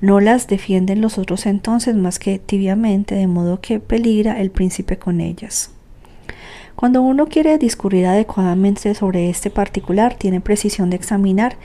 No 0.02 0.20
las 0.20 0.48
defienden 0.48 1.00
los 1.00 1.16
otros 1.16 1.46
entonces 1.46 1.96
más 1.96 2.18
que 2.18 2.38
tibiamente, 2.38 3.14
de 3.14 3.26
modo 3.26 3.62
que 3.62 3.80
peligra 3.80 4.38
el 4.38 4.50
príncipe 4.50 4.98
con 4.98 5.22
ellas. 5.22 5.70
Cuando 6.80 7.02
uno 7.02 7.26
quiere 7.26 7.58
discurrir 7.58 8.06
adecuadamente 8.06 8.94
sobre 8.94 9.28
este 9.28 9.50
particular, 9.50 10.14
tiene 10.14 10.40
precisión 10.40 10.88
de 10.88 10.96
examinar 10.96 11.56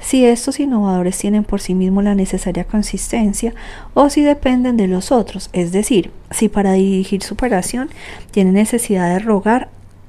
si 0.00 0.24
estos 0.24 0.58
innovadores 0.58 1.16
tienen 1.16 1.44
por 1.44 1.60
sí 1.60 1.76
mismos 1.76 2.02
la 2.02 2.16
necesaria 2.16 2.64
consistencia 2.64 3.54
o 3.94 4.10
si 4.10 4.22
dependen 4.22 4.76
de 4.76 4.88
los 4.88 5.12
otros, 5.12 5.48
es 5.52 5.70
decir, 5.70 6.10
si 6.32 6.48
para 6.48 6.72
dirigir 6.72 7.22
su 7.22 7.34
operación 7.34 7.88
tienen 8.32 8.54
necesidad 8.54 9.10
de 9.10 9.20
rogar 9.20 9.68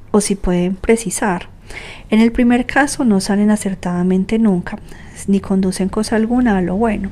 o 0.10 0.20
si 0.20 0.34
pueden 0.34 0.76
precisar. 0.76 1.48
En 2.10 2.20
el 2.20 2.32
primer 2.32 2.66
caso 2.66 3.06
no 3.06 3.20
salen 3.20 3.52
acertadamente 3.52 4.40
nunca, 4.40 4.80
ni 5.28 5.42
conducen 5.42 5.90
cosa 5.90 6.16
alguna 6.16 6.58
a 6.58 6.62
lo 6.64 6.76
bueno 6.76 7.12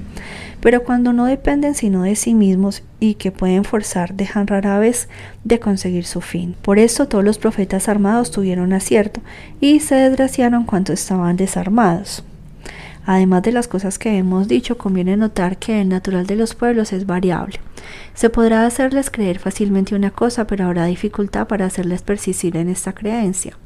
pero 0.63 0.85
cuando 0.85 1.11
no 1.11 1.25
dependen 1.25 1.75
sino 1.75 2.03
de 2.03 2.15
sí 2.15 2.33
mismos 2.33 2.83
y 3.01 3.15
que 3.15 3.33
pueden 3.33 3.65
forzar, 3.65 4.13
dejan 4.13 4.47
rara 4.47 4.79
vez 4.79 5.09
de 5.43 5.59
conseguir 5.59 6.05
su 6.05 6.21
fin. 6.21 6.55
Por 6.61 6.79
esto 6.79 7.09
todos 7.09 7.25
los 7.25 7.37
profetas 7.37 7.89
armados 7.89 8.31
tuvieron 8.31 8.71
acierto 8.71 9.19
y 9.59 9.81
se 9.81 9.95
desgraciaron 9.95 10.63
cuando 10.63 10.93
estaban 10.93 11.35
desarmados. 11.35 12.23
Además 13.05 13.43
de 13.43 13.51
las 13.51 13.67
cosas 13.67 13.99
que 13.99 14.17
hemos 14.17 14.47
dicho, 14.47 14.77
conviene 14.77 15.17
notar 15.17 15.57
que 15.57 15.81
el 15.81 15.89
natural 15.89 16.25
de 16.25 16.37
los 16.37 16.55
pueblos 16.55 16.93
es 16.93 17.05
variable. 17.05 17.59
Se 18.13 18.29
podrá 18.29 18.65
hacerles 18.65 19.11
creer 19.11 19.39
fácilmente 19.39 19.95
una 19.95 20.11
cosa, 20.11 20.47
pero 20.47 20.65
habrá 20.65 20.85
dificultad 20.85 21.45
para 21.47 21.65
hacerles 21.65 22.03
persistir 22.03 22.55
en 22.55 22.69
esta 22.69 22.93
creencia. 22.93 23.57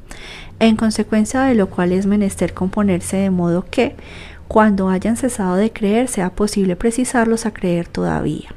En 0.60 0.76
consecuencia 0.76 1.42
de 1.42 1.54
lo 1.54 1.70
cual 1.70 1.92
es 1.92 2.08
menester 2.08 2.56
componerse 2.56 3.18
de 3.18 3.30
modo 3.30 3.66
que, 3.70 3.96
cuando 4.48 4.90
hayan 4.90 5.18
cesado 5.18 5.56
de 5.56 5.72
creer 5.72 6.08
sea 6.08 6.30
posible 6.30 6.76
precisarlos 6.76 7.46
a 7.46 7.54
creer 7.54 7.88
todavía. 7.88 8.50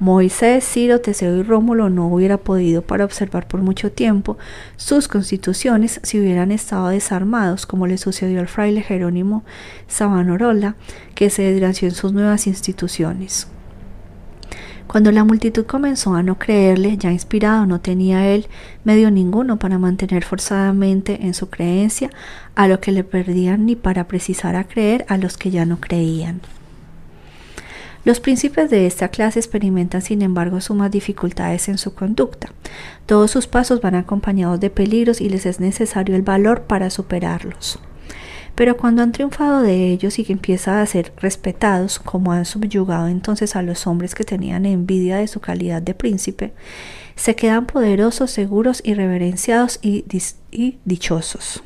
Moisés, 0.00 0.64
Ciro, 0.64 1.00
Teseo 1.00 1.36
y 1.36 1.42
Rómulo 1.42 1.90
no 1.90 2.06
hubiera 2.06 2.36
podido 2.36 2.82
para 2.82 3.04
observar 3.04 3.48
por 3.48 3.62
mucho 3.62 3.90
tiempo 3.90 4.38
sus 4.76 5.08
constituciones 5.08 5.98
si 6.04 6.20
hubieran 6.20 6.52
estado 6.52 6.88
desarmados, 6.88 7.66
como 7.66 7.88
le 7.88 7.98
sucedió 7.98 8.38
al 8.38 8.46
fraile 8.46 8.82
Jerónimo 8.82 9.44
Savonarola, 9.88 10.76
que 11.16 11.30
se 11.30 11.42
desgració 11.42 11.88
en 11.88 11.94
sus 11.96 12.12
nuevas 12.12 12.46
instituciones. 12.46 13.48
Cuando 14.88 15.12
la 15.12 15.22
multitud 15.22 15.66
comenzó 15.66 16.14
a 16.14 16.22
no 16.22 16.38
creerle, 16.38 16.96
ya 16.96 17.12
inspirado 17.12 17.66
no 17.66 17.78
tenía 17.78 18.26
él 18.26 18.46
medio 18.84 19.10
ninguno 19.10 19.58
para 19.58 19.78
mantener 19.78 20.24
forzadamente 20.24 21.26
en 21.26 21.34
su 21.34 21.50
creencia 21.50 22.08
a 22.54 22.68
lo 22.68 22.80
que 22.80 22.90
le 22.90 23.04
perdían 23.04 23.66
ni 23.66 23.76
para 23.76 24.08
precisar 24.08 24.56
a 24.56 24.64
creer 24.64 25.04
a 25.08 25.18
los 25.18 25.36
que 25.36 25.50
ya 25.50 25.66
no 25.66 25.78
creían. 25.78 26.40
Los 28.06 28.18
príncipes 28.20 28.70
de 28.70 28.86
esta 28.86 29.08
clase 29.08 29.38
experimentan, 29.38 30.00
sin 30.00 30.22
embargo, 30.22 30.62
sumas 30.62 30.90
dificultades 30.90 31.68
en 31.68 31.76
su 31.76 31.94
conducta. 31.94 32.48
Todos 33.04 33.30
sus 33.30 33.46
pasos 33.46 33.82
van 33.82 33.94
acompañados 33.94 34.58
de 34.58 34.70
peligros 34.70 35.20
y 35.20 35.28
les 35.28 35.44
es 35.44 35.60
necesario 35.60 36.16
el 36.16 36.22
valor 36.22 36.62
para 36.62 36.88
superarlos. 36.88 37.78
Pero 38.58 38.76
cuando 38.76 39.04
han 39.04 39.12
triunfado 39.12 39.62
de 39.62 39.92
ellos 39.92 40.18
y 40.18 40.24
que 40.24 40.32
empiezan 40.32 40.78
a 40.78 40.86
ser 40.86 41.12
respetados, 41.18 42.00
como 42.00 42.32
han 42.32 42.44
subyugado 42.44 43.06
entonces 43.06 43.54
a 43.54 43.62
los 43.62 43.86
hombres 43.86 44.16
que 44.16 44.24
tenían 44.24 44.66
envidia 44.66 45.18
de 45.18 45.28
su 45.28 45.38
calidad 45.38 45.80
de 45.80 45.94
príncipe, 45.94 46.52
se 47.14 47.36
quedan 47.36 47.66
poderosos, 47.66 48.32
seguros 48.32 48.80
y 48.84 48.94
reverenciados 48.94 49.78
y, 49.80 50.04
y 50.50 50.78
dichosos. 50.84 51.62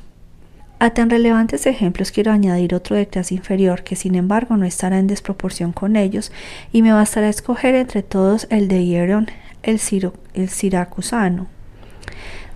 A 0.81 0.91
tan 0.91 1.09
relevantes 1.09 1.65
ejemplos 1.65 2.13
quiero 2.13 2.31
añadir 2.31 2.75
otro 2.75 2.95
de 2.95 3.09
clase 3.09 3.37
inferior 3.37 3.85
que 3.85 3.97
sin 3.97 4.15
embargo 4.15 4.59
no 4.59 4.67
estará 4.67 4.99
en 4.99 5.07
desproporción 5.07 5.73
con 5.73 5.97
ellos 5.97 6.31
y 6.75 6.83
me 6.83 6.93
bastará 6.93 7.31
escoger 7.31 7.75
entre 7.75 8.03
todos 8.03 8.47
el 8.51 8.69
de 8.69 8.85
Hieron 8.85 9.29
el, 9.63 9.81
el 10.35 10.49
siracusano. 10.51 11.47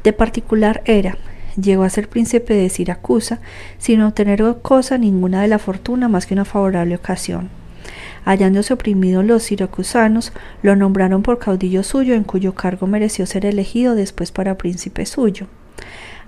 De 0.05 0.12
particular 0.12 0.82
era, 0.84 1.16
llegó 1.61 1.82
a 1.82 1.90
ser 1.90 2.09
príncipe 2.09 2.54
de 2.54 2.68
Siracusa 2.68 3.40
sin 3.78 4.02
obtener 4.02 4.42
cosa 4.62 4.98
ninguna 4.98 5.42
de 5.42 5.48
la 5.48 5.59
fortuna 5.59 6.09
más 6.09 6.26
que 6.26 6.34
una 6.34 6.44
favorable 6.44 6.94
ocasión. 6.94 7.48
Hallándose 8.24 8.74
oprimidos 8.74 9.24
los 9.24 9.44
siracusanos, 9.44 10.32
lo 10.62 10.74
nombraron 10.74 11.22
por 11.22 11.38
caudillo 11.38 11.84
suyo, 11.84 12.14
en 12.14 12.24
cuyo 12.24 12.54
cargo 12.54 12.86
mereció 12.88 13.24
ser 13.24 13.46
elegido 13.46 13.94
después 13.94 14.32
para 14.32 14.59
príncipe 14.59 15.07
suyo. 15.07 15.46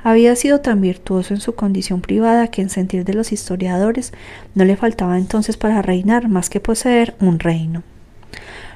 Había 0.04 0.36
sido 0.36 0.60
tan 0.60 0.80
virtuoso 0.80 1.34
en 1.34 1.40
su 1.40 1.56
condición 1.56 2.00
privada 2.00 2.48
que 2.48 2.62
en 2.62 2.70
sentir 2.70 3.04
de 3.04 3.14
los 3.14 3.32
historiadores 3.32 4.12
no 4.54 4.64
le 4.64 4.76
faltaba 4.76 5.18
entonces 5.18 5.56
para 5.56 5.82
reinar 5.82 6.28
más 6.28 6.50
que 6.50 6.60
poseer 6.60 7.16
un 7.20 7.40
reino. 7.40 7.82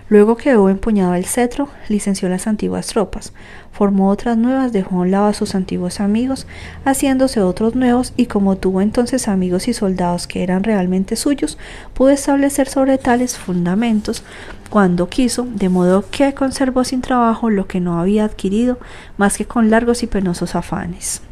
Luego 0.08 0.36
que 0.36 0.56
hubo 0.56 0.68
empuñado 0.68 1.14
el 1.14 1.24
cetro, 1.24 1.68
licenció 1.88 2.28
las 2.28 2.46
antiguas 2.46 2.88
tropas, 2.88 3.32
formó 3.70 4.08
otras 4.10 4.36
nuevas, 4.36 4.72
dejó 4.72 4.96
a 4.96 5.00
un 5.00 5.10
lado 5.10 5.26
a 5.26 5.32
sus 5.32 5.54
antiguos 5.54 6.00
amigos, 6.00 6.46
haciéndose 6.84 7.40
otros 7.40 7.74
nuevos, 7.74 8.12
y 8.16 8.26
como 8.26 8.56
tuvo 8.56 8.80
entonces 8.80 9.28
amigos 9.28 9.68
y 9.68 9.72
soldados 9.72 10.26
que 10.26 10.42
eran 10.42 10.64
realmente 10.64 11.16
suyos, 11.16 11.56
pudo 11.94 12.10
establecer 12.10 12.68
sobre 12.68 12.98
tales 12.98 13.38
fundamentos 13.38 14.22
cuando 14.70 15.08
quiso, 15.08 15.46
de 15.48 15.68
modo 15.68 16.04
que 16.10 16.34
conservó 16.34 16.84
sin 16.84 17.00
trabajo 17.00 17.48
lo 17.48 17.66
que 17.66 17.80
no 17.80 17.98
había 17.98 18.24
adquirido 18.24 18.78
más 19.16 19.38
que 19.38 19.46
con 19.46 19.70
largos 19.70 20.02
y 20.02 20.06
penosos 20.06 20.54
afanes. 20.54 21.22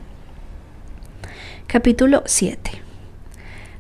Capítulo 1.66 2.22
7 2.26 2.82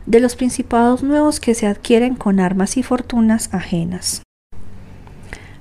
de 0.06 0.18
los 0.18 0.34
principados 0.34 1.02
nuevos 1.02 1.38
que 1.38 1.54
se 1.54 1.66
adquieren 1.68 2.16
con 2.16 2.40
armas 2.40 2.76
y 2.76 2.82
fortunas 2.82 3.52
ajenas. 3.54 4.22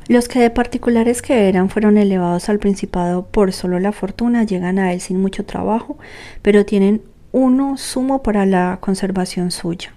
Los 0.09 0.27
que 0.27 0.39
de 0.39 0.49
particulares 0.49 1.21
que 1.21 1.47
eran 1.49 1.69
fueron 1.69 1.95
elevados 1.95 2.49
al 2.49 2.57
principado 2.57 3.27
por 3.27 3.53
solo 3.53 3.79
la 3.79 3.91
fortuna 3.91 4.43
llegan 4.43 4.79
a 4.79 4.91
él 4.91 5.01
sin 5.01 5.21
mucho 5.21 5.45
trabajo, 5.45 5.99
pero 6.41 6.65
tienen 6.65 7.03
uno 7.31 7.77
sumo 7.77 8.23
para 8.23 8.47
la 8.47 8.79
conservación 8.81 9.51
suya. 9.51 9.93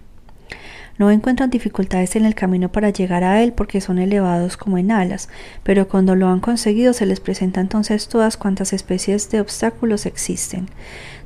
No 0.98 1.10
encuentran 1.10 1.48
dificultades 1.48 2.14
en 2.14 2.26
el 2.26 2.34
camino 2.34 2.70
para 2.70 2.90
llegar 2.90 3.24
a 3.24 3.42
él 3.42 3.54
porque 3.54 3.80
son 3.80 3.98
elevados 3.98 4.58
como 4.58 4.76
en 4.76 4.90
alas, 4.90 5.30
pero 5.62 5.88
cuando 5.88 6.14
lo 6.14 6.28
han 6.28 6.40
conseguido 6.40 6.92
se 6.92 7.06
les 7.06 7.20
presenta 7.20 7.62
entonces 7.62 8.06
todas 8.08 8.36
cuantas 8.36 8.74
especies 8.74 9.30
de 9.30 9.40
obstáculos 9.40 10.04
existen. 10.04 10.66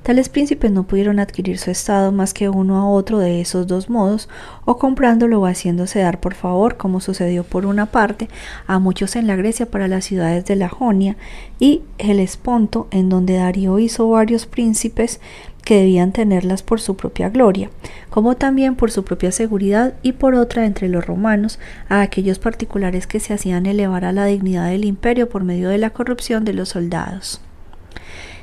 Tales 0.06 0.28
príncipes 0.28 0.70
no 0.70 0.84
pudieron 0.84 1.18
adquirir 1.18 1.58
su 1.58 1.72
estado 1.72 2.12
más 2.12 2.32
que 2.32 2.48
uno 2.48 2.76
a 2.76 2.88
otro 2.88 3.18
de 3.18 3.40
esos 3.40 3.66
dos 3.66 3.90
modos, 3.90 4.28
o 4.64 4.78
comprándolo 4.78 5.40
o 5.40 5.46
haciéndose 5.46 5.98
dar 5.98 6.20
por 6.20 6.34
favor, 6.34 6.76
como 6.76 7.00
sucedió 7.00 7.42
por 7.42 7.66
una 7.66 7.86
parte 7.86 8.28
a 8.68 8.78
muchos 8.78 9.16
en 9.16 9.26
la 9.26 9.34
Grecia 9.34 9.66
para 9.66 9.88
las 9.88 10.04
ciudades 10.04 10.44
de 10.44 10.54
la 10.54 10.68
Jonia 10.68 11.16
y 11.58 11.82
el 11.98 12.20
Esponto, 12.20 12.86
en 12.92 13.08
donde 13.08 13.34
Darío 13.34 13.80
hizo 13.80 14.08
varios 14.08 14.46
príncipes 14.46 15.18
que 15.64 15.78
debían 15.78 16.12
tenerlas 16.12 16.62
por 16.62 16.80
su 16.80 16.96
propia 16.96 17.28
gloria, 17.28 17.68
como 18.08 18.36
también 18.36 18.76
por 18.76 18.92
su 18.92 19.04
propia 19.04 19.32
seguridad 19.32 19.94
y 20.04 20.12
por 20.12 20.36
otra 20.36 20.66
entre 20.66 20.88
los 20.88 21.04
romanos 21.04 21.58
a 21.88 22.00
aquellos 22.00 22.38
particulares 22.38 23.08
que 23.08 23.18
se 23.18 23.34
hacían 23.34 23.66
elevar 23.66 24.04
a 24.04 24.12
la 24.12 24.26
dignidad 24.26 24.68
del 24.68 24.84
imperio 24.84 25.28
por 25.28 25.42
medio 25.42 25.68
de 25.68 25.78
la 25.78 25.90
corrupción 25.90 26.44
de 26.44 26.52
los 26.52 26.68
soldados. 26.68 27.40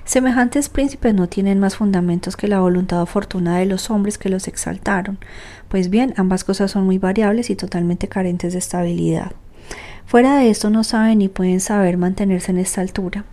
Semejantes 0.06 0.68
príncipes 0.68 1.14
no 1.14 1.30
tienen 1.30 1.60
más 1.60 1.78
fundamentos 1.78 2.36
que 2.36 2.50
la 2.50 2.60
voluntad 2.60 3.02
o 3.02 3.06
fortuna 3.06 3.58
de 3.58 3.66
los 3.66 3.90
hombres 3.90 4.18
que 4.18 4.30
los 4.30 4.50
exaltaron, 4.50 5.18
pues 5.70 5.90
bien, 5.90 6.14
ambas 6.18 6.44
cosas 6.44 6.72
son 6.72 6.86
muy 6.86 6.98
variables 6.98 7.50
y 7.50 7.56
totalmente 7.56 8.10
carentes 8.10 8.52
de 8.52 8.60
estabilidad. 8.60 9.32
Fuera 10.06 10.38
de 10.38 10.50
esto 10.50 10.70
no 10.70 10.84
saben 10.84 11.20
ni 11.20 11.30
pueden 11.30 11.62
saber 11.62 11.98
mantenerse 11.98 12.52
en 12.52 12.58
esta 12.58 12.82
altura. 12.82 13.24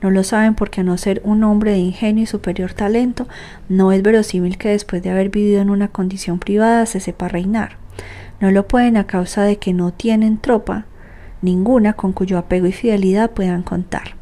No 0.00 0.10
lo 0.10 0.22
saben 0.22 0.54
porque 0.54 0.80
a 0.80 0.84
no 0.84 0.96
ser 0.96 1.20
un 1.24 1.42
hombre 1.42 1.72
de 1.72 1.78
ingenio 1.78 2.22
y 2.22 2.26
superior 2.26 2.72
talento, 2.72 3.26
no 3.68 3.90
es 3.90 4.00
verosímil 4.02 4.56
que 4.56 4.68
después 4.68 5.02
de 5.02 5.10
haber 5.10 5.30
vivido 5.30 5.60
en 5.60 5.68
una 5.68 5.88
condición 5.88 6.38
privada 6.38 6.86
se 6.86 7.00
sepa 7.00 7.26
reinar. 7.26 7.76
No 8.40 8.52
lo 8.52 8.68
pueden 8.68 8.96
a 8.96 9.08
causa 9.08 9.42
de 9.42 9.58
que 9.58 9.74
no 9.74 9.92
tienen 9.92 10.38
tropa 10.38 10.86
ninguna 11.42 11.94
con 11.94 12.12
cuyo 12.12 12.38
apego 12.38 12.66
y 12.66 12.72
fidelidad 12.72 13.32
puedan 13.32 13.62
contar. 13.62 14.19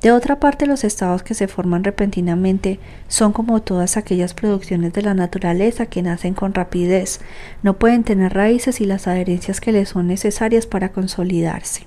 De 0.00 0.12
otra 0.12 0.40
parte, 0.40 0.66
los 0.66 0.82
estados 0.82 1.22
que 1.22 1.34
se 1.34 1.46
forman 1.46 1.84
repentinamente 1.84 2.80
son 3.06 3.32
como 3.32 3.60
todas 3.60 3.98
aquellas 3.98 4.32
producciones 4.32 4.94
de 4.94 5.02
la 5.02 5.12
naturaleza 5.12 5.86
que 5.86 6.00
nacen 6.00 6.32
con 6.32 6.54
rapidez, 6.54 7.20
no 7.62 7.76
pueden 7.78 8.02
tener 8.02 8.32
raíces 8.32 8.80
y 8.80 8.86
las 8.86 9.06
adherencias 9.06 9.60
que 9.60 9.72
les 9.72 9.90
son 9.90 10.06
necesarias 10.06 10.66
para 10.66 10.90
consolidarse. 10.90 11.86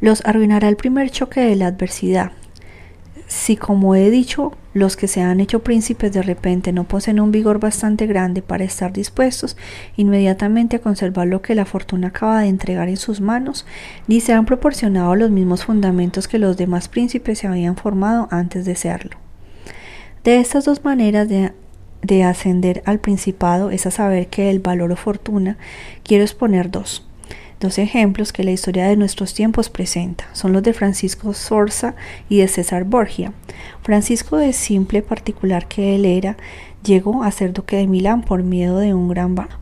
Los 0.00 0.22
arruinará 0.26 0.68
el 0.68 0.76
primer 0.76 1.10
choque 1.10 1.40
de 1.40 1.56
la 1.56 1.68
adversidad, 1.68 2.32
si 3.26 3.56
como 3.56 3.94
he 3.94 4.10
dicho, 4.10 4.52
los 4.74 4.96
que 4.96 5.08
se 5.08 5.22
han 5.22 5.40
hecho 5.40 5.62
príncipes 5.62 6.12
de 6.12 6.22
repente 6.22 6.72
no 6.72 6.84
poseen 6.84 7.20
un 7.20 7.30
vigor 7.30 7.60
bastante 7.60 8.06
grande 8.06 8.42
para 8.42 8.64
estar 8.64 8.92
dispuestos 8.92 9.56
inmediatamente 9.96 10.76
a 10.76 10.80
conservar 10.80 11.28
lo 11.28 11.40
que 11.40 11.54
la 11.54 11.64
fortuna 11.64 12.08
acaba 12.08 12.40
de 12.40 12.48
entregar 12.48 12.88
en 12.88 12.96
sus 12.96 13.20
manos, 13.20 13.64
ni 14.08 14.20
se 14.20 14.32
han 14.32 14.44
proporcionado 14.44 15.14
los 15.14 15.30
mismos 15.30 15.64
fundamentos 15.64 16.28
que 16.28 16.38
los 16.38 16.56
demás 16.56 16.88
príncipes 16.88 17.38
se 17.38 17.46
habían 17.46 17.76
formado 17.76 18.28
antes 18.30 18.64
de 18.64 18.74
serlo. 18.74 19.16
De 20.24 20.38
estas 20.38 20.64
dos 20.64 20.84
maneras 20.84 21.28
de, 21.28 21.52
de 22.02 22.24
ascender 22.24 22.82
al 22.84 22.98
principado 22.98 23.70
es 23.70 23.86
a 23.86 23.90
saber 23.90 24.26
que 24.26 24.50
el 24.50 24.58
valor 24.58 24.90
o 24.90 24.96
fortuna, 24.96 25.56
quiero 26.02 26.24
exponer 26.24 26.70
dos. 26.70 27.06
Dos 27.64 27.78
ejemplos 27.78 28.34
que 28.34 28.44
la 28.44 28.50
historia 28.50 28.84
de 28.84 28.94
nuestros 28.94 29.32
tiempos 29.32 29.70
presenta 29.70 30.28
son 30.34 30.52
los 30.52 30.62
de 30.62 30.74
Francisco 30.74 31.32
Sorza 31.32 31.94
y 32.28 32.36
de 32.36 32.46
César 32.46 32.84
Borgia. 32.84 33.32
Francisco, 33.82 34.36
de 34.36 34.52
simple 34.52 35.00
particular 35.00 35.66
que 35.66 35.94
él 35.94 36.04
era, 36.04 36.36
llegó 36.84 37.24
a 37.24 37.30
ser 37.30 37.54
duque 37.54 37.76
de 37.76 37.86
Milán 37.86 38.20
por, 38.20 38.42
miedo 38.42 38.82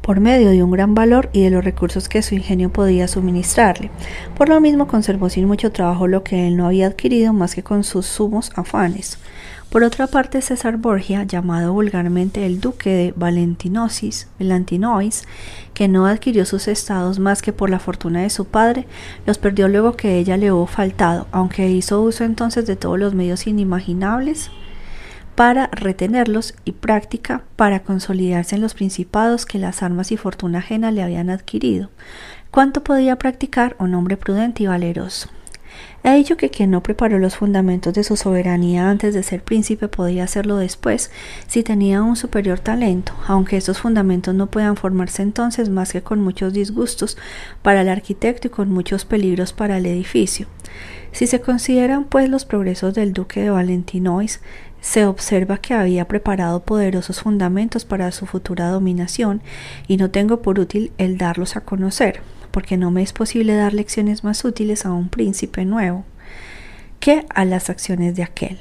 por 0.01 0.19
medio 0.19 0.51
de 0.51 0.65
un 0.65 0.73
gran 0.73 0.97
valor 0.97 1.31
y 1.33 1.43
de 1.43 1.51
los 1.51 1.65
recursos 1.65 2.09
que 2.09 2.23
su 2.23 2.35
ingenio 2.35 2.73
podía 2.73 3.07
suministrarle. 3.07 3.89
Por 4.37 4.49
lo 4.49 4.61
mismo 4.61 4.89
conservó 4.89 5.29
sin 5.29 5.47
mucho 5.47 5.71
trabajo 5.71 6.09
lo 6.09 6.25
que 6.25 6.49
él 6.49 6.57
no 6.57 6.67
había 6.67 6.89
adquirido 6.89 7.33
más 7.33 7.55
que 7.55 7.63
con 7.63 7.85
sus 7.85 8.07
sumos 8.07 8.51
afanes. 8.57 9.19
Por 9.73 9.85
otra 9.85 10.07
parte, 10.07 10.43
César 10.43 10.77
Borgia, 10.77 11.23
llamado 11.25 11.73
vulgarmente 11.73 12.45
el 12.45 12.61
duque 12.61 12.91
de 12.91 13.15
Valentinois, 13.17 14.29
que 15.73 15.89
no 15.89 16.05
adquirió 16.05 16.45
sus 16.45 16.69
estados 16.69 17.19
más 17.19 17.41
que 17.41 17.55
por 17.55 17.71
la 17.71 17.79
fortuna 17.79 18.21
de 18.21 18.29
su 18.29 18.45
padre, 18.45 18.87
los 19.25 19.39
perdió 19.39 19.69
luego 19.69 19.97
que 19.97 20.19
ella 20.19 20.37
le 20.37 20.53
hubo 20.53 20.67
faltado, 20.67 21.27
aunque 21.33 21.71
hizo 21.71 22.03
uso 22.03 22.23
entonces 22.25 22.67
de 22.67 22.77
todos 22.77 22.99
los 22.99 23.15
medios 23.15 23.47
inimaginables 23.47 24.51
para 25.37 25.69
retenerlos 25.69 26.53
y 26.67 26.73
práctica 26.73 27.45
para 27.57 27.83
consolidarse 27.83 28.57
en 28.57 28.61
los 28.61 28.75
principados 28.75 29.47
que 29.47 29.59
las 29.59 29.83
armas 29.83 30.13
y 30.13 30.19
fortuna 30.19 30.59
ajena 30.59 30.91
le 30.91 31.03
habían 31.03 31.31
adquirido. 31.31 31.89
¿Cuánto 32.51 32.85
podía 32.85 33.17
practicar 33.17 33.75
un 33.79 33.95
hombre 33.95 34.19
prudente 34.19 34.65
y 34.65 34.67
valeroso? 34.67 35.31
He 36.05 36.17
dicho 36.17 36.37
que 36.37 36.51
quien 36.51 36.73
no 36.73 36.83
preparó 36.83 37.21
los 37.21 37.37
fundamentos 37.37 37.95
de 37.95 38.03
su 38.03 38.17
soberanía 38.17 38.91
antes 38.91 39.15
de 39.15 39.23
ser 39.23 39.45
príncipe 39.45 39.87
podía 39.87 40.25
hacerlo 40.25 40.57
después 40.57 41.13
si 41.47 41.63
tenía 41.63 42.03
un 42.03 42.17
superior 42.17 42.59
talento, 42.59 43.13
aunque 43.29 43.57
estos 43.57 43.79
fundamentos 43.79 44.35
no 44.35 44.49
puedan 44.49 44.77
formarse 44.77 45.23
entonces 45.23 45.69
más 45.69 45.93
que 45.93 46.03
con 46.03 46.21
muchos 46.21 46.53
disgustos 46.53 47.17
para 47.63 47.83
el 47.83 47.89
arquitecto 47.89 48.49
y 48.49 48.51
con 48.51 48.69
muchos 48.73 49.05
peligros 49.05 49.53
para 49.53 49.77
el 49.77 49.87
edificio. 49.87 50.49
Si 51.13 51.29
se 51.29 51.41
consideran 51.41 52.05
pues 52.05 52.29
los 52.29 52.45
progresos 52.45 52.95
del 52.95 53.13
duque 53.13 53.41
de 53.41 53.51
Valentinois, 53.51 54.41
se 54.81 55.07
observa 55.07 55.59
que 55.59 55.75
había 55.75 56.09
preparado 56.09 56.65
poderosos 56.65 57.21
fundamentos 57.21 57.85
para 57.85 58.11
su 58.11 58.27
futura 58.27 58.71
dominación 58.71 59.41
y 59.87 59.99
no 59.99 60.11
tengo 60.11 60.43
por 60.43 60.59
útil 60.59 60.91
el 60.99 61.17
darlos 61.17 61.55
a 61.55 61.61
conocer 61.61 62.23
porque 62.53 62.77
no 62.77 62.93
me 62.93 63.03
es 63.03 63.13
posible 63.13 63.57
dar 63.57 63.75
lecciones 63.75 64.23
más 64.23 64.45
útiles 64.45 64.87
a 64.87 64.93
un 64.93 65.09
príncipe 65.09 65.65
nuevo 65.65 66.05
que 67.01 67.27
a 67.35 67.45
las 67.45 67.69
acciones 67.69 68.15
de 68.15 68.23
aquel. 68.23 68.59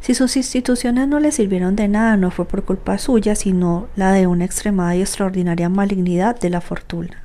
Si 0.00 0.14
sus 0.14 0.36
instituciones 0.36 1.08
no 1.08 1.18
le 1.18 1.32
sirvieron 1.32 1.74
de 1.74 1.88
nada, 1.88 2.16
no 2.16 2.30
fue 2.30 2.46
por 2.46 2.62
culpa 2.62 2.98
suya, 2.98 3.34
sino 3.34 3.88
la 3.96 4.12
de 4.12 4.26
una 4.28 4.44
extremada 4.44 4.94
y 4.94 5.00
extraordinaria 5.00 5.68
malignidad 5.68 6.38
de 6.38 6.50
la 6.50 6.60
fortuna. 6.60 7.23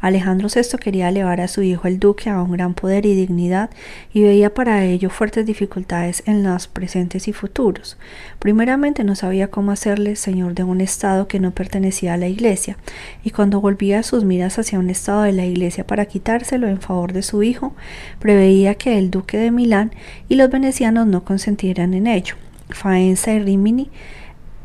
Alejandro 0.00 0.48
VI 0.54 0.78
quería 0.78 1.10
elevar 1.10 1.40
a 1.40 1.48
su 1.48 1.62
hijo 1.62 1.86
el 1.86 1.98
duque 1.98 2.30
a 2.30 2.42
un 2.42 2.52
gran 2.52 2.74
poder 2.74 3.04
y 3.04 3.14
dignidad 3.14 3.70
y 4.12 4.22
veía 4.22 4.54
para 4.54 4.84
ello 4.84 5.10
fuertes 5.10 5.44
dificultades 5.44 6.22
en 6.26 6.42
los 6.42 6.68
presentes 6.68 7.28
y 7.28 7.32
futuros. 7.32 7.98
Primeramente 8.38 9.04
no 9.04 9.14
sabía 9.14 9.48
cómo 9.48 9.72
hacerle 9.72 10.16
señor 10.16 10.54
de 10.54 10.64
un 10.64 10.80
estado 10.80 11.28
que 11.28 11.40
no 11.40 11.50
pertenecía 11.50 12.14
a 12.14 12.16
la 12.16 12.28
iglesia, 12.28 12.78
y 13.22 13.30
cuando 13.30 13.60
volvía 13.60 14.02
sus 14.02 14.24
miras 14.24 14.58
hacia 14.58 14.78
un 14.78 14.90
estado 14.90 15.22
de 15.22 15.32
la 15.32 15.44
iglesia 15.44 15.86
para 15.86 16.06
quitárselo 16.06 16.66
en 16.66 16.80
favor 16.80 17.12
de 17.12 17.22
su 17.22 17.42
hijo, 17.42 17.74
preveía 18.18 18.74
que 18.76 18.98
el 18.98 19.10
duque 19.10 19.36
de 19.36 19.50
Milán 19.50 19.92
y 20.28 20.36
los 20.36 20.50
venecianos 20.50 21.06
no 21.06 21.24
consentieran 21.24 21.94
en 21.94 22.06
ello. 22.06 22.36
Faenza 22.70 23.32
y 23.32 23.40
Rimini 23.40 23.90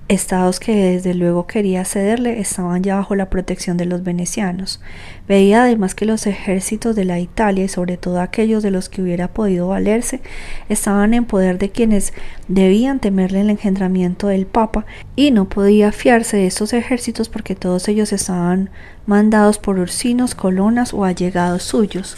Estados 0.08 0.60
que 0.60 0.76
desde 0.76 1.16
luego 1.16 1.47
quería 1.47 1.84
cederle 1.84 2.39
estaban 2.39 2.84
ya 2.84 2.97
bajo 2.97 3.16
la 3.16 3.32
protección 3.32 3.76
de 3.76 3.86
los 3.86 4.03
venecianos. 4.03 4.80
Veía 5.28 5.64
además 5.64 5.95
que 5.95 6.06
los 6.06 6.28
ejércitos 6.28 6.95
de 6.95 7.06
la 7.06 7.20
Italia 7.20 7.64
y 7.64 7.70
sobre 7.70 7.97
todo 7.97 8.22
aquellos 8.22 8.62
de 8.62 8.70
los 8.70 8.88
que 8.88 9.01
hubiera 9.01 9.30
podido 9.30 9.70
valerse 9.70 10.22
estaban 10.70 11.16
en 11.16 11.26
poder 11.26 11.58
de 11.58 11.72
quienes 11.72 12.14
debían 12.47 12.99
temerle 12.99 13.41
el 13.41 13.49
engendramiento 13.49 14.28
del 14.28 14.45
Papa 14.45 14.86
y 15.16 15.32
no 15.32 15.49
podía 15.49 15.91
fiarse 15.91 16.38
de 16.38 16.45
estos 16.45 16.74
ejércitos 16.74 17.28
porque 17.28 17.56
todos 17.56 17.88
ellos 17.88 18.14
estaban 18.14 18.70
mandados 19.08 19.58
por 19.58 19.80
ursinos, 19.80 20.36
colonas 20.36 20.93
o 20.93 21.03
allegados 21.03 21.64
suyos. 21.64 22.16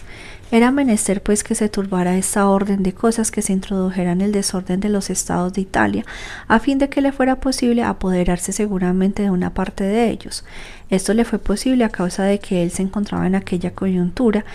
Era 0.50 0.72
menester 0.72 1.22
pues 1.22 1.43
que 1.43 1.56
se 1.56 1.68
turbara 1.68 2.18
esta 2.18 2.48
orden 2.50 2.82
de 2.82 2.93
cosas 2.93 3.32
que 3.32 3.41
se 3.41 3.52
introdujeran 3.52 4.22
el 4.22 4.32
desorden 4.32 4.80
de 4.80 4.88
los 4.88 5.10
estados 5.10 5.52
de 5.52 5.60
Italia, 5.60 6.06
a 6.48 6.60
fin 6.60 6.78
de 6.78 6.88
que 6.88 7.02
le 7.02 7.12
fuera 7.12 7.41
posible 7.41 7.84
apoderarse 7.84 8.54
seguramente 8.54 9.24
de 9.24 9.30
una 9.30 9.54
parte 9.54 9.84
de 9.84 10.10
ellos. 10.10 10.45
Esto 10.89 11.14
le 11.14 11.26
fue 11.26 11.39
posible 11.39 11.84
a 11.84 11.89
causa 11.89 12.24
de 12.24 12.39
que 12.39 12.64
él 12.64 12.72
se 12.72 12.82
encontraba 12.82 13.28
en 13.28 13.36
aquella 13.36 13.72
coyuntura 13.72 14.45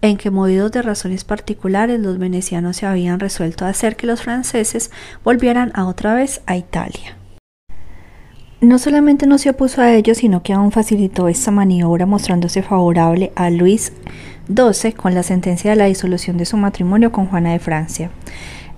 en 0.00 0.16
que, 0.16 0.30
movidos 0.30 0.72
de 0.72 0.80
razones 0.80 1.22
particulares, 1.24 2.00
los 2.00 2.18
venecianos 2.18 2.78
se 2.78 2.86
habían 2.86 3.20
resuelto 3.20 3.66
a 3.66 3.68
hacer 3.68 3.94
que 3.96 4.06
los 4.06 4.22
franceses 4.22 4.90
volvieran 5.22 5.70
a 5.74 5.86
otra 5.86 6.14
vez 6.14 6.40
a 6.46 6.56
Italia. 6.56 7.16
No 8.62 8.78
solamente 8.78 9.26
no 9.26 9.38
se 9.38 9.50
opuso 9.50 9.82
a 9.82 9.92
ello, 9.92 10.14
sino 10.14 10.42
que 10.42 10.52
aún 10.52 10.72
facilitó 10.72 11.28
esta 11.28 11.50
maniobra 11.50 12.06
mostrándose 12.06 12.62
favorable 12.62 13.32
a 13.34 13.50
Luis 13.50 13.92
12 14.48 14.94
con 14.94 15.14
la 15.14 15.22
sentencia 15.22 15.70
de 15.70 15.76
la 15.76 15.86
disolución 15.86 16.36
de 16.36 16.44
su 16.44 16.56
matrimonio 16.56 17.12
con 17.12 17.26
Juana 17.26 17.52
de 17.52 17.58
Francia. 17.58 18.10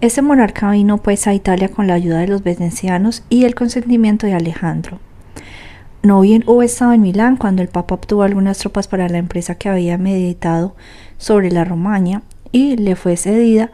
Este 0.00 0.22
monarca 0.22 0.70
vino 0.70 0.98
pues 0.98 1.26
a 1.26 1.34
Italia 1.34 1.68
con 1.68 1.86
la 1.86 1.94
ayuda 1.94 2.18
de 2.18 2.28
los 2.28 2.42
venecianos 2.42 3.22
y 3.28 3.44
el 3.44 3.54
consentimiento 3.54 4.26
de 4.26 4.34
Alejandro. 4.34 4.98
No 6.02 6.20
bien 6.20 6.44
hubo 6.46 6.62
estado 6.62 6.92
en 6.92 7.00
Milán 7.00 7.36
cuando 7.36 7.62
el 7.62 7.68
Papa 7.68 7.94
obtuvo 7.94 8.22
algunas 8.24 8.58
tropas 8.58 8.88
para 8.88 9.08
la 9.08 9.18
empresa 9.18 9.54
que 9.54 9.70
había 9.70 9.96
meditado 9.96 10.76
sobre 11.16 11.50
la 11.50 11.64
Romaña 11.64 12.22
y 12.52 12.76
le 12.76 12.96
fue 12.96 13.16
cedida 13.16 13.70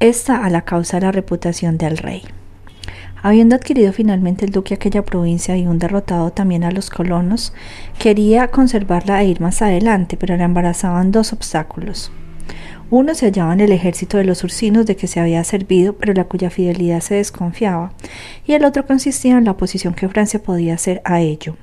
esta 0.00 0.44
a 0.44 0.50
la 0.50 0.62
causa 0.62 0.98
de 0.98 1.06
la 1.06 1.12
reputación 1.12 1.78
del 1.78 1.96
rey. 1.96 2.22
Habiendo 3.24 3.56
adquirido 3.56 3.90
finalmente 3.94 4.44
el 4.44 4.50
duque 4.50 4.74
aquella 4.74 5.02
provincia 5.02 5.56
y 5.56 5.66
un 5.66 5.78
derrotado 5.78 6.30
también 6.30 6.62
a 6.62 6.70
los 6.70 6.90
colonos, 6.90 7.54
quería 7.98 8.48
conservarla 8.48 9.22
e 9.22 9.28
ir 9.28 9.40
más 9.40 9.62
adelante, 9.62 10.18
pero 10.18 10.36
le 10.36 10.42
embarazaban 10.42 11.10
dos 11.10 11.32
obstáculos. 11.32 12.12
Uno 12.90 13.14
se 13.14 13.24
hallaba 13.24 13.54
en 13.54 13.60
el 13.60 13.72
ejército 13.72 14.18
de 14.18 14.24
los 14.24 14.44
ursinos 14.44 14.84
de 14.84 14.96
que 14.96 15.06
se 15.06 15.20
había 15.20 15.42
servido, 15.42 15.94
pero 15.94 16.12
la 16.12 16.24
cuya 16.24 16.50
fidelidad 16.50 17.00
se 17.00 17.14
desconfiaba, 17.14 17.94
y 18.46 18.52
el 18.52 18.64
otro 18.66 18.86
consistía 18.86 19.38
en 19.38 19.44
la 19.44 19.52
oposición 19.52 19.94
que 19.94 20.10
Francia 20.10 20.42
podía 20.42 20.74
hacer 20.74 21.00
a 21.06 21.22
ello. 21.22 21.56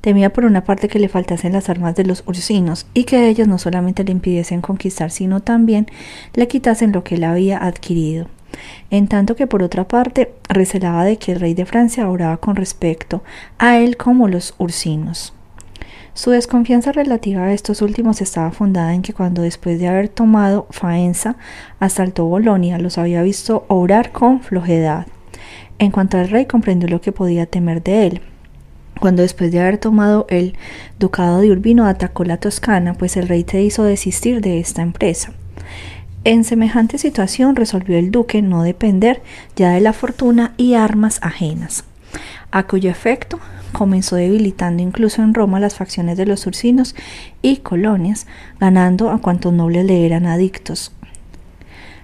Temía 0.00 0.32
por 0.32 0.44
una 0.44 0.64
parte 0.64 0.88
que 0.88 0.98
le 0.98 1.08
faltasen 1.08 1.52
las 1.52 1.68
armas 1.68 1.94
de 1.94 2.02
los 2.02 2.24
ursinos 2.26 2.88
y 2.94 3.04
que 3.04 3.28
ellos 3.28 3.46
no 3.46 3.58
solamente 3.58 4.02
le 4.02 4.10
impidiesen 4.10 4.60
conquistar, 4.60 5.12
sino 5.12 5.38
también 5.38 5.86
le 6.34 6.48
quitasen 6.48 6.90
lo 6.90 7.04
que 7.04 7.14
él 7.14 7.22
había 7.22 7.58
adquirido 7.58 8.26
en 8.90 9.08
tanto 9.08 9.36
que 9.36 9.46
por 9.46 9.62
otra 9.62 9.86
parte 9.86 10.32
recelaba 10.48 11.04
de 11.04 11.16
que 11.18 11.32
el 11.32 11.40
rey 11.40 11.54
de 11.54 11.66
Francia 11.66 12.08
oraba 12.08 12.38
con 12.38 12.56
respecto 12.56 13.22
a 13.58 13.78
él 13.78 13.96
como 13.96 14.28
los 14.28 14.54
ursinos. 14.58 15.34
Su 16.12 16.30
desconfianza 16.30 16.92
relativa 16.92 17.44
a 17.44 17.52
estos 17.52 17.82
últimos 17.82 18.20
estaba 18.20 18.50
fundada 18.50 18.94
en 18.94 19.02
que 19.02 19.14
cuando 19.14 19.42
después 19.42 19.78
de 19.78 19.88
haber 19.88 20.08
tomado 20.08 20.66
Faenza 20.70 21.36
asaltó 21.78 22.24
Bolonia 22.24 22.78
los 22.78 22.98
había 22.98 23.22
visto 23.22 23.64
obrar 23.68 24.12
con 24.12 24.40
flojedad. 24.40 25.06
En 25.78 25.90
cuanto 25.90 26.18
al 26.18 26.28
rey 26.28 26.46
comprendió 26.46 26.88
lo 26.88 27.00
que 27.00 27.12
podía 27.12 27.46
temer 27.46 27.82
de 27.82 28.06
él, 28.06 28.20
cuando 29.00 29.22
después 29.22 29.50
de 29.50 29.60
haber 29.60 29.78
tomado 29.78 30.26
el 30.28 30.56
ducado 30.98 31.40
de 31.40 31.50
Urbino 31.50 31.86
atacó 31.86 32.24
la 32.24 32.36
Toscana, 32.36 32.94
pues 32.94 33.16
el 33.16 33.28
rey 33.28 33.44
te 33.44 33.62
hizo 33.62 33.82
desistir 33.82 34.42
de 34.42 34.60
esta 34.60 34.82
empresa. 34.82 35.32
En 36.22 36.44
semejante 36.44 36.98
situación 36.98 37.56
resolvió 37.56 37.96
el 37.96 38.10
duque 38.10 38.42
no 38.42 38.62
depender 38.62 39.22
ya 39.56 39.70
de 39.70 39.80
la 39.80 39.94
fortuna 39.94 40.52
y 40.58 40.74
armas 40.74 41.18
ajenas, 41.22 41.84
a 42.50 42.64
cuyo 42.66 42.90
efecto 42.90 43.40
comenzó 43.72 44.16
debilitando 44.16 44.82
incluso 44.82 45.22
en 45.22 45.32
Roma 45.32 45.60
las 45.60 45.76
facciones 45.76 46.18
de 46.18 46.26
los 46.26 46.46
ursinos 46.46 46.94
y 47.40 47.58
colonias, 47.58 48.26
ganando 48.58 49.10
a 49.10 49.22
cuantos 49.22 49.54
nobles 49.54 49.86
le 49.86 50.04
eran 50.04 50.26
adictos. 50.26 50.92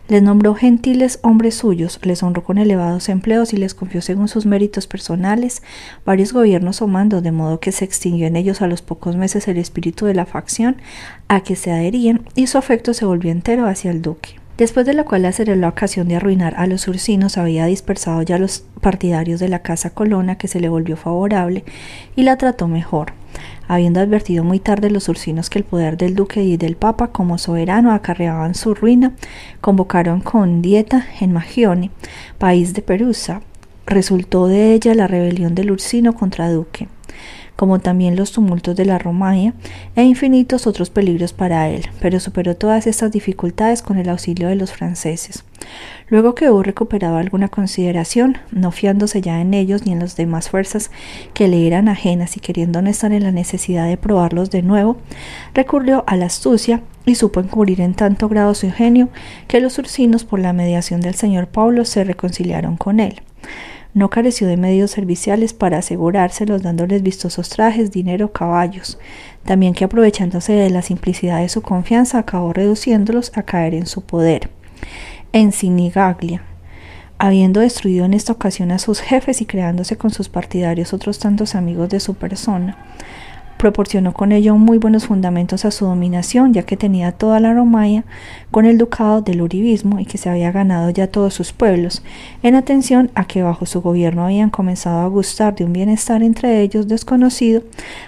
Les 0.09 0.22
nombró 0.22 0.54
gentiles 0.54 1.18
hombres 1.22 1.57
suyos, 1.57 1.98
les 2.04 2.22
honró 2.22 2.44
con 2.44 2.59
elevados 2.59 3.09
empleos 3.09 3.52
y 3.52 3.57
les 3.57 3.74
confió 3.74 4.00
según 4.00 4.28
sus 4.28 4.46
méritos 4.46 4.86
personales 4.86 5.62
varios 6.04 6.32
gobiernos 6.32 6.80
o 6.80 6.86
mandos, 6.86 7.24
de 7.24 7.32
modo 7.32 7.59
que 7.59 7.72
se 7.72 7.84
extinguió 7.84 8.28
en 8.28 8.36
ellos 8.36 8.62
a 8.62 8.68
los 8.68 8.82
pocos 8.82 9.16
meses 9.16 9.48
el 9.48 9.59
espíritu 9.59 10.07
de 10.07 10.14
la 10.14 10.24
facción 10.24 10.76
a 11.26 11.40
que 11.40 11.57
se 11.57 11.72
adherían 11.72 12.22
y 12.36 12.46
su 12.46 12.57
afecto 12.57 12.94
se 12.94 13.04
volvió 13.04 13.32
entero 13.32 13.66
hacia 13.66 13.90
el 13.90 14.00
duque. 14.00 14.45
Después 14.57 14.86
de 14.86 14.92
la 14.92 15.04
cual 15.04 15.24
aceleró 15.24 15.59
la 15.59 15.68
ocasión 15.68 16.09
de 16.09 16.16
arruinar 16.16 16.54
a 16.57 16.66
los 16.66 16.88
ursinos, 16.88 17.38
había 17.38 17.66
dispersado 17.66 18.22
ya 18.22 18.38
los 18.38 18.64
partidarios 18.80 19.40
de 19.40 19.48
la 19.48 19.61
casa 19.61 19.90
Colonna, 19.90 20.38
que 20.38 20.48
se 20.48 20.61
le 20.61 20.68
volvió 20.68 20.96
favorable, 20.96 21.64
y 22.14 22.22
la 22.22 22.36
trató 22.36 22.68
mejor, 22.68 23.12
habiendo 23.68 24.00
advertido 24.00 24.44
muy 24.44 24.59
tarde 24.61 24.90
los 24.90 25.09
ursinos 25.09 25.50
que 25.50 25.59
el 25.59 25.64
poder 25.64 25.96
del 25.96 26.14
duque 26.14 26.42
y 26.42 26.57
del 26.57 26.76
papa 26.76 27.09
como 27.09 27.38
soberano 27.38 27.92
acarreaban 27.92 28.54
su 28.54 28.74
ruina, 28.74 29.12
convocaron 29.61 30.20
con 30.20 30.62
dieta 30.62 31.07
en 31.20 31.32
Magione, 31.32 31.90
país 32.38 32.74
de 32.74 32.82
Perusa. 32.82 33.42
Resultó 33.86 34.48
de 34.48 34.72
ella 34.72 34.94
la 34.94 35.07
rebelión 35.07 35.54
del 35.54 35.70
ursino 35.70 36.12
contra 36.12 36.50
duque 36.50 36.88
como 37.57 37.80
también 37.80 38.16
los 38.16 38.32
tumultos 38.32 38.76
de 38.76 38.84
la 38.84 38.98
Romania 38.98 39.54
e 39.96 40.04
infinitos 40.04 40.66
otros 40.66 40.90
peligros 40.90 41.32
para 41.32 41.68
él, 41.68 41.86
pero 42.00 42.20
superó 42.20 42.54
todas 42.54 42.86
estas 42.86 43.11
dificultades 43.11 43.82
con 43.82 43.98
el 43.98 44.09
auxilio 44.09 44.48
de 44.48 44.57
los 44.57 44.72
franceses. 44.72 45.44
Luego 46.09 46.34
que 46.34 46.50
hubo 46.50 46.62
recuperado 46.62 47.16
alguna 47.16 47.48
consideración, 47.48 48.38
no 48.52 48.70
fiándose 48.70 49.20
ya 49.20 49.40
en 49.40 49.54
ellos 49.54 49.84
ni 49.84 49.92
en 49.92 49.98
las 49.98 50.16
demás 50.16 50.50
fuerzas 50.50 50.90
que 51.34 51.48
le 51.48 51.66
eran 51.66 51.88
ajenas 51.88 52.36
y 52.36 52.40
queriendo 52.40 52.80
no 52.80 52.90
estar 52.90 53.12
en 53.12 53.24
la 53.24 53.32
necesidad 53.32 53.88
de 53.88 53.96
probarlos 53.96 54.50
de 54.50 54.62
nuevo, 54.62 54.98
recurrió 55.54 56.04
a 56.07 56.16
la 56.16 56.26
astucia 56.26 56.82
y 57.07 57.16
supo 57.16 57.40
encubrir 57.40 57.80
en 57.80 57.94
tanto 57.94 58.28
grado 58.28 58.54
su 58.54 58.66
ingenio 58.66 59.09
que 59.48 59.61
los 59.61 59.78
ursinos, 59.78 60.24
por 60.24 60.38
la 60.38 60.52
mediación 60.52 61.00
del 61.00 61.14
señor 61.14 61.48
Pablo, 61.48 61.84
se 61.84 62.04
reconciliaron 62.04 62.76
con 62.76 63.00
él. 63.00 63.22
No 63.97 64.11
careció 64.11 64.47
de 64.47 64.59
medios 64.59 64.90
serviciales 64.90 65.55
para 65.55 65.78
asegurárselos 65.78 66.61
dándoles 66.61 67.03
vistosos 67.03 67.49
trajes, 67.49 67.90
dinero, 67.90 68.30
caballos. 68.30 68.99
También 69.42 69.72
que 69.72 69.86
aprovechándose 69.86 70.53
de 70.53 70.68
la 70.68 70.82
simplicidad 70.82 71.40
de 71.40 71.49
su 71.49 71.62
confianza 71.62 72.18
acabó 72.18 72.53
reduciéndolos 72.53 73.32
a 73.34 73.44
caer 73.44 73.72
en 73.72 73.86
su 73.86 74.03
poder. 74.03 74.51
En 75.32 75.51
Sinigaglia, 75.51 76.42
habiendo 77.16 77.61
destruido 77.61 78.05
en 78.05 78.12
esta 78.12 78.34
ocasión 78.34 78.70
a 78.70 78.78
sus 78.78 79.01
jefes 79.01 79.40
y 79.40 79.47
creándose 79.47 79.97
con 79.97 80.11
sus 80.11 80.28
partidarios 80.28 80.92
otros 80.92 81.18
tantos 81.18 81.55
amigos 81.55 81.88
de 81.88 82.01
su 82.01 82.16
persona, 82.16 82.76
Proporcionó 83.57 84.12
con 84.12 84.32
ello 84.32 84.57
muy 84.57 84.78
buenos 84.78 85.07
fundamentos 85.07 85.64
a 85.64 85.70
su 85.70 85.86
dominación, 85.86 86.52
ya 86.52 86.62
que 86.64 86.76
tenía 86.76 87.12
toda 87.12 87.40
la 87.40 87.54
Romaya 87.54 88.04
con 88.50 88.66
el 88.66 88.78
ducado 88.78 89.22
del 89.22 89.42
uribismo 89.42 89.98
y 89.98 90.04
que 90.04 90.18
se 90.18 90.28
había 90.28 90.52
ganado 90.52 90.90
ya 90.90 91.07
todos 91.07 91.34
sus 91.34 91.52
pueblos, 91.52 92.02
en 92.42 92.54
atención 92.54 93.11
a 93.14 93.24
que 93.26 93.42
bajo 93.42 93.66
su 93.66 93.80
gobierno 93.80 94.24
habían 94.24 94.50
comenzado 94.50 95.00
a 95.00 95.09
gustar 95.09 95.54
de 95.54 95.64
un 95.64 95.72
bienestar 95.72 96.22
entre 96.22 96.61
ellos 96.61 96.88
desconocido 96.88 97.62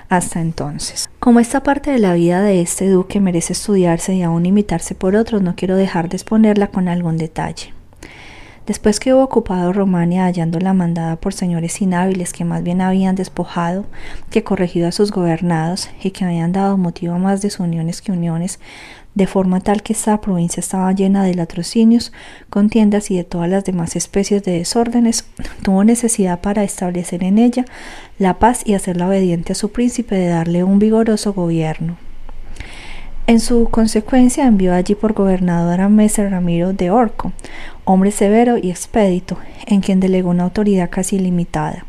hasta 0.09 0.41
entonces. 0.41 1.09
Como 1.19 1.41
esta 1.41 1.63
parte 1.63 1.91
de 1.91 1.99
la 1.99 2.15
vida 2.15 2.43
de 2.43 2.61
este 2.61 2.89
duque 2.89 3.21
merece 3.21 3.53
estudiarse 3.53 4.15
y 4.15 4.23
aún 4.23 4.47
imitarse 4.47 4.95
por 4.95 5.17
otros, 5.17 5.43
no 5.43 5.55
quiero 5.57 5.77
dejar 5.77 6.09
de 6.09 6.17
exponerla 6.17 6.69
con 6.69 6.89
algún 6.89 7.17
detalle. 7.17 7.78
Después 8.69 9.01
que 9.01 9.15
hubo 9.15 9.23
ocupado 9.23 9.73
Romania 9.73 10.25
hallándola 10.25 10.75
mandada 10.75 11.17
por 11.17 11.33
señores 11.33 11.81
inhábiles 11.81 12.35
que 12.35 12.45
más 12.45 12.63
bien 12.63 12.83
habían 12.83 13.17
despojado 13.17 13.87
que 14.31 14.45
corregido 14.45 14.89
a 14.89 14.93
sus 14.93 15.11
gobernados 15.11 15.89
y 16.03 16.11
que 16.11 16.27
habían 16.27 16.53
dado 16.53 16.77
motivo 16.77 17.15
a 17.15 17.19
más 17.19 17.41
desuniones 17.41 18.03
que 18.03 18.13
uniones, 18.13 18.61
de 19.15 19.27
forma 19.27 19.61
tal 19.61 19.83
que 19.83 19.95
esta 19.95 20.21
provincia 20.21 20.61
estaba 20.61 20.93
llena 20.93 21.25
de 21.25 21.35
latrocinios, 21.35 22.13
contiendas 22.51 23.11
y 23.11 23.17
de 23.17 23.25
todas 23.25 23.49
las 23.49 23.65
demás 23.65 23.97
especies 23.97 24.43
de 24.43 24.59
desórdenes, 24.59 25.25
tuvo 25.63 25.83
necesidad 25.83 26.43
para 26.43 26.63
establecer 26.63 27.25
en 27.25 27.39
ella 27.39 27.65
la 28.19 28.39
paz 28.39 28.61
y 28.67 28.75
hacerla 28.75 29.09
obediente 29.09 29.53
a 29.53 29.57
su 29.57 29.73
príncipe 29.73 30.15
de 30.15 30.29
darle 30.29 30.63
un 30.63 30.79
vigoroso 30.79 31.33
gobierno. 31.33 31.97
En 33.29 33.41
su 33.41 33.69
consecuencia 33.71 34.47
envió 34.47 34.73
allí 34.73 34.95
por 34.95 35.13
gobernador 35.13 35.83
a 35.83 35.91
Messer 35.91 36.31
Ramiro 36.31 36.73
de 36.73 36.91
Orco, 36.91 37.33
hombre 37.89 38.11
severo 38.11 38.59
y 38.59 38.71
expedito, 38.71 39.39
en 39.67 39.81
quien 39.81 39.99
delegó 39.99 40.29
una 40.29 40.45
autoridad 40.45 40.91
casi 40.91 41.17
ilimitada. 41.17 41.87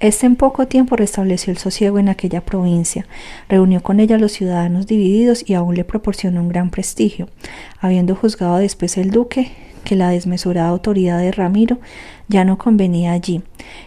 Este 0.00 0.24
en 0.24 0.36
poco 0.36 0.66
tiempo 0.66 0.96
restableció 0.96 1.50
el 1.50 1.58
sosiego 1.58 1.98
en 1.98 2.08
aquella 2.08 2.40
provincia, 2.40 3.06
reunió 3.46 3.82
con 3.82 4.00
ella 4.00 4.16
a 4.16 4.18
los 4.18 4.32
ciudadanos 4.32 4.86
divididos 4.86 5.44
y 5.46 5.52
aún 5.52 5.74
le 5.74 5.84
proporcionó 5.84 6.40
un 6.40 6.48
gran 6.48 6.70
prestigio, 6.70 7.28
habiendo 7.80 8.14
juzgado 8.14 8.56
después 8.56 8.96
el 8.96 9.10
duque 9.10 9.52
que 9.84 9.94
la 9.94 10.08
desmesurada 10.08 10.68
autoridad 10.68 11.18
de 11.18 11.32
Ramiro 11.32 11.78
ya 12.28 12.46
no 12.46 12.56
convenía 12.56 13.12
allí, 13.12 13.42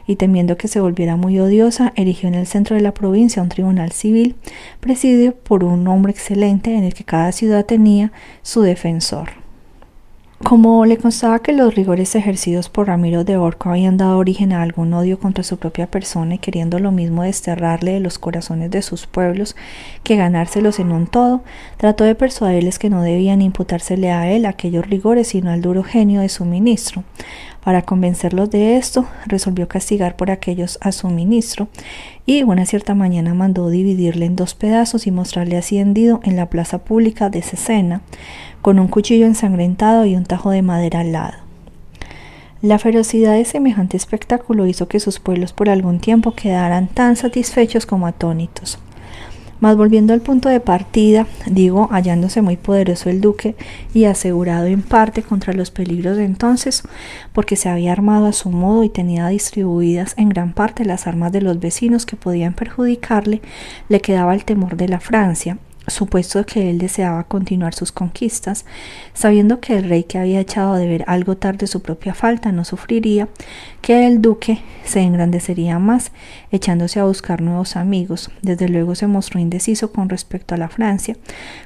y 0.05 0.17
temiendo 0.17 0.55
que 0.55 0.67
se 0.67 0.79
volviera 0.79 1.15
muy 1.15 1.39
odiosa, 1.39 1.93
erigió 1.95 2.29
en 2.29 2.35
el 2.35 2.45
centro 2.45 2.75
de 2.75 2.83
la 2.83 2.93
provincia 2.93 3.41
un 3.41 3.49
tribunal 3.49 3.91
civil, 3.91 4.35
presidido 4.79 5.33
por 5.33 5.63
un 5.63 5.87
hombre 5.87 6.11
excelente 6.11 6.75
en 6.75 6.83
el 6.83 6.93
que 6.93 7.03
cada 7.05 7.31
ciudad 7.31 7.65
tenía 7.65 8.11
su 8.43 8.61
defensor. 8.61 9.48
Como 10.43 10.85
le 10.85 10.97
constaba 10.97 11.39
que 11.39 11.51
los 11.51 11.75
rigores 11.75 12.15
ejercidos 12.15 12.69
por 12.69 12.87
Ramiro 12.87 13.25
de 13.25 13.35
Orco 13.35 13.69
habían 13.69 13.97
dado 13.97 14.17
origen 14.17 14.53
a 14.53 14.61
algún 14.61 14.93
odio 14.93 15.19
contra 15.19 15.43
su 15.43 15.57
propia 15.57 15.91
persona 15.91 16.35
y 16.35 16.37
queriendo 16.37 16.79
lo 16.79 16.93
mismo 16.93 17.23
desterrarle 17.23 17.91
de 17.91 17.99
los 17.99 18.19
corazones 18.19 18.71
de 18.71 18.81
sus 18.81 19.05
pueblos 19.05 19.57
que 20.03 20.15
ganárselos 20.15 20.79
en 20.79 20.93
un 20.93 21.07
todo, 21.07 21.43
trató 21.75 22.05
de 22.05 22.15
persuadirles 22.15 22.79
que 22.79 22.89
no 22.89 23.01
debían 23.01 23.41
imputársele 23.41 24.11
a 24.11 24.31
él 24.31 24.45
aquellos 24.45 24.87
rigores 24.87 25.27
sino 25.27 25.51
al 25.51 25.61
duro 25.61 25.83
genio 25.83 26.21
de 26.21 26.29
su 26.29 26.45
ministro, 26.45 27.03
para 27.63 27.81
convencerlos 27.81 28.49
de 28.49 28.77
esto, 28.77 29.05
resolvió 29.25 29.67
castigar 29.67 30.15
por 30.15 30.31
aquellos 30.31 30.79
a 30.81 30.93
su 30.93 31.09
ministro 31.09 31.67
y 32.25 32.43
una 32.43 32.65
cierta 32.65 32.95
mañana 32.95 33.33
mandó 33.33 33.69
dividirle 33.69 34.25
en 34.25 34.35
dos 34.35 34.53
pedazos 34.55 35.05
y 35.07 35.11
mostrarle 35.11 35.57
así 35.57 35.77
hendido 35.77 36.21
en 36.23 36.37
la 36.37 36.49
plaza 36.49 36.79
pública 36.79 37.29
de 37.29 37.41
Cesena, 37.41 38.01
con 38.61 38.79
un 38.79 38.87
cuchillo 38.87 39.25
ensangrentado 39.25 40.05
y 40.05 40.15
un 40.15 40.25
tajo 40.25 40.51
de 40.51 40.61
madera 40.61 40.99
al 40.99 41.11
lado. 41.11 41.49
La 42.61 42.77
ferocidad 42.77 43.35
de 43.35 43.45
semejante 43.45 43.95
espectáculo 43.95 44.65
hizo 44.65 44.89
que 44.89 44.99
sus 44.99 45.19
pueblos 45.19 45.53
por 45.53 45.69
algún 45.69 45.99
tiempo 45.99 46.33
quedaran 46.33 46.87
tan 46.87 47.15
satisfechos 47.15 47.85
como 47.85 48.05
atónitos. 48.05 48.79
Mas 49.61 49.75
volviendo 49.75 50.13
al 50.13 50.21
punto 50.21 50.49
de 50.49 50.59
partida, 50.59 51.25
digo, 51.45 51.87
hallándose 51.91 52.41
muy 52.41 52.57
poderoso 52.57 53.09
el 53.09 53.21
duque 53.21 53.55
y 53.93 54.05
asegurado 54.05 54.67
en 54.67 54.81
parte 54.81 55.21
contra 55.21 55.53
los 55.53 55.71
peligros 55.71 56.17
de 56.17 56.25
entonces, 56.25 56.83
porque 57.33 57.55
se 57.55 57.69
había 57.69 57.91
armado 57.91 58.25
a 58.25 58.33
su 58.33 58.49
modo 58.49 58.83
y 58.83 58.89
tenía 58.89 59.27
distribuidas 59.27 60.13
en 60.17 60.29
gran 60.29 60.53
parte 60.53 60.85
las 60.85 61.07
armas 61.07 61.31
de 61.31 61.41
los 61.41 61.59
vecinos 61.59 62.05
que 62.05 62.15
podían 62.15 62.53
perjudicarle, 62.53 63.41
le 63.89 64.01
quedaba 64.01 64.33
el 64.33 64.45
temor 64.45 64.77
de 64.77 64.87
la 64.87 64.99
Francia, 65.01 65.57
supuesto 65.89 66.45
que 66.45 66.69
él 66.69 66.77
deseaba 66.77 67.23
continuar 67.23 67.73
sus 67.73 67.91
conquistas, 67.91 68.65
sabiendo 69.13 69.59
que 69.59 69.77
el 69.77 69.89
rey 69.89 70.03
que 70.03 70.17
había 70.17 70.39
echado 70.39 70.75
de 70.75 70.87
ver 70.87 71.03
algo 71.07 71.37
tarde 71.37 71.67
su 71.67 71.81
propia 71.81 72.13
falta 72.13 72.51
no 72.51 72.65
sufriría, 72.65 73.27
que 73.81 74.07
el 74.07 74.21
duque 74.21 74.61
se 74.83 75.01
engrandecería 75.01 75.79
más, 75.79 76.11
echándose 76.51 76.99
a 76.99 77.05
buscar 77.05 77.41
nuevos 77.41 77.75
amigos. 77.75 78.31
Desde 78.41 78.69
luego 78.69 78.95
se 78.95 79.07
mostró 79.07 79.39
indeciso 79.39 79.91
con 79.91 80.09
respecto 80.09 80.55
a 80.55 80.57
la 80.57 80.69
Francia, 80.69 81.15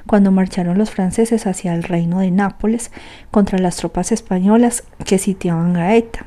cuando 0.06 0.32
marcharon 0.32 0.78
los 0.78 0.90
franceses 0.90 1.46
hacia 1.46 1.74
el 1.74 1.82
reino 1.82 2.20
de 2.20 2.30
Nápoles 2.30 2.90
contra 3.30 3.58
las 3.58 3.76
tropas 3.76 4.12
españolas 4.12 4.84
que 5.04 5.18
sitiaban 5.18 5.72
Gaeta. 5.72 6.26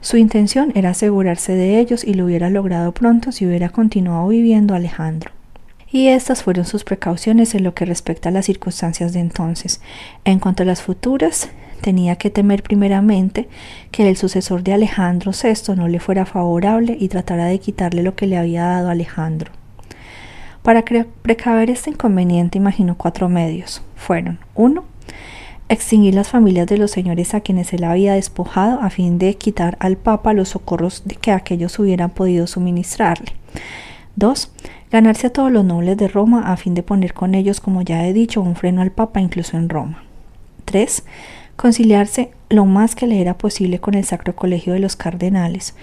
Su 0.00 0.16
intención 0.16 0.72
era 0.74 0.90
asegurarse 0.90 1.54
de 1.54 1.78
ellos 1.78 2.02
y 2.04 2.14
lo 2.14 2.24
hubiera 2.24 2.50
logrado 2.50 2.92
pronto 2.92 3.30
si 3.30 3.46
hubiera 3.46 3.68
continuado 3.68 4.28
viviendo 4.28 4.74
Alejandro 4.74 5.32
y 5.92 6.08
estas 6.08 6.42
fueron 6.42 6.64
sus 6.64 6.84
precauciones 6.84 7.54
en 7.54 7.62
lo 7.62 7.74
que 7.74 7.84
respecta 7.84 8.30
a 8.30 8.32
las 8.32 8.46
circunstancias 8.46 9.12
de 9.12 9.20
entonces. 9.20 9.80
En 10.24 10.38
cuanto 10.38 10.62
a 10.62 10.66
las 10.66 10.82
futuras, 10.82 11.50
tenía 11.82 12.16
que 12.16 12.30
temer 12.30 12.62
primeramente 12.62 13.48
que 13.90 14.08
el 14.08 14.16
sucesor 14.16 14.62
de 14.62 14.72
Alejandro 14.72 15.32
VI 15.32 15.76
no 15.76 15.88
le 15.88 16.00
fuera 16.00 16.24
favorable 16.24 16.96
y 16.98 17.08
tratara 17.08 17.44
de 17.44 17.60
quitarle 17.60 18.02
lo 18.02 18.14
que 18.16 18.26
le 18.26 18.38
había 18.38 18.64
dado 18.64 18.88
Alejandro. 18.88 19.52
Para 20.62 20.82
precaver 20.82 21.70
este 21.70 21.90
inconveniente 21.90 22.56
imaginó 22.56 22.96
cuatro 22.96 23.28
medios. 23.28 23.82
Fueron 23.96 24.38
uno, 24.54 24.84
Extinguir 25.68 26.14
las 26.14 26.28
familias 26.28 26.66
de 26.66 26.76
los 26.76 26.90
señores 26.90 27.32
a 27.32 27.40
quienes 27.40 27.72
él 27.72 27.84
había 27.84 28.12
despojado 28.12 28.82
a 28.82 28.90
fin 28.90 29.18
de 29.18 29.34
quitar 29.36 29.78
al 29.80 29.96
Papa 29.96 30.34
los 30.34 30.50
socorros 30.50 31.02
que 31.22 31.32
aquellos 31.32 31.78
hubieran 31.78 32.10
podido 32.10 32.46
suministrarle. 32.46 33.32
2 34.16 34.50
ganarse 34.92 35.28
a 35.28 35.32
todos 35.32 35.50
los 35.50 35.64
nobles 35.64 35.96
de 35.96 36.06
Roma 36.06 36.52
a 36.52 36.56
fin 36.58 36.74
de 36.74 36.82
poner 36.82 37.14
con 37.14 37.34
ellos, 37.34 37.60
como 37.60 37.80
ya 37.80 38.06
he 38.06 38.12
dicho, 38.12 38.42
un 38.42 38.54
freno 38.54 38.82
al 38.82 38.92
Papa 38.92 39.20
incluso 39.20 39.56
en 39.56 39.70
Roma. 39.70 40.04
3. 40.66 41.04
Conciliarse 41.56 42.30
lo 42.50 42.66
más 42.66 42.94
que 42.94 43.06
le 43.06 43.20
era 43.22 43.38
posible 43.38 43.80
con 43.80 43.94
el 43.94 44.04
Sacro 44.04 44.36
Colegio 44.36 44.74
de 44.74 44.80
los 44.80 44.94
Cardenales. 44.94 45.74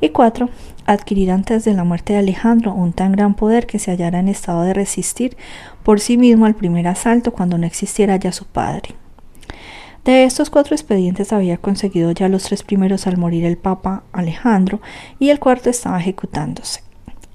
Y 0.00 0.08
4. 0.08 0.50
Adquirir 0.84 1.30
antes 1.30 1.64
de 1.64 1.74
la 1.74 1.84
muerte 1.84 2.12
de 2.12 2.18
Alejandro 2.18 2.74
un 2.74 2.92
tan 2.92 3.12
gran 3.12 3.34
poder 3.34 3.66
que 3.66 3.78
se 3.78 3.92
hallara 3.92 4.18
en 4.18 4.28
estado 4.28 4.62
de 4.62 4.74
resistir 4.74 5.36
por 5.84 6.00
sí 6.00 6.16
mismo 6.16 6.44
al 6.44 6.56
primer 6.56 6.88
asalto 6.88 7.32
cuando 7.32 7.58
no 7.58 7.66
existiera 7.66 8.16
ya 8.16 8.32
su 8.32 8.46
padre. 8.46 8.96
De 10.04 10.24
estos 10.24 10.50
cuatro 10.50 10.74
expedientes 10.74 11.32
había 11.32 11.56
conseguido 11.56 12.10
ya 12.10 12.28
los 12.28 12.44
tres 12.44 12.64
primeros 12.64 13.06
al 13.06 13.16
morir 13.16 13.44
el 13.44 13.58
Papa 13.58 14.02
Alejandro 14.12 14.80
y 15.20 15.30
el 15.30 15.38
cuarto 15.38 15.70
estaba 15.70 16.00
ejecutándose 16.00 16.85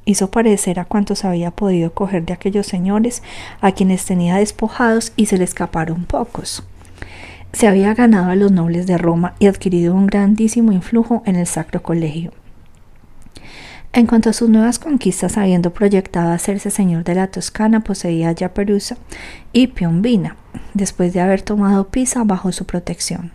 hizo 0.05 0.31
parecer 0.31 0.79
a 0.79 0.85
cuantos 0.85 1.25
había 1.25 1.51
podido 1.51 1.93
coger 1.93 2.25
de 2.25 2.33
aquellos 2.33 2.67
señores 2.67 3.23
a 3.61 3.71
quienes 3.71 4.05
tenía 4.05 4.37
despojados 4.37 5.13
y 5.15 5.27
se 5.27 5.37
le 5.37 5.43
escaparon 5.43 6.05
pocos. 6.05 6.63
se 7.53 7.67
había 7.67 7.93
ganado 7.93 8.31
a 8.31 8.35
los 8.35 8.51
nobles 8.51 8.87
de 8.87 8.97
Roma 8.97 9.33
y 9.37 9.47
adquirido 9.47 9.93
un 9.93 10.07
grandísimo 10.07 10.71
influjo 10.71 11.21
en 11.25 11.35
el 11.35 11.47
Sacro 11.47 11.83
Colegio. 11.83 12.31
En 13.93 14.07
cuanto 14.07 14.29
a 14.29 14.33
sus 14.33 14.47
nuevas 14.47 14.79
conquistas, 14.79 15.37
habiendo 15.37 15.73
proyectado 15.73 16.31
hacerse 16.31 16.71
señor 16.71 17.03
de 17.03 17.15
la 17.15 17.27
Toscana, 17.27 17.81
poseía 17.81 18.31
ya 18.31 18.53
Perusa 18.53 18.95
y 19.51 19.67
Piombina, 19.67 20.37
después 20.73 21.11
de 21.11 21.19
haber 21.19 21.41
tomado 21.41 21.89
Pisa 21.89 22.23
bajo 22.23 22.53
su 22.53 22.65
protección. 22.65 23.33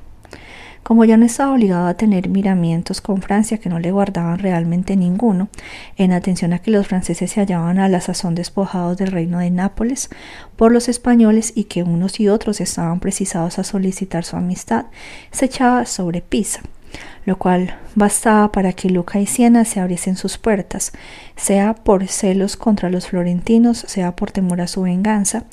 Como 0.86 1.04
ya 1.04 1.16
no 1.16 1.26
estaba 1.26 1.52
obligado 1.52 1.88
a 1.88 1.94
tener 1.94 2.28
miramientos 2.28 3.00
con 3.00 3.20
Francia 3.20 3.58
que 3.58 3.68
no 3.68 3.80
le 3.80 3.90
guardaban 3.90 4.38
realmente 4.38 4.94
ninguno, 4.94 5.48
en 5.96 6.12
atención 6.12 6.52
a 6.52 6.60
que 6.60 6.70
los 6.70 6.86
franceses 6.86 7.32
se 7.32 7.40
hallaban 7.40 7.80
a 7.80 7.88
la 7.88 8.00
sazón 8.00 8.36
despojados 8.36 8.96
del 8.96 9.10
reino 9.10 9.40
de 9.40 9.50
Nápoles 9.50 10.10
por 10.54 10.70
los 10.70 10.88
españoles 10.88 11.52
y 11.56 11.64
que 11.64 11.82
unos 11.82 12.20
y 12.20 12.28
otros 12.28 12.60
estaban 12.60 13.00
precisados 13.00 13.58
a 13.58 13.64
solicitar 13.64 14.22
su 14.22 14.36
amistad, 14.36 14.86
se 15.32 15.46
echaba 15.46 15.86
sobre 15.86 16.20
Pisa, 16.20 16.60
lo 17.24 17.36
cual 17.36 17.76
bastaba 17.96 18.52
para 18.52 18.72
que 18.72 18.88
Luca 18.88 19.18
y 19.18 19.26
Siena 19.26 19.64
se 19.64 19.80
abriesen 19.80 20.14
sus 20.14 20.38
puertas, 20.38 20.92
sea 21.34 21.74
por 21.74 22.06
celos 22.06 22.56
contra 22.56 22.90
los 22.90 23.08
florentinos, 23.08 23.78
sea 23.78 24.14
por 24.14 24.30
temor 24.30 24.60
a 24.60 24.68
su 24.68 24.82
venganza, 24.82 25.46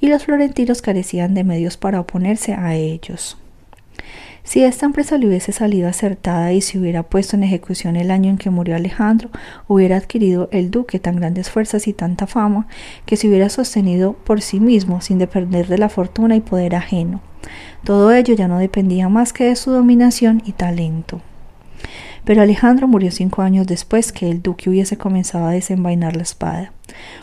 y 0.00 0.08
los 0.08 0.24
florentinos 0.24 0.82
carecían 0.82 1.34
de 1.34 1.44
medios 1.44 1.76
para 1.76 2.00
oponerse 2.00 2.54
a 2.54 2.74
ellos. 2.74 3.39
Si 4.42 4.64
esta 4.64 4.86
empresa 4.86 5.18
le 5.18 5.26
hubiese 5.28 5.52
salido 5.52 5.88
acertada 5.88 6.52
y 6.52 6.60
se 6.60 6.78
hubiera 6.78 7.02
puesto 7.02 7.36
en 7.36 7.44
ejecución 7.44 7.96
el 7.96 8.10
año 8.10 8.30
en 8.30 8.38
que 8.38 8.50
murió 8.50 8.74
Alejandro, 8.74 9.30
hubiera 9.68 9.96
adquirido 9.96 10.48
el 10.50 10.70
duque 10.70 10.98
tan 10.98 11.16
grandes 11.16 11.50
fuerzas 11.50 11.86
y 11.86 11.92
tanta 11.92 12.26
fama 12.26 12.66
que 13.06 13.16
se 13.16 13.28
hubiera 13.28 13.48
sostenido 13.48 14.14
por 14.14 14.40
sí 14.40 14.58
mismo 14.58 15.00
sin 15.00 15.18
depender 15.18 15.68
de 15.68 15.78
la 15.78 15.88
fortuna 15.88 16.36
y 16.36 16.40
poder 16.40 16.74
ajeno. 16.74 17.20
Todo 17.84 18.12
ello 18.12 18.34
ya 18.34 18.48
no 18.48 18.58
dependía 18.58 19.08
más 19.08 19.32
que 19.32 19.44
de 19.44 19.56
su 19.56 19.70
dominación 19.70 20.42
y 20.44 20.52
talento. 20.52 21.20
Pero 22.24 22.42
Alejandro 22.42 22.86
murió 22.86 23.10
cinco 23.10 23.42
años 23.42 23.66
después 23.66 24.12
que 24.12 24.30
el 24.30 24.42
duque 24.42 24.68
hubiese 24.68 24.98
comenzado 24.98 25.46
a 25.46 25.52
desenvainar 25.52 26.16
la 26.16 26.22
espada. 26.22 26.72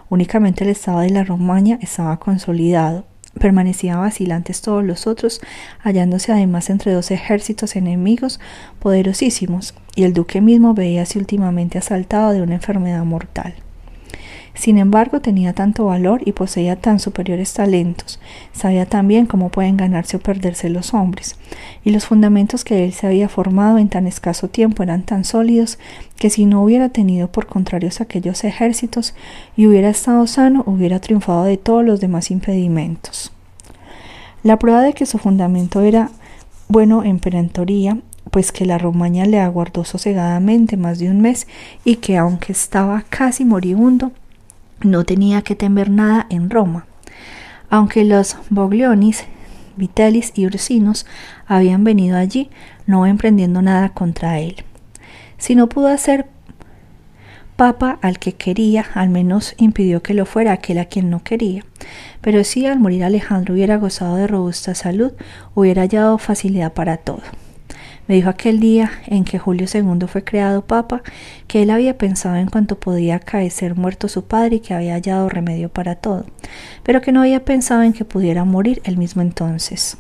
Únicamente 0.10 0.64
el 0.64 0.72
estado 0.72 1.00
de 1.00 1.12
la 1.12 1.24
Romaña 1.24 1.78
estaba 1.82 2.18
consolidado. 2.18 3.06
Permanecían 3.38 4.00
vacilantes 4.00 4.62
todos 4.62 4.84
los 4.84 5.08
otros, 5.08 5.42
hallándose 5.82 6.32
además 6.32 6.70
entre 6.70 6.94
dos 6.94 7.12
ejércitos 7.12 7.76
enemigos 7.76 8.40
poderosísimos, 8.80 9.74
y 9.96 10.04
el 10.04 10.14
duque 10.14 10.42
mismo 10.42 10.74
veíase 10.74 11.20
últimamente 11.20 11.78
asaltado 11.78 12.32
de 12.34 12.42
una 12.42 12.56
enfermedad 12.56 13.04
mortal. 13.04 13.56
Sin 14.58 14.80
embargo, 14.80 15.22
tenía 15.22 15.54
tanto 15.54 15.86
valor 15.86 16.22
y 16.26 16.32
poseía 16.32 16.76
tan 16.76 17.00
superiores 17.00 17.54
talentos, 17.54 18.20
sabía 18.54 18.88
tan 18.88 19.08
bien 19.08 19.28
cómo 19.28 19.50
pueden 19.50 19.78
ganarse 19.78 20.18
o 20.18 20.20
perderse 20.20 20.70
los 20.70 20.96
hombres, 20.96 21.36
y 21.86 21.92
los 21.92 22.08
fundamentos 22.08 22.64
que 22.64 22.84
él 22.84 22.92
se 22.92 23.06
había 23.06 23.30
formado 23.30 23.78
en 23.78 23.88
tan 23.88 24.08
escaso 24.08 24.48
tiempo 24.48 24.82
eran 24.82 25.04
tan 25.04 25.26
sólidos 25.26 25.78
que 26.16 26.32
si 26.32 26.46
no 26.46 26.64
hubiera 26.64 26.90
tenido 26.90 27.32
por 27.32 27.46
contrarios 27.46 28.02
aquellos 28.02 28.44
ejércitos 28.44 29.14
y 29.56 29.68
hubiera 29.68 29.90
estado 29.90 30.26
sano, 30.26 30.64
hubiera 30.66 31.00
triunfado 31.00 31.44
de 31.44 31.58
todos 31.58 31.86
los 31.86 32.00
demás 32.02 32.32
impedimentos. 32.32 33.32
La 34.42 34.58
prueba 34.58 34.82
de 34.82 34.94
que 34.94 35.06
su 35.06 35.20
fundamento 35.20 35.82
era 35.82 36.10
bueno 36.68 37.04
en 37.04 37.20
perentoría 37.20 38.00
pues 38.32 38.52
que 38.52 38.66
la 38.66 38.78
Romaña 38.78 39.26
le 39.26 39.40
aguardó 39.40 39.86
sosegadamente 39.86 40.78
más 40.78 41.00
de 41.00 41.10
un 41.10 41.22
mes 41.22 41.48
y 41.86 41.98
que 41.98 42.18
aunque 42.18 42.52
estaba 42.52 43.04
casi 43.10 43.46
moribundo, 43.46 44.12
no 44.82 45.04
tenía 45.04 45.42
que 45.42 45.56
temer 45.56 45.90
nada 45.90 46.28
en 46.30 46.50
Roma, 46.50 46.86
aunque 47.70 48.04
los 48.04 48.38
Boglionis, 48.50 49.26
Vitellis 49.76 50.32
y 50.36 50.46
Ursinos 50.46 51.06
habían 51.46 51.84
venido 51.84 52.18
allí, 52.18 52.50
no 52.86 53.06
emprendiendo 53.06 53.62
nada 53.62 53.90
contra 53.90 54.40
él. 54.40 54.56
Si 55.38 55.56
no 55.56 55.70
pudo 55.70 55.88
hacer 55.88 56.28
papa 57.56 58.00
al 58.02 58.20
que 58.20 58.34
quería, 58.34 58.86
al 58.94 59.10
menos 59.10 59.56
impidió 59.58 60.02
que 60.02 60.14
lo 60.14 60.26
fuera 60.26 60.54
aquel 60.54 60.78
a 60.78 60.86
quien 60.86 61.10
no 61.10 61.24
quería. 61.24 61.64
Pero 62.22 62.44
si 62.44 62.66
al 62.66 62.80
morir 62.80 63.04
Alejandro 63.04 63.54
hubiera 63.54 63.78
gozado 63.78 64.16
de 64.16 64.28
robusta 64.28 64.76
salud, 64.76 65.12
hubiera 65.56 65.82
hallado 65.82 66.18
facilidad 66.18 66.74
para 66.74 66.98
todo. 66.98 67.22
Me 68.08 68.16
dijo 68.16 68.30
aquel 68.30 68.60
día 68.60 68.92
en 69.08 69.26
que 69.26 69.38
Julio 69.38 69.68
II 69.72 70.08
fue 70.08 70.24
creado 70.24 70.66
papa 70.66 71.02
que 71.48 71.62
él 71.62 71.70
había 71.70 71.98
pensado 71.98 72.36
en 72.38 72.48
cuanto 72.48 72.80
podía 72.80 73.20
caecer 73.20 73.76
muerto 73.76 74.08
su 74.08 74.24
padre 74.24 74.58
y 74.58 74.60
que 74.62 74.74
había 74.74 74.94
hallado 74.94 75.28
remedio 75.28 75.70
para 75.70 75.96
todo, 75.96 76.26
pero 76.84 77.02
que 77.02 77.12
no 77.12 77.22
había 77.22 77.44
pensado 77.44 77.84
en 77.84 77.94
que 77.94 78.06
pudiera 78.06 78.46
morir 78.46 78.82
él 78.86 78.98
mismo 78.98 79.22
entonces. 79.22 79.98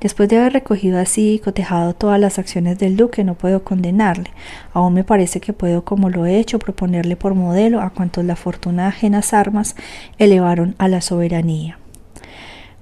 Después 0.00 0.28
de 0.28 0.36
haber 0.36 0.52
recogido 0.52 0.98
así 0.98 1.34
y 1.34 1.38
cotejado 1.38 1.94
todas 1.94 2.20
las 2.20 2.38
acciones 2.38 2.78
del 2.78 2.96
duque, 2.96 3.24
no 3.24 3.34
puedo 3.34 3.64
condenarle. 3.64 4.30
Aún 4.74 4.92
me 4.92 5.04
parece 5.04 5.40
que 5.40 5.54
puedo, 5.54 5.84
como 5.84 6.10
lo 6.10 6.26
he 6.26 6.38
hecho, 6.38 6.58
proponerle 6.58 7.16
por 7.16 7.34
modelo 7.34 7.80
a 7.80 7.90
cuantos 7.90 8.24
la 8.24 8.36
fortuna 8.36 8.88
ajenas 8.88 9.32
armas 9.32 9.74
elevaron 10.18 10.74
a 10.76 10.88
la 10.88 11.00
soberanía. 11.00 11.78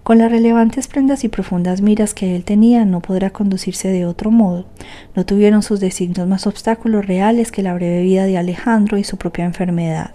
Con 0.05 0.19
las 0.19 0.31
relevantes 0.31 0.87
prendas 0.87 1.25
y 1.25 1.31
profundas 1.31 1.81
miras 1.81 2.13
que 2.13 2.37
él 2.37 2.45
tenía, 2.45 2.85
no 2.85 3.01
podrá 3.01 3.31
conducirse 3.31 3.89
de 3.89 4.05
otro 4.05 4.31
modo. 4.31 4.67
No 5.17 5.25
tuvieron 5.25 5.63
sus 5.63 5.81
designios 5.81 6.29
más 6.29 6.47
obstáculos 6.47 7.07
reales 7.07 7.51
que 7.51 7.63
la 7.63 7.73
breve 7.73 8.03
vida 8.03 8.27
de 8.27 8.37
Alejandro 8.37 8.99
y 8.99 9.05
su 9.05 9.17
propia 9.17 9.47
enfermedad. 9.47 10.11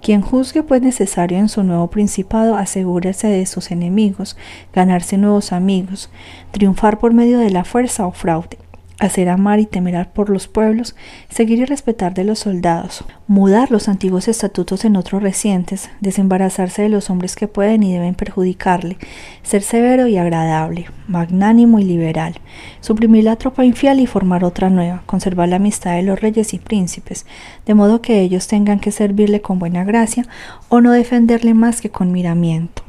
Quien 0.00 0.22
juzgue 0.22 0.62
pues 0.62 0.80
necesario 0.80 1.36
en 1.36 1.50
su 1.50 1.64
nuevo 1.64 1.90
principado 1.90 2.56
asegúrese 2.56 3.28
de 3.28 3.44
sus 3.44 3.70
enemigos, 3.72 4.38
ganarse 4.72 5.18
nuevos 5.18 5.52
amigos, 5.52 6.08
triunfar 6.50 6.98
por 6.98 7.12
medio 7.12 7.38
de 7.40 7.50
la 7.50 7.64
fuerza 7.64 8.06
o 8.06 8.12
fraude, 8.12 8.56
hacer 8.98 9.28
amar 9.28 9.60
y 9.60 9.66
temer 9.66 10.08
por 10.08 10.28
los 10.28 10.48
pueblos, 10.48 10.96
seguir 11.28 11.60
y 11.60 11.64
respetar 11.64 12.14
de 12.14 12.24
los 12.24 12.40
soldados, 12.40 13.04
mudar 13.26 13.70
los 13.70 13.88
antiguos 13.88 14.28
estatutos 14.28 14.84
en 14.84 14.96
otros 14.96 15.22
recientes, 15.22 15.88
desembarazarse 16.00 16.82
de 16.82 16.88
los 16.88 17.08
hombres 17.08 17.36
que 17.36 17.48
pueden 17.48 17.82
y 17.82 17.92
deben 17.92 18.14
perjudicarle, 18.14 18.98
ser 19.42 19.62
severo 19.62 20.08
y 20.08 20.16
agradable, 20.16 20.86
magnánimo 21.06 21.78
y 21.78 21.84
liberal, 21.84 22.40
suprimir 22.80 23.24
la 23.24 23.36
tropa 23.36 23.64
infiel 23.64 24.00
y 24.00 24.06
formar 24.06 24.44
otra 24.44 24.68
nueva, 24.68 25.02
conservar 25.06 25.48
la 25.48 25.56
amistad 25.56 25.94
de 25.94 26.02
los 26.02 26.20
reyes 26.20 26.52
y 26.52 26.58
príncipes, 26.58 27.24
de 27.66 27.74
modo 27.74 28.02
que 28.02 28.20
ellos 28.20 28.48
tengan 28.48 28.80
que 28.80 28.92
servirle 28.92 29.40
con 29.40 29.58
buena 29.58 29.84
gracia 29.84 30.26
o 30.68 30.80
no 30.80 30.90
defenderle 30.90 31.54
más 31.54 31.80
que 31.80 31.90
con 31.90 32.10
miramiento. 32.10 32.87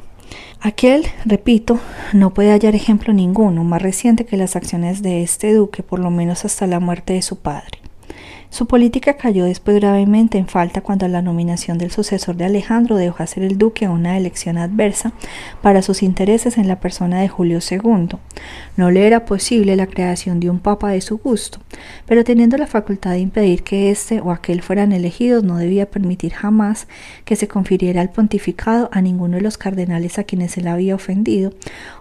Aquel, 0.62 1.06
repito, 1.24 1.80
no 2.12 2.34
puede 2.34 2.50
hallar 2.50 2.74
ejemplo 2.74 3.14
ninguno 3.14 3.64
más 3.64 3.80
reciente 3.80 4.26
que 4.26 4.36
las 4.36 4.56
acciones 4.56 5.00
de 5.00 5.22
este 5.22 5.54
duque, 5.54 5.82
por 5.82 6.00
lo 6.00 6.10
menos 6.10 6.44
hasta 6.44 6.66
la 6.66 6.80
muerte 6.80 7.14
de 7.14 7.22
su 7.22 7.36
padre. 7.36 7.79
Su 8.50 8.66
política 8.66 9.14
cayó 9.14 9.44
después 9.44 9.76
gravemente 9.76 10.36
en 10.36 10.48
falta 10.48 10.80
cuando 10.80 11.06
la 11.06 11.22
nominación 11.22 11.78
del 11.78 11.92
sucesor 11.92 12.34
de 12.36 12.46
Alejandro 12.46 12.96
dejó 12.96 13.22
hacer 13.22 13.44
el 13.44 13.58
duque 13.58 13.86
a 13.86 13.90
una 13.90 14.18
elección 14.18 14.58
adversa 14.58 15.12
para 15.62 15.82
sus 15.82 16.02
intereses 16.02 16.58
en 16.58 16.66
la 16.66 16.80
persona 16.80 17.20
de 17.20 17.28
Julio 17.28 17.60
II. 17.70 18.08
No 18.76 18.90
le 18.90 19.06
era 19.06 19.24
posible 19.24 19.76
la 19.76 19.86
creación 19.86 20.40
de 20.40 20.50
un 20.50 20.58
papa 20.58 20.90
de 20.90 21.00
su 21.00 21.18
gusto, 21.18 21.60
pero 22.06 22.24
teniendo 22.24 22.58
la 22.58 22.66
facultad 22.66 23.12
de 23.12 23.20
impedir 23.20 23.62
que 23.62 23.90
éste 23.90 24.20
o 24.20 24.32
aquel 24.32 24.62
fueran 24.62 24.90
elegidos, 24.90 25.44
no 25.44 25.56
debía 25.56 25.88
permitir 25.88 26.32
jamás 26.32 26.88
que 27.24 27.36
se 27.36 27.46
confiriera 27.46 28.02
el 28.02 28.10
pontificado 28.10 28.88
a 28.92 29.00
ninguno 29.00 29.36
de 29.36 29.42
los 29.42 29.58
cardenales 29.58 30.18
a 30.18 30.24
quienes 30.24 30.58
él 30.58 30.66
había 30.66 30.96
ofendido, 30.96 31.52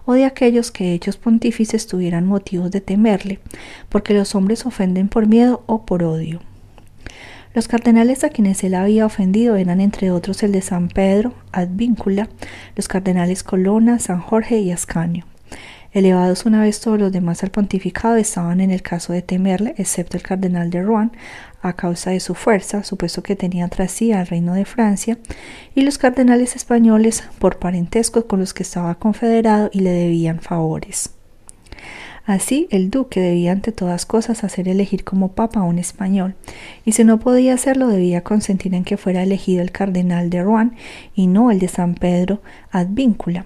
o 0.05 0.13
de 0.13 0.25
aquellos 0.25 0.71
que 0.71 0.93
hechos 0.93 1.17
pontífices 1.17 1.85
tuvieran 1.85 2.25
motivos 2.25 2.71
de 2.71 2.81
temerle, 2.81 3.39
porque 3.87 4.15
los 4.15 4.33
hombres 4.33 4.65
ofenden 4.65 5.09
por 5.09 5.27
miedo 5.27 5.63
o 5.67 5.85
por 5.85 6.01
odio. 6.01 6.38
Los 7.53 7.67
cardenales 7.67 8.23
a 8.23 8.29
quienes 8.29 8.63
él 8.63 8.75
había 8.75 9.07
ofendido 9.07 9.55
eran 9.55 9.81
entre 9.81 10.11
otros 10.11 10.43
el 10.43 10.51
de 10.51 10.61
San 10.61 10.87
Pedro, 10.87 11.33
Advíncula, 11.51 12.29
los 12.75 12.87
cardenales 12.87 13.43
Colonna, 13.43 13.97
San 13.97 14.21
Jorge 14.21 14.59
y 14.59 14.71
Ascanio. 14.71 15.25
Elevados 15.91 16.45
una 16.45 16.61
vez 16.61 16.79
todos 16.79 16.99
los 16.99 17.11
demás 17.11 17.41
al 17.41 17.49
pontificado 17.49 18.15
estaban 18.17 18.61
en 18.61 18.69
el 18.69 18.83
caso 18.83 19.11
de 19.11 19.23
temerle, 19.23 19.73
excepto 19.77 20.17
el 20.17 20.23
cardenal 20.23 20.69
de 20.69 20.83
Rouen, 20.83 21.11
a 21.63 21.73
causa 21.73 22.11
de 22.11 22.19
su 22.19 22.35
fuerza, 22.35 22.83
supuesto 22.83 23.23
que 23.23 23.35
tenía 23.35 23.67
tras 23.67 23.91
sí 23.91 24.11
al 24.11 24.27
reino 24.27 24.53
de 24.53 24.65
Francia, 24.65 25.17
y 25.73 25.81
los 25.81 25.97
cardenales 25.97 26.55
españoles 26.55 27.23
por 27.39 27.57
parentesco 27.57 28.27
con 28.27 28.39
los 28.39 28.53
que 28.53 28.61
estaba 28.61 28.93
confederado 28.95 29.71
y 29.73 29.79
le 29.79 29.89
debían 29.89 30.39
favores. 30.39 31.18
Así, 32.29 32.67
el 32.69 32.91
duque 32.91 33.19
debía 33.21 33.51
ante 33.51 33.71
todas 33.71 34.05
cosas 34.05 34.43
hacer 34.43 34.67
elegir 34.67 35.03
como 35.03 35.31
papa 35.31 35.61
a 35.61 35.63
un 35.63 35.79
español, 35.79 36.35
y 36.85 36.91
si 36.91 37.03
no 37.03 37.19
podía 37.19 37.55
hacerlo 37.55 37.87
debía 37.87 38.23
consentir 38.23 38.75
en 38.75 38.83
que 38.83 38.97
fuera 38.97 39.23
elegido 39.23 39.63
el 39.63 39.71
cardenal 39.71 40.29
de 40.29 40.43
Rouen 40.43 40.73
y 41.15 41.25
no 41.25 41.49
el 41.49 41.57
de 41.57 41.67
San 41.69 41.95
Pedro 41.95 42.39
Advíncula. 42.69 43.45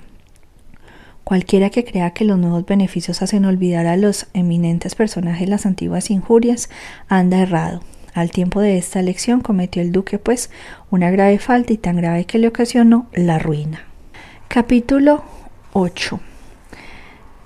Cualquiera 1.23 1.69
que 1.69 1.85
crea 1.85 2.11
que 2.11 2.25
los 2.25 2.37
nuevos 2.37 2.65
beneficios 2.65 3.21
hacen 3.21 3.45
olvidar 3.45 3.85
a 3.85 3.95
los 3.95 4.27
eminentes 4.33 4.95
personajes 4.95 5.47
las 5.47 5.65
antiguas 5.65 6.11
injurias 6.11 6.69
anda 7.07 7.39
errado. 7.39 7.79
Al 8.13 8.31
tiempo 8.31 8.59
de 8.59 8.77
esta 8.77 8.99
elección 8.99 9.39
cometió 9.39 9.81
el 9.81 9.93
duque, 9.93 10.19
pues, 10.19 10.49
una 10.91 11.09
grave 11.09 11.39
falta 11.39 11.71
y 11.71 11.77
tan 11.77 11.95
grave 11.95 12.25
que 12.25 12.37
le 12.37 12.49
ocasionó 12.49 13.07
la 13.13 13.39
ruina. 13.39 13.85
Capítulo 14.49 15.23
8 15.71 16.32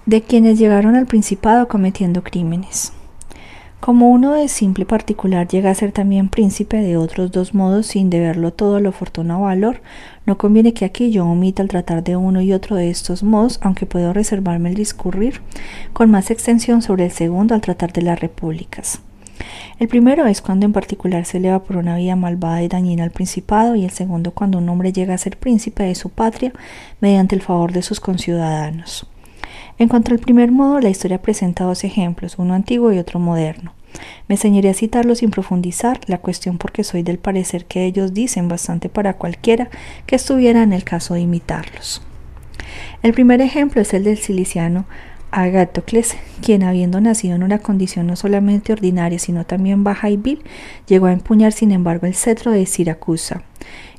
de 0.07 0.21
quienes 0.21 0.57
llegaron 0.57 0.95
al 0.95 1.05
Principado 1.05 1.67
cometiendo 1.67 2.23
crímenes. 2.23 2.93
Como 3.81 4.09
uno 4.09 4.33
de 4.33 4.47
simple 4.47 4.85
particular 4.85 5.49
llega 5.49 5.69
a 5.69 5.75
ser 5.75 5.91
también 5.91 6.29
príncipe 6.29 6.77
de 6.77 6.95
otros 6.95 7.29
dos 7.31 7.53
modos 7.53 7.87
sin 7.87 8.09
deberlo 8.09 8.53
todo 8.53 8.77
a 8.77 8.79
la 8.79 8.93
fortuna 8.93 9.37
o 9.37 9.43
valor, 9.43 9.81
no 10.25 10.37
conviene 10.37 10.73
que 10.73 10.85
aquí 10.85 11.11
yo 11.11 11.25
omita 11.25 11.61
el 11.61 11.67
tratar 11.67 12.05
de 12.05 12.15
uno 12.15 12.41
y 12.41 12.53
otro 12.53 12.77
de 12.77 12.89
estos 12.89 13.21
modos, 13.21 13.59
aunque 13.61 13.85
puedo 13.85 14.13
reservarme 14.13 14.69
el 14.69 14.75
discurrir 14.75 15.41
con 15.91 16.09
más 16.09 16.31
extensión 16.31 16.81
sobre 16.81 17.03
el 17.03 17.11
segundo 17.11 17.53
al 17.53 17.61
tratar 17.61 17.91
de 17.91 18.01
las 18.01 18.21
repúblicas. 18.21 19.01
El 19.77 19.89
primero 19.89 20.25
es 20.25 20.41
cuando 20.41 20.65
en 20.65 20.73
particular 20.73 21.25
se 21.25 21.37
eleva 21.37 21.63
por 21.63 21.75
una 21.75 21.97
vía 21.97 22.15
malvada 22.15 22.63
y 22.63 22.69
dañina 22.69 23.03
al 23.03 23.11
principado 23.11 23.75
y 23.75 23.83
el 23.83 23.91
segundo 23.91 24.31
cuando 24.31 24.57
un 24.57 24.69
hombre 24.69 24.93
llega 24.93 25.13
a 25.13 25.17
ser 25.17 25.37
príncipe 25.37 25.83
de 25.83 25.95
su 25.95 26.09
patria 26.09 26.53
mediante 27.01 27.35
el 27.35 27.41
favor 27.41 27.73
de 27.73 27.81
sus 27.81 27.99
conciudadanos. 27.99 29.05
En 29.79 29.89
cuanto 29.89 30.11
al 30.11 30.19
primer 30.19 30.51
modo, 30.51 30.79
la 30.79 30.89
historia 30.89 31.21
presenta 31.21 31.63
dos 31.63 31.83
ejemplos, 31.83 32.35
uno 32.39 32.55
antiguo 32.55 32.91
y 32.91 32.97
otro 32.97 33.19
moderno. 33.19 33.73
Me 34.27 34.35
enseñaré 34.35 34.69
a 34.69 34.73
citarlos 34.73 35.19
sin 35.19 35.29
profundizar 35.29 35.99
la 36.07 36.17
cuestión 36.17 36.57
porque 36.57 36.83
soy 36.83 37.03
del 37.03 37.19
parecer 37.19 37.65
que 37.65 37.85
ellos 37.85 38.13
dicen 38.13 38.47
bastante 38.47 38.89
para 38.89 39.13
cualquiera 39.13 39.69
que 40.05 40.15
estuviera 40.15 40.63
en 40.63 40.73
el 40.73 40.83
caso 40.83 41.13
de 41.13 41.21
imitarlos. 41.21 42.01
El 43.03 43.13
primer 43.13 43.39
ejemplo 43.41 43.81
es 43.81 43.93
el 43.93 44.03
del 44.03 44.17
ciliciano 44.17 44.85
Agatocles, 45.29 46.15
quien 46.41 46.63
habiendo 46.63 46.99
nacido 46.99 47.35
en 47.35 47.43
una 47.43 47.59
condición 47.59 48.07
no 48.07 48.15
solamente 48.15 48.73
ordinaria, 48.73 49.19
sino 49.19 49.45
también 49.45 49.83
baja 49.83 50.09
y 50.09 50.17
vil, 50.17 50.43
llegó 50.87 51.05
a 51.05 51.13
empuñar 51.13 51.51
sin 51.51 51.71
embargo 51.71 52.07
el 52.07 52.15
cetro 52.15 52.51
de 52.51 52.65
Siracusa 52.65 53.43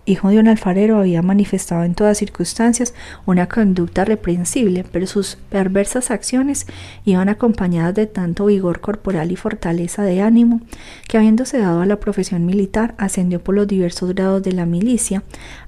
hijo 0.08 0.30
de 0.30 0.38
un 0.38 0.48
alfarero, 0.48 0.98
había 0.98 1.22
manifestado 1.22 1.84
en 1.84 1.94
todas 1.94 2.18
circunstancias 2.18 2.94
una 3.26 3.46
conducta 3.46 4.04
reprensible, 4.04 4.84
pero 4.90 5.06
sus 5.06 5.36
perversas 5.50 6.10
acciones 6.10 6.66
iban 7.04 7.28
acompañadas 7.28 7.94
de 7.94 8.06
tanto 8.06 8.46
vigor 8.46 8.80
corporal 8.80 9.30
y 9.30 9.36
fortaleza 9.36 10.02
de 10.02 10.22
ánimo, 10.22 10.60
que 11.08 11.18
habiéndose 11.18 11.58
dado 11.58 11.82
a 11.82 11.86
la 11.86 12.00
profesión 12.00 12.46
militar, 12.46 12.94
ascendió 12.98 13.42
por 13.42 13.54
los 13.54 13.68
diversos 13.68 14.14
grados 14.14 14.42
de 14.42 14.52
la 14.52 14.66
milicia 14.66 15.22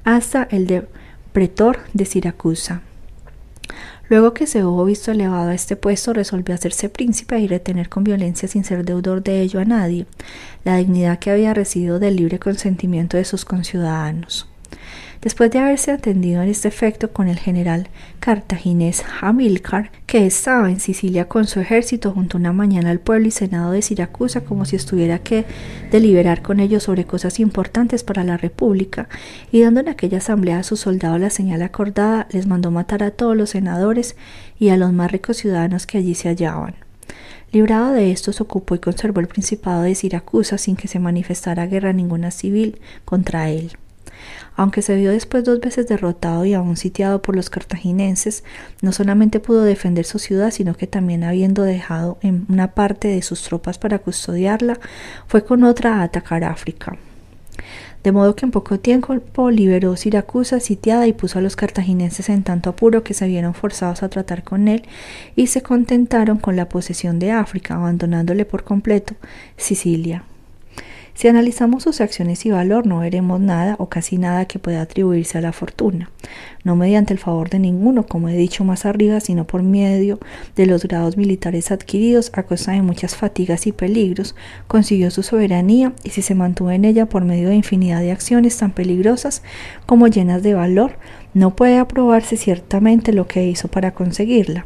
hasta 0.05 0.45
el 0.51 0.67
de 0.67 0.87
pretor 1.33 1.79
de 1.93 2.05
Siracusa. 2.07 2.83
Luego 4.11 4.35
que 4.35 4.49
se 4.49 4.65
hubo 4.65 4.85
visto 4.85 5.13
elevado 5.13 5.51
a 5.51 5.55
este 5.55 5.77
puesto, 5.77 6.13
resolvió 6.13 6.53
hacerse 6.53 6.89
príncipe 6.89 7.39
y 7.39 7.47
retener 7.47 7.89
con 7.89 8.03
violencia 8.03 8.49
sin 8.49 8.65
ser 8.65 8.85
deudor 8.85 9.23
de 9.23 9.41
ello 9.41 9.61
a 9.61 9.65
nadie 9.65 10.05
la 10.65 10.77
dignidad 10.77 11.21
que 11.21 11.31
había 11.31 11.55
recibido 11.55 12.01
del 12.01 12.17
libre 12.17 12.41
consentimiento 12.41 13.17
de 13.17 13.25
sus 13.25 13.45
conciudadanos. 13.45 14.50
Después 15.23 15.51
de 15.51 15.59
haberse 15.59 15.91
atendido 15.91 16.43
en 16.43 16.49
este 16.49 16.69
efecto 16.69 17.13
con 17.13 17.29
el 17.29 17.39
general 17.39 17.89
cartaginés 18.21 19.05
Hamilcar, 19.21 19.91
que 20.07 20.25
estaba 20.25 20.71
en 20.71 20.81
Sicilia 20.81 21.29
con 21.29 21.47
su 21.47 21.61
ejército, 21.61 22.13
junto 22.13 22.39
una 22.39 22.55
mañana 22.55 22.89
al 22.89 23.01
pueblo 23.01 23.29
y 23.29 23.31
senado 23.31 23.73
de 23.73 23.83
Siracusa 23.83 24.41
como 24.41 24.65
si 24.65 24.77
estuviera 24.77 25.19
que 25.19 25.45
deliberar 25.91 26.41
con 26.41 26.59
ellos 26.59 26.85
sobre 26.85 27.05
cosas 27.05 27.39
importantes 27.39 28.03
para 28.03 28.25
la 28.25 28.39
república, 28.39 29.11
y 29.53 29.61
dando 29.61 29.81
en 29.81 29.91
aquella 29.91 30.19
asamblea 30.19 30.61
a 30.61 30.63
sus 30.63 30.81
soldados 30.81 31.21
la 31.21 31.29
señal 31.29 31.61
acordada, 31.61 32.27
les 32.31 32.47
mandó 32.47 32.71
matar 32.71 33.03
a 33.03 33.11
todos 33.11 33.37
los 33.37 33.51
senadores 33.51 34.17
y 34.59 34.71
a 34.71 34.79
los 34.79 34.91
más 34.95 35.13
ricos 35.13 35.37
ciudadanos 35.37 35.87
que 35.87 35.99
allí 35.99 36.15
se 36.15 36.31
hallaban. 36.31 36.77
Librado 37.53 37.93
de 37.93 38.11
esto, 38.11 38.33
se 38.33 38.43
ocupó 38.43 38.75
y 38.75 38.79
conservó 38.79 39.21
el 39.21 39.29
principado 39.29 39.83
de 39.83 39.95
Siracusa 39.95 40.57
sin 40.57 40.77
que 40.77 40.89
se 40.89 40.99
manifestara 40.99 41.67
guerra 41.67 41.93
ninguna 41.93 42.31
civil 42.31 42.81
contra 43.05 43.51
él. 43.51 43.73
Aunque 44.61 44.83
se 44.83 44.95
vio 44.95 45.11
después 45.11 45.43
dos 45.43 45.59
veces 45.59 45.89
derrotado 45.89 46.45
y 46.45 46.53
aún 46.53 46.77
sitiado 46.77 47.23
por 47.23 47.35
los 47.35 47.49
cartaginenses, 47.49 48.45
no 48.83 48.93
solamente 48.93 49.41
pudo 49.41 49.63
defender 49.63 50.05
su 50.05 50.19
ciudad, 50.19 50.51
sino 50.51 50.75
que 50.75 50.87
también 50.87 51.25
habiendo 51.25 51.63
dejado 51.63 52.19
en 52.21 52.45
una 52.51 52.73
parte 52.75 53.09
de 53.09 53.23
sus 53.23 53.41
tropas 53.41 53.79
para 53.79 54.01
custodiarla, 54.01 54.79
fue 55.29 55.47
con 55.47 55.65
otra 55.65 55.95
a 55.95 56.03
atacar 56.03 56.45
África. 56.45 56.99
De 58.05 58.13
modo 58.13 58.37
que 58.37 58.45
en 58.45 58.51
poco 58.51 58.79
tiempo 58.79 59.51
liberó 59.51 59.97
Siracusa 59.97 60.61
sitiada 60.61 61.07
y 61.07 61.15
puso 61.15 61.39
a 61.39 61.43
los 61.43 61.57
cartaginenses 61.57 62.29
en 62.29 62.43
tanto 62.43 62.69
apuro 62.69 63.03
que 63.03 63.15
se 63.15 63.29
vieron 63.29 63.55
forzados 63.55 64.03
a 64.03 64.11
tratar 64.11 64.45
con 64.45 64.69
él 64.69 64.83
y 65.37 65.47
se 65.47 65.63
contentaron 65.63 66.37
con 66.37 66.57
la 66.57 66.69
posesión 66.69 67.19
de 67.19 67.31
África, 67.31 67.77
abandonándole 67.77 68.45
por 68.45 68.65
completo 68.65 69.15
Sicilia. 69.57 70.23
Si 71.15 71.29
analizamos 71.29 71.83
sus 71.83 72.01
acciones 72.01 72.47
y 72.47 72.51
valor, 72.51 72.87
no 72.87 73.01
veremos 73.01 73.41
nada 73.41 73.77
o 73.79 73.89
casi 73.89 74.17
nada 74.17 74.47
que 74.47 74.59
pueda 74.59 74.83
atribuirse 74.83 75.39
a 75.39 75.41
la 75.41 75.53
fortuna, 75.53 76.11
no 76.65 76.77
mediante 76.77 77.13
el 77.13 77.19
favor 77.19 77.51
de 77.51 77.59
ninguno, 77.59 78.07
como 78.07 78.29
he 78.29 78.37
dicho 78.37 78.65
más 78.65 78.87
arriba, 78.87 79.21
sino 79.21 79.47
por 79.47 79.63
medio 79.63 80.19
de 80.57 80.67
los 80.67 80.85
grados 80.85 81.17
militares 81.17 81.71
adquiridos 81.71 82.31
a 82.35 82.45
costa 82.45 82.73
de 82.73 82.83
muchas 82.83 83.17
fatigas 83.17 83.67
y 83.67 83.73
peligros, 83.73 84.35
consiguió 84.67 85.11
su 85.11 85.23
soberanía 85.23 85.93
y 86.05 86.11
si 86.11 86.23
se 86.23 86.35
mantuvo 86.35 86.71
en 86.71 86.85
ella 86.85 87.07
por 87.07 87.25
medio 87.25 87.49
de 87.49 87.57
infinidad 87.57 88.01
de 88.01 88.13
acciones 88.13 88.57
tan 88.57 88.73
peligrosas 88.73 89.43
como 89.87 90.07
llenas 90.07 90.43
de 90.43 90.55
valor, 90.55 90.93
no 91.35 91.55
puede 91.55 91.79
aprobarse 91.79 92.37
ciertamente 92.37 93.13
lo 93.13 93.27
que 93.27 93.47
hizo 93.47 93.69
para 93.69 93.93
conseguirla. 93.93 94.65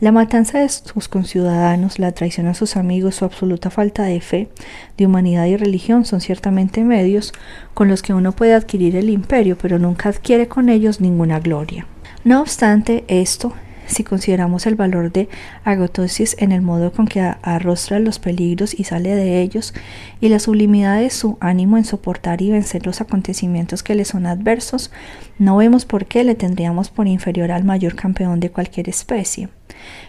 La 0.00 0.12
matanza 0.12 0.60
de 0.60 0.68
sus 0.68 1.08
conciudadanos, 1.08 1.98
la 1.98 2.12
traición 2.12 2.46
a 2.46 2.54
sus 2.54 2.76
amigos, 2.76 3.16
su 3.16 3.24
absoluta 3.24 3.68
falta 3.68 4.04
de 4.04 4.20
fe, 4.20 4.48
de 4.96 5.06
humanidad 5.06 5.46
y 5.46 5.56
religión 5.56 6.04
son 6.04 6.20
ciertamente 6.20 6.84
medios 6.84 7.32
con 7.74 7.88
los 7.88 8.02
que 8.02 8.14
uno 8.14 8.30
puede 8.30 8.54
adquirir 8.54 8.94
el 8.94 9.10
imperio, 9.10 9.58
pero 9.60 9.80
nunca 9.80 10.10
adquiere 10.10 10.46
con 10.46 10.68
ellos 10.68 11.00
ninguna 11.00 11.40
gloria. 11.40 11.86
No 12.22 12.40
obstante 12.40 13.04
esto, 13.08 13.54
si 13.88 14.04
consideramos 14.04 14.66
el 14.66 14.76
valor 14.76 15.10
de 15.10 15.28
Agotosis 15.64 16.36
en 16.38 16.52
el 16.52 16.62
modo 16.62 16.92
con 16.92 17.08
que 17.08 17.20
arrostra 17.20 17.98
los 17.98 18.18
peligros 18.18 18.78
y 18.78 18.84
sale 18.84 19.14
de 19.14 19.40
ellos, 19.40 19.74
y 20.20 20.28
la 20.28 20.38
sublimidad 20.38 21.00
de 21.00 21.10
su 21.10 21.36
ánimo 21.40 21.76
en 21.76 21.84
soportar 21.84 22.42
y 22.42 22.50
vencer 22.50 22.86
los 22.86 23.00
acontecimientos 23.00 23.82
que 23.82 23.94
le 23.94 24.04
son 24.04 24.26
adversos, 24.26 24.90
no 25.38 25.56
vemos 25.56 25.84
por 25.84 26.06
qué 26.06 26.22
le 26.24 26.34
tendríamos 26.34 26.90
por 26.90 27.06
inferior 27.06 27.50
al 27.50 27.64
mayor 27.64 27.96
campeón 27.96 28.40
de 28.40 28.50
cualquier 28.50 28.88
especie. 28.88 29.48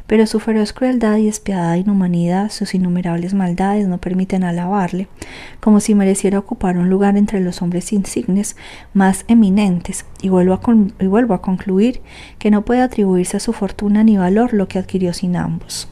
Pero 0.09 0.25
su 0.25 0.39
feroz 0.39 0.73
crueldad 0.73 1.17
y 1.17 1.27
despiadada 1.27 1.77
inhumanidad, 1.77 2.49
sus 2.49 2.73
innumerables 2.73 3.35
maldades 3.35 3.87
no 3.87 3.99
permiten 3.99 4.43
alabarle, 4.43 5.07
como 5.59 5.79
si 5.79 5.93
mereciera 5.93 6.39
ocupar 6.39 6.79
un 6.79 6.89
lugar 6.89 7.15
entre 7.15 7.39
los 7.41 7.61
hombres 7.61 7.93
insignes 7.93 8.55
más 8.95 9.23
eminentes, 9.27 10.05
y 10.19 10.29
vuelvo 10.29 10.55
a, 10.55 10.61
y 10.99 11.05
vuelvo 11.05 11.35
a 11.35 11.43
concluir 11.43 12.01
que 12.39 12.49
no 12.49 12.65
puede 12.65 12.81
atribuirse 12.81 13.37
a 13.37 13.39
su 13.39 13.53
fortuna 13.53 14.03
ni 14.03 14.17
valor 14.17 14.51
lo 14.55 14.67
que 14.67 14.79
adquirió 14.79 15.13
sin 15.13 15.35
ambos. 15.35 15.87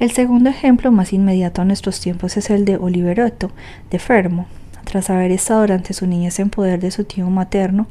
El 0.00 0.10
segundo 0.10 0.50
ejemplo 0.50 0.90
más 0.90 1.12
inmediato 1.12 1.62
a 1.62 1.64
nuestros 1.64 2.00
tiempos 2.00 2.36
es 2.36 2.50
el 2.50 2.64
de 2.64 2.78
Oliverotto, 2.78 3.52
de 3.92 4.00
Fermo. 4.00 4.46
Tras 4.82 5.08
haber 5.08 5.30
estado 5.30 5.60
durante 5.60 5.94
su 5.94 6.08
niñez 6.08 6.40
en 6.40 6.50
poder 6.50 6.80
de 6.80 6.90
su 6.90 7.04
tío 7.04 7.30
materno, 7.30 7.86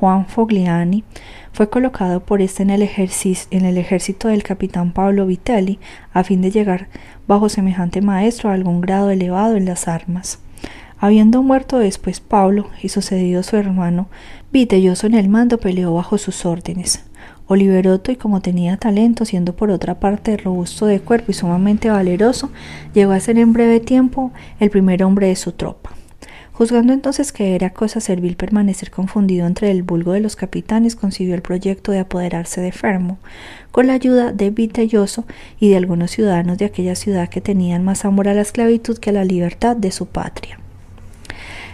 Juan 0.00 0.26
Fogliani, 0.26 1.04
fue 1.52 1.68
colocado 1.68 2.20
por 2.20 2.42
este 2.42 2.62
en 2.62 2.70
el, 2.70 2.82
ejército 2.82 4.28
del 4.28 4.42
capitán 4.42 4.92
Pablo 4.92 5.26
Vitelli 5.26 5.78
a 6.12 6.24
fin 6.24 6.42
de 6.42 6.50
llegar 6.50 6.88
bajo 7.26 7.48
semejante 7.48 8.00
maestro 8.00 8.50
a 8.50 8.54
algún 8.54 8.80
grado 8.80 9.10
elevado 9.10 9.56
en 9.56 9.64
las 9.64 9.88
armas. 9.88 10.38
Habiendo 10.98 11.42
muerto 11.42 11.78
después 11.78 12.20
Pablo 12.20 12.68
y 12.82 12.90
sucedido 12.90 13.42
su 13.42 13.56
hermano, 13.56 14.08
Vitelloso 14.52 15.06
en 15.06 15.14
el 15.14 15.28
mando 15.28 15.58
peleó 15.58 15.94
bajo 15.94 16.18
sus 16.18 16.44
órdenes. 16.44 17.04
Oliverotto, 17.46 18.12
y 18.12 18.16
como 18.16 18.40
tenía 18.40 18.76
talento, 18.76 19.24
siendo 19.24 19.56
por 19.56 19.70
otra 19.70 19.98
parte 19.98 20.36
robusto 20.36 20.86
de 20.86 21.00
cuerpo 21.00 21.32
y 21.32 21.34
sumamente 21.34 21.90
valeroso, 21.90 22.50
llegó 22.94 23.12
a 23.12 23.20
ser 23.20 23.38
en 23.38 23.52
breve 23.52 23.80
tiempo 23.80 24.30
el 24.60 24.70
primer 24.70 25.02
hombre 25.02 25.28
de 25.28 25.36
su 25.36 25.52
tropa. 25.52 25.79
Juzgando 26.60 26.92
entonces 26.92 27.32
que 27.32 27.54
era 27.54 27.70
cosa 27.70 28.00
servil 28.00 28.36
permanecer 28.36 28.90
confundido 28.90 29.46
entre 29.46 29.70
el 29.70 29.82
vulgo 29.82 30.12
de 30.12 30.20
los 30.20 30.36
capitanes, 30.36 30.94
concibió 30.94 31.34
el 31.34 31.40
proyecto 31.40 31.90
de 31.90 32.00
apoderarse 32.00 32.60
de 32.60 32.70
Fermo, 32.70 33.16
con 33.70 33.86
la 33.86 33.94
ayuda 33.94 34.30
de 34.32 34.50
Vitelloso 34.50 35.24
y 35.58 35.70
de 35.70 35.78
algunos 35.78 36.10
ciudadanos 36.10 36.58
de 36.58 36.66
aquella 36.66 36.96
ciudad 36.96 37.30
que 37.30 37.40
tenían 37.40 37.82
más 37.82 38.04
amor 38.04 38.28
a 38.28 38.34
la 38.34 38.42
esclavitud 38.42 38.98
que 38.98 39.08
a 39.08 39.14
la 39.14 39.24
libertad 39.24 39.74
de 39.74 39.90
su 39.90 40.04
patria. 40.04 40.60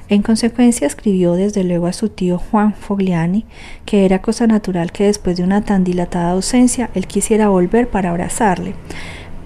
En 0.08 0.22
consecuencia 0.22 0.86
escribió 0.86 1.32
desde 1.32 1.64
luego 1.64 1.88
a 1.88 1.92
su 1.92 2.08
tío 2.08 2.38
Juan 2.38 2.72
Fogliani 2.72 3.44
que 3.86 4.04
era 4.04 4.22
cosa 4.22 4.46
natural 4.46 4.92
que 4.92 5.06
después 5.06 5.36
de 5.36 5.42
una 5.42 5.62
tan 5.62 5.82
dilatada 5.82 6.30
ausencia 6.30 6.90
él 6.94 7.08
quisiera 7.08 7.48
volver 7.48 7.90
para 7.90 8.10
abrazarle, 8.10 8.76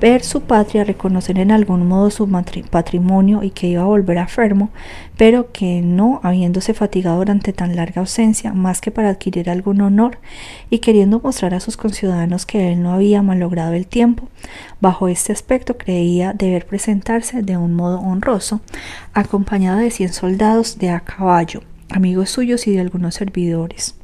ver 0.01 0.23
su 0.23 0.41
patria, 0.43 0.83
reconocer 0.83 1.39
en 1.39 1.51
algún 1.51 1.87
modo 1.87 2.11
su 2.11 2.29
patrimonio 2.71 3.43
y 3.43 3.51
que 3.51 3.69
iba 3.69 3.83
a 3.83 3.87
volver 3.87 4.19
a 4.19 4.27
Fermo, 4.27 4.71
pero 5.17 5.53
que 5.53 5.83
no, 5.83 6.21
habiéndose 6.23 6.73
fatigado 6.73 7.19
durante 7.19 7.53
tan 7.53 7.77
larga 7.77 8.01
ausencia, 8.01 8.55
más 8.55 8.81
que 8.81 8.91
para 8.91 9.11
adquirir 9.11 9.51
algún 9.51 9.83
honor 9.83 10.19
y 10.71 10.79
queriendo 10.79 11.21
mostrar 11.21 11.55
a 11.55 11.61
sus 11.61 11.77
conciudadanos 11.77 12.47
que 12.47 12.73
él 12.73 12.83
no 12.83 12.93
había 12.93 13.23
malogrado 13.23 13.75
el 13.75 13.87
tiempo, 13.87 14.29
bajo 14.81 15.09
este 15.09 15.33
aspecto 15.33 15.77
creía 15.77 16.33
deber 16.33 16.67
presentarse 16.67 17.43
de 17.43 17.59
un 17.59 17.75
modo 17.75 18.01
honroso, 18.01 18.61
acompañado 19.13 19.79
de 19.79 19.91
cien 19.91 20.13
soldados 20.13 20.79
de 20.79 20.91
a 20.91 21.01
caballo, 21.01 21.63
amigos 21.91 22.31
suyos 22.31 22.67
y 22.67 22.73
de 22.73 22.81
algunos 22.81 23.15
servidores. 23.17 23.95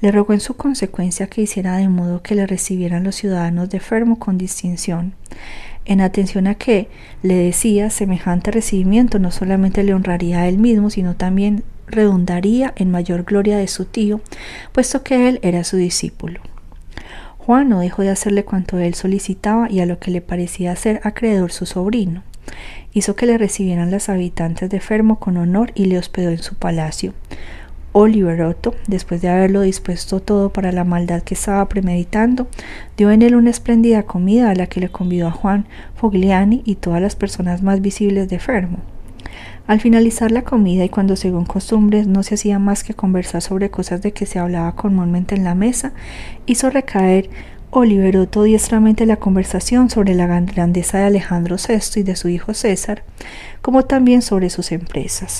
Le 0.00 0.10
rogó 0.10 0.32
en 0.32 0.40
su 0.40 0.54
consecuencia 0.54 1.26
que 1.26 1.42
hiciera 1.42 1.76
de 1.76 1.88
modo 1.88 2.22
que 2.22 2.34
le 2.34 2.46
recibieran 2.46 3.04
los 3.04 3.16
ciudadanos 3.16 3.68
de 3.68 3.80
Fermo 3.80 4.18
con 4.18 4.38
distinción, 4.38 5.14
en 5.84 6.00
atención 6.00 6.46
a 6.46 6.54
que, 6.54 6.88
le 7.22 7.34
decía, 7.34 7.90
semejante 7.90 8.50
recibimiento 8.50 9.18
no 9.18 9.30
solamente 9.30 9.82
le 9.82 9.94
honraría 9.94 10.40
a 10.40 10.48
él 10.48 10.58
mismo, 10.58 10.90
sino 10.90 11.16
también 11.16 11.64
redundaría 11.86 12.72
en 12.76 12.90
mayor 12.90 13.24
gloria 13.24 13.58
de 13.58 13.66
su 13.66 13.84
tío, 13.84 14.20
puesto 14.72 15.02
que 15.02 15.28
él 15.28 15.38
era 15.42 15.64
su 15.64 15.76
discípulo. 15.76 16.40
Juan 17.38 17.68
no 17.68 17.80
dejó 17.80 18.02
de 18.02 18.10
hacerle 18.10 18.44
cuanto 18.44 18.78
él 18.78 18.94
solicitaba 18.94 19.70
y 19.70 19.80
a 19.80 19.86
lo 19.86 19.98
que 19.98 20.10
le 20.10 20.20
parecía 20.20 20.76
ser 20.76 21.00
acreedor 21.04 21.52
su 21.52 21.66
sobrino. 21.66 22.22
Hizo 22.92 23.16
que 23.16 23.26
le 23.26 23.38
recibieran 23.38 23.90
las 23.90 24.08
habitantes 24.08 24.70
de 24.70 24.80
Fermo 24.80 25.18
con 25.18 25.36
honor 25.36 25.72
y 25.74 25.86
le 25.86 25.98
hospedó 25.98 26.30
en 26.30 26.42
su 26.42 26.54
palacio. 26.54 27.14
Oliver 27.92 28.42
Otto, 28.42 28.74
después 28.86 29.20
de 29.20 29.28
haberlo 29.28 29.62
dispuesto 29.62 30.20
todo 30.20 30.52
para 30.52 30.72
la 30.72 30.84
maldad 30.84 31.22
que 31.22 31.34
estaba 31.34 31.68
premeditando, 31.68 32.46
dio 32.96 33.10
en 33.10 33.22
él 33.22 33.34
una 33.34 33.50
espléndida 33.50 34.04
comida 34.04 34.50
a 34.50 34.54
la 34.54 34.66
que 34.66 34.80
le 34.80 34.88
convidó 34.88 35.28
a 35.28 35.32
Juan 35.32 35.66
Fogliani 35.96 36.62
y 36.64 36.76
todas 36.76 37.02
las 37.02 37.16
personas 37.16 37.62
más 37.62 37.80
visibles 37.80 38.28
de 38.28 38.38
Fermo. 38.38 38.78
Al 39.66 39.80
finalizar 39.80 40.32
la 40.32 40.42
comida 40.42 40.84
y 40.84 40.88
cuando 40.88 41.16
según 41.16 41.44
costumbres 41.44 42.06
no 42.06 42.22
se 42.22 42.34
hacía 42.34 42.58
más 42.58 42.82
que 42.82 42.94
conversar 42.94 43.42
sobre 43.42 43.70
cosas 43.70 44.02
de 44.02 44.12
que 44.12 44.26
se 44.26 44.38
hablaba 44.38 44.74
comúnmente 44.74 45.34
en 45.34 45.44
la 45.44 45.54
mesa, 45.54 45.92
hizo 46.46 46.70
recaer 46.70 47.30
Oliverotto 47.72 48.42
diestramente 48.42 49.06
la 49.06 49.16
conversación 49.16 49.88
sobre 49.88 50.14
la 50.14 50.26
grandeza 50.26 50.98
de 50.98 51.04
Alejandro 51.04 51.54
VI 51.56 52.00
y 52.00 52.02
de 52.02 52.16
su 52.16 52.28
hijo 52.28 52.52
César, 52.52 53.04
como 53.62 53.84
también 53.84 54.22
sobre 54.22 54.50
sus 54.50 54.72
empresas. 54.72 55.38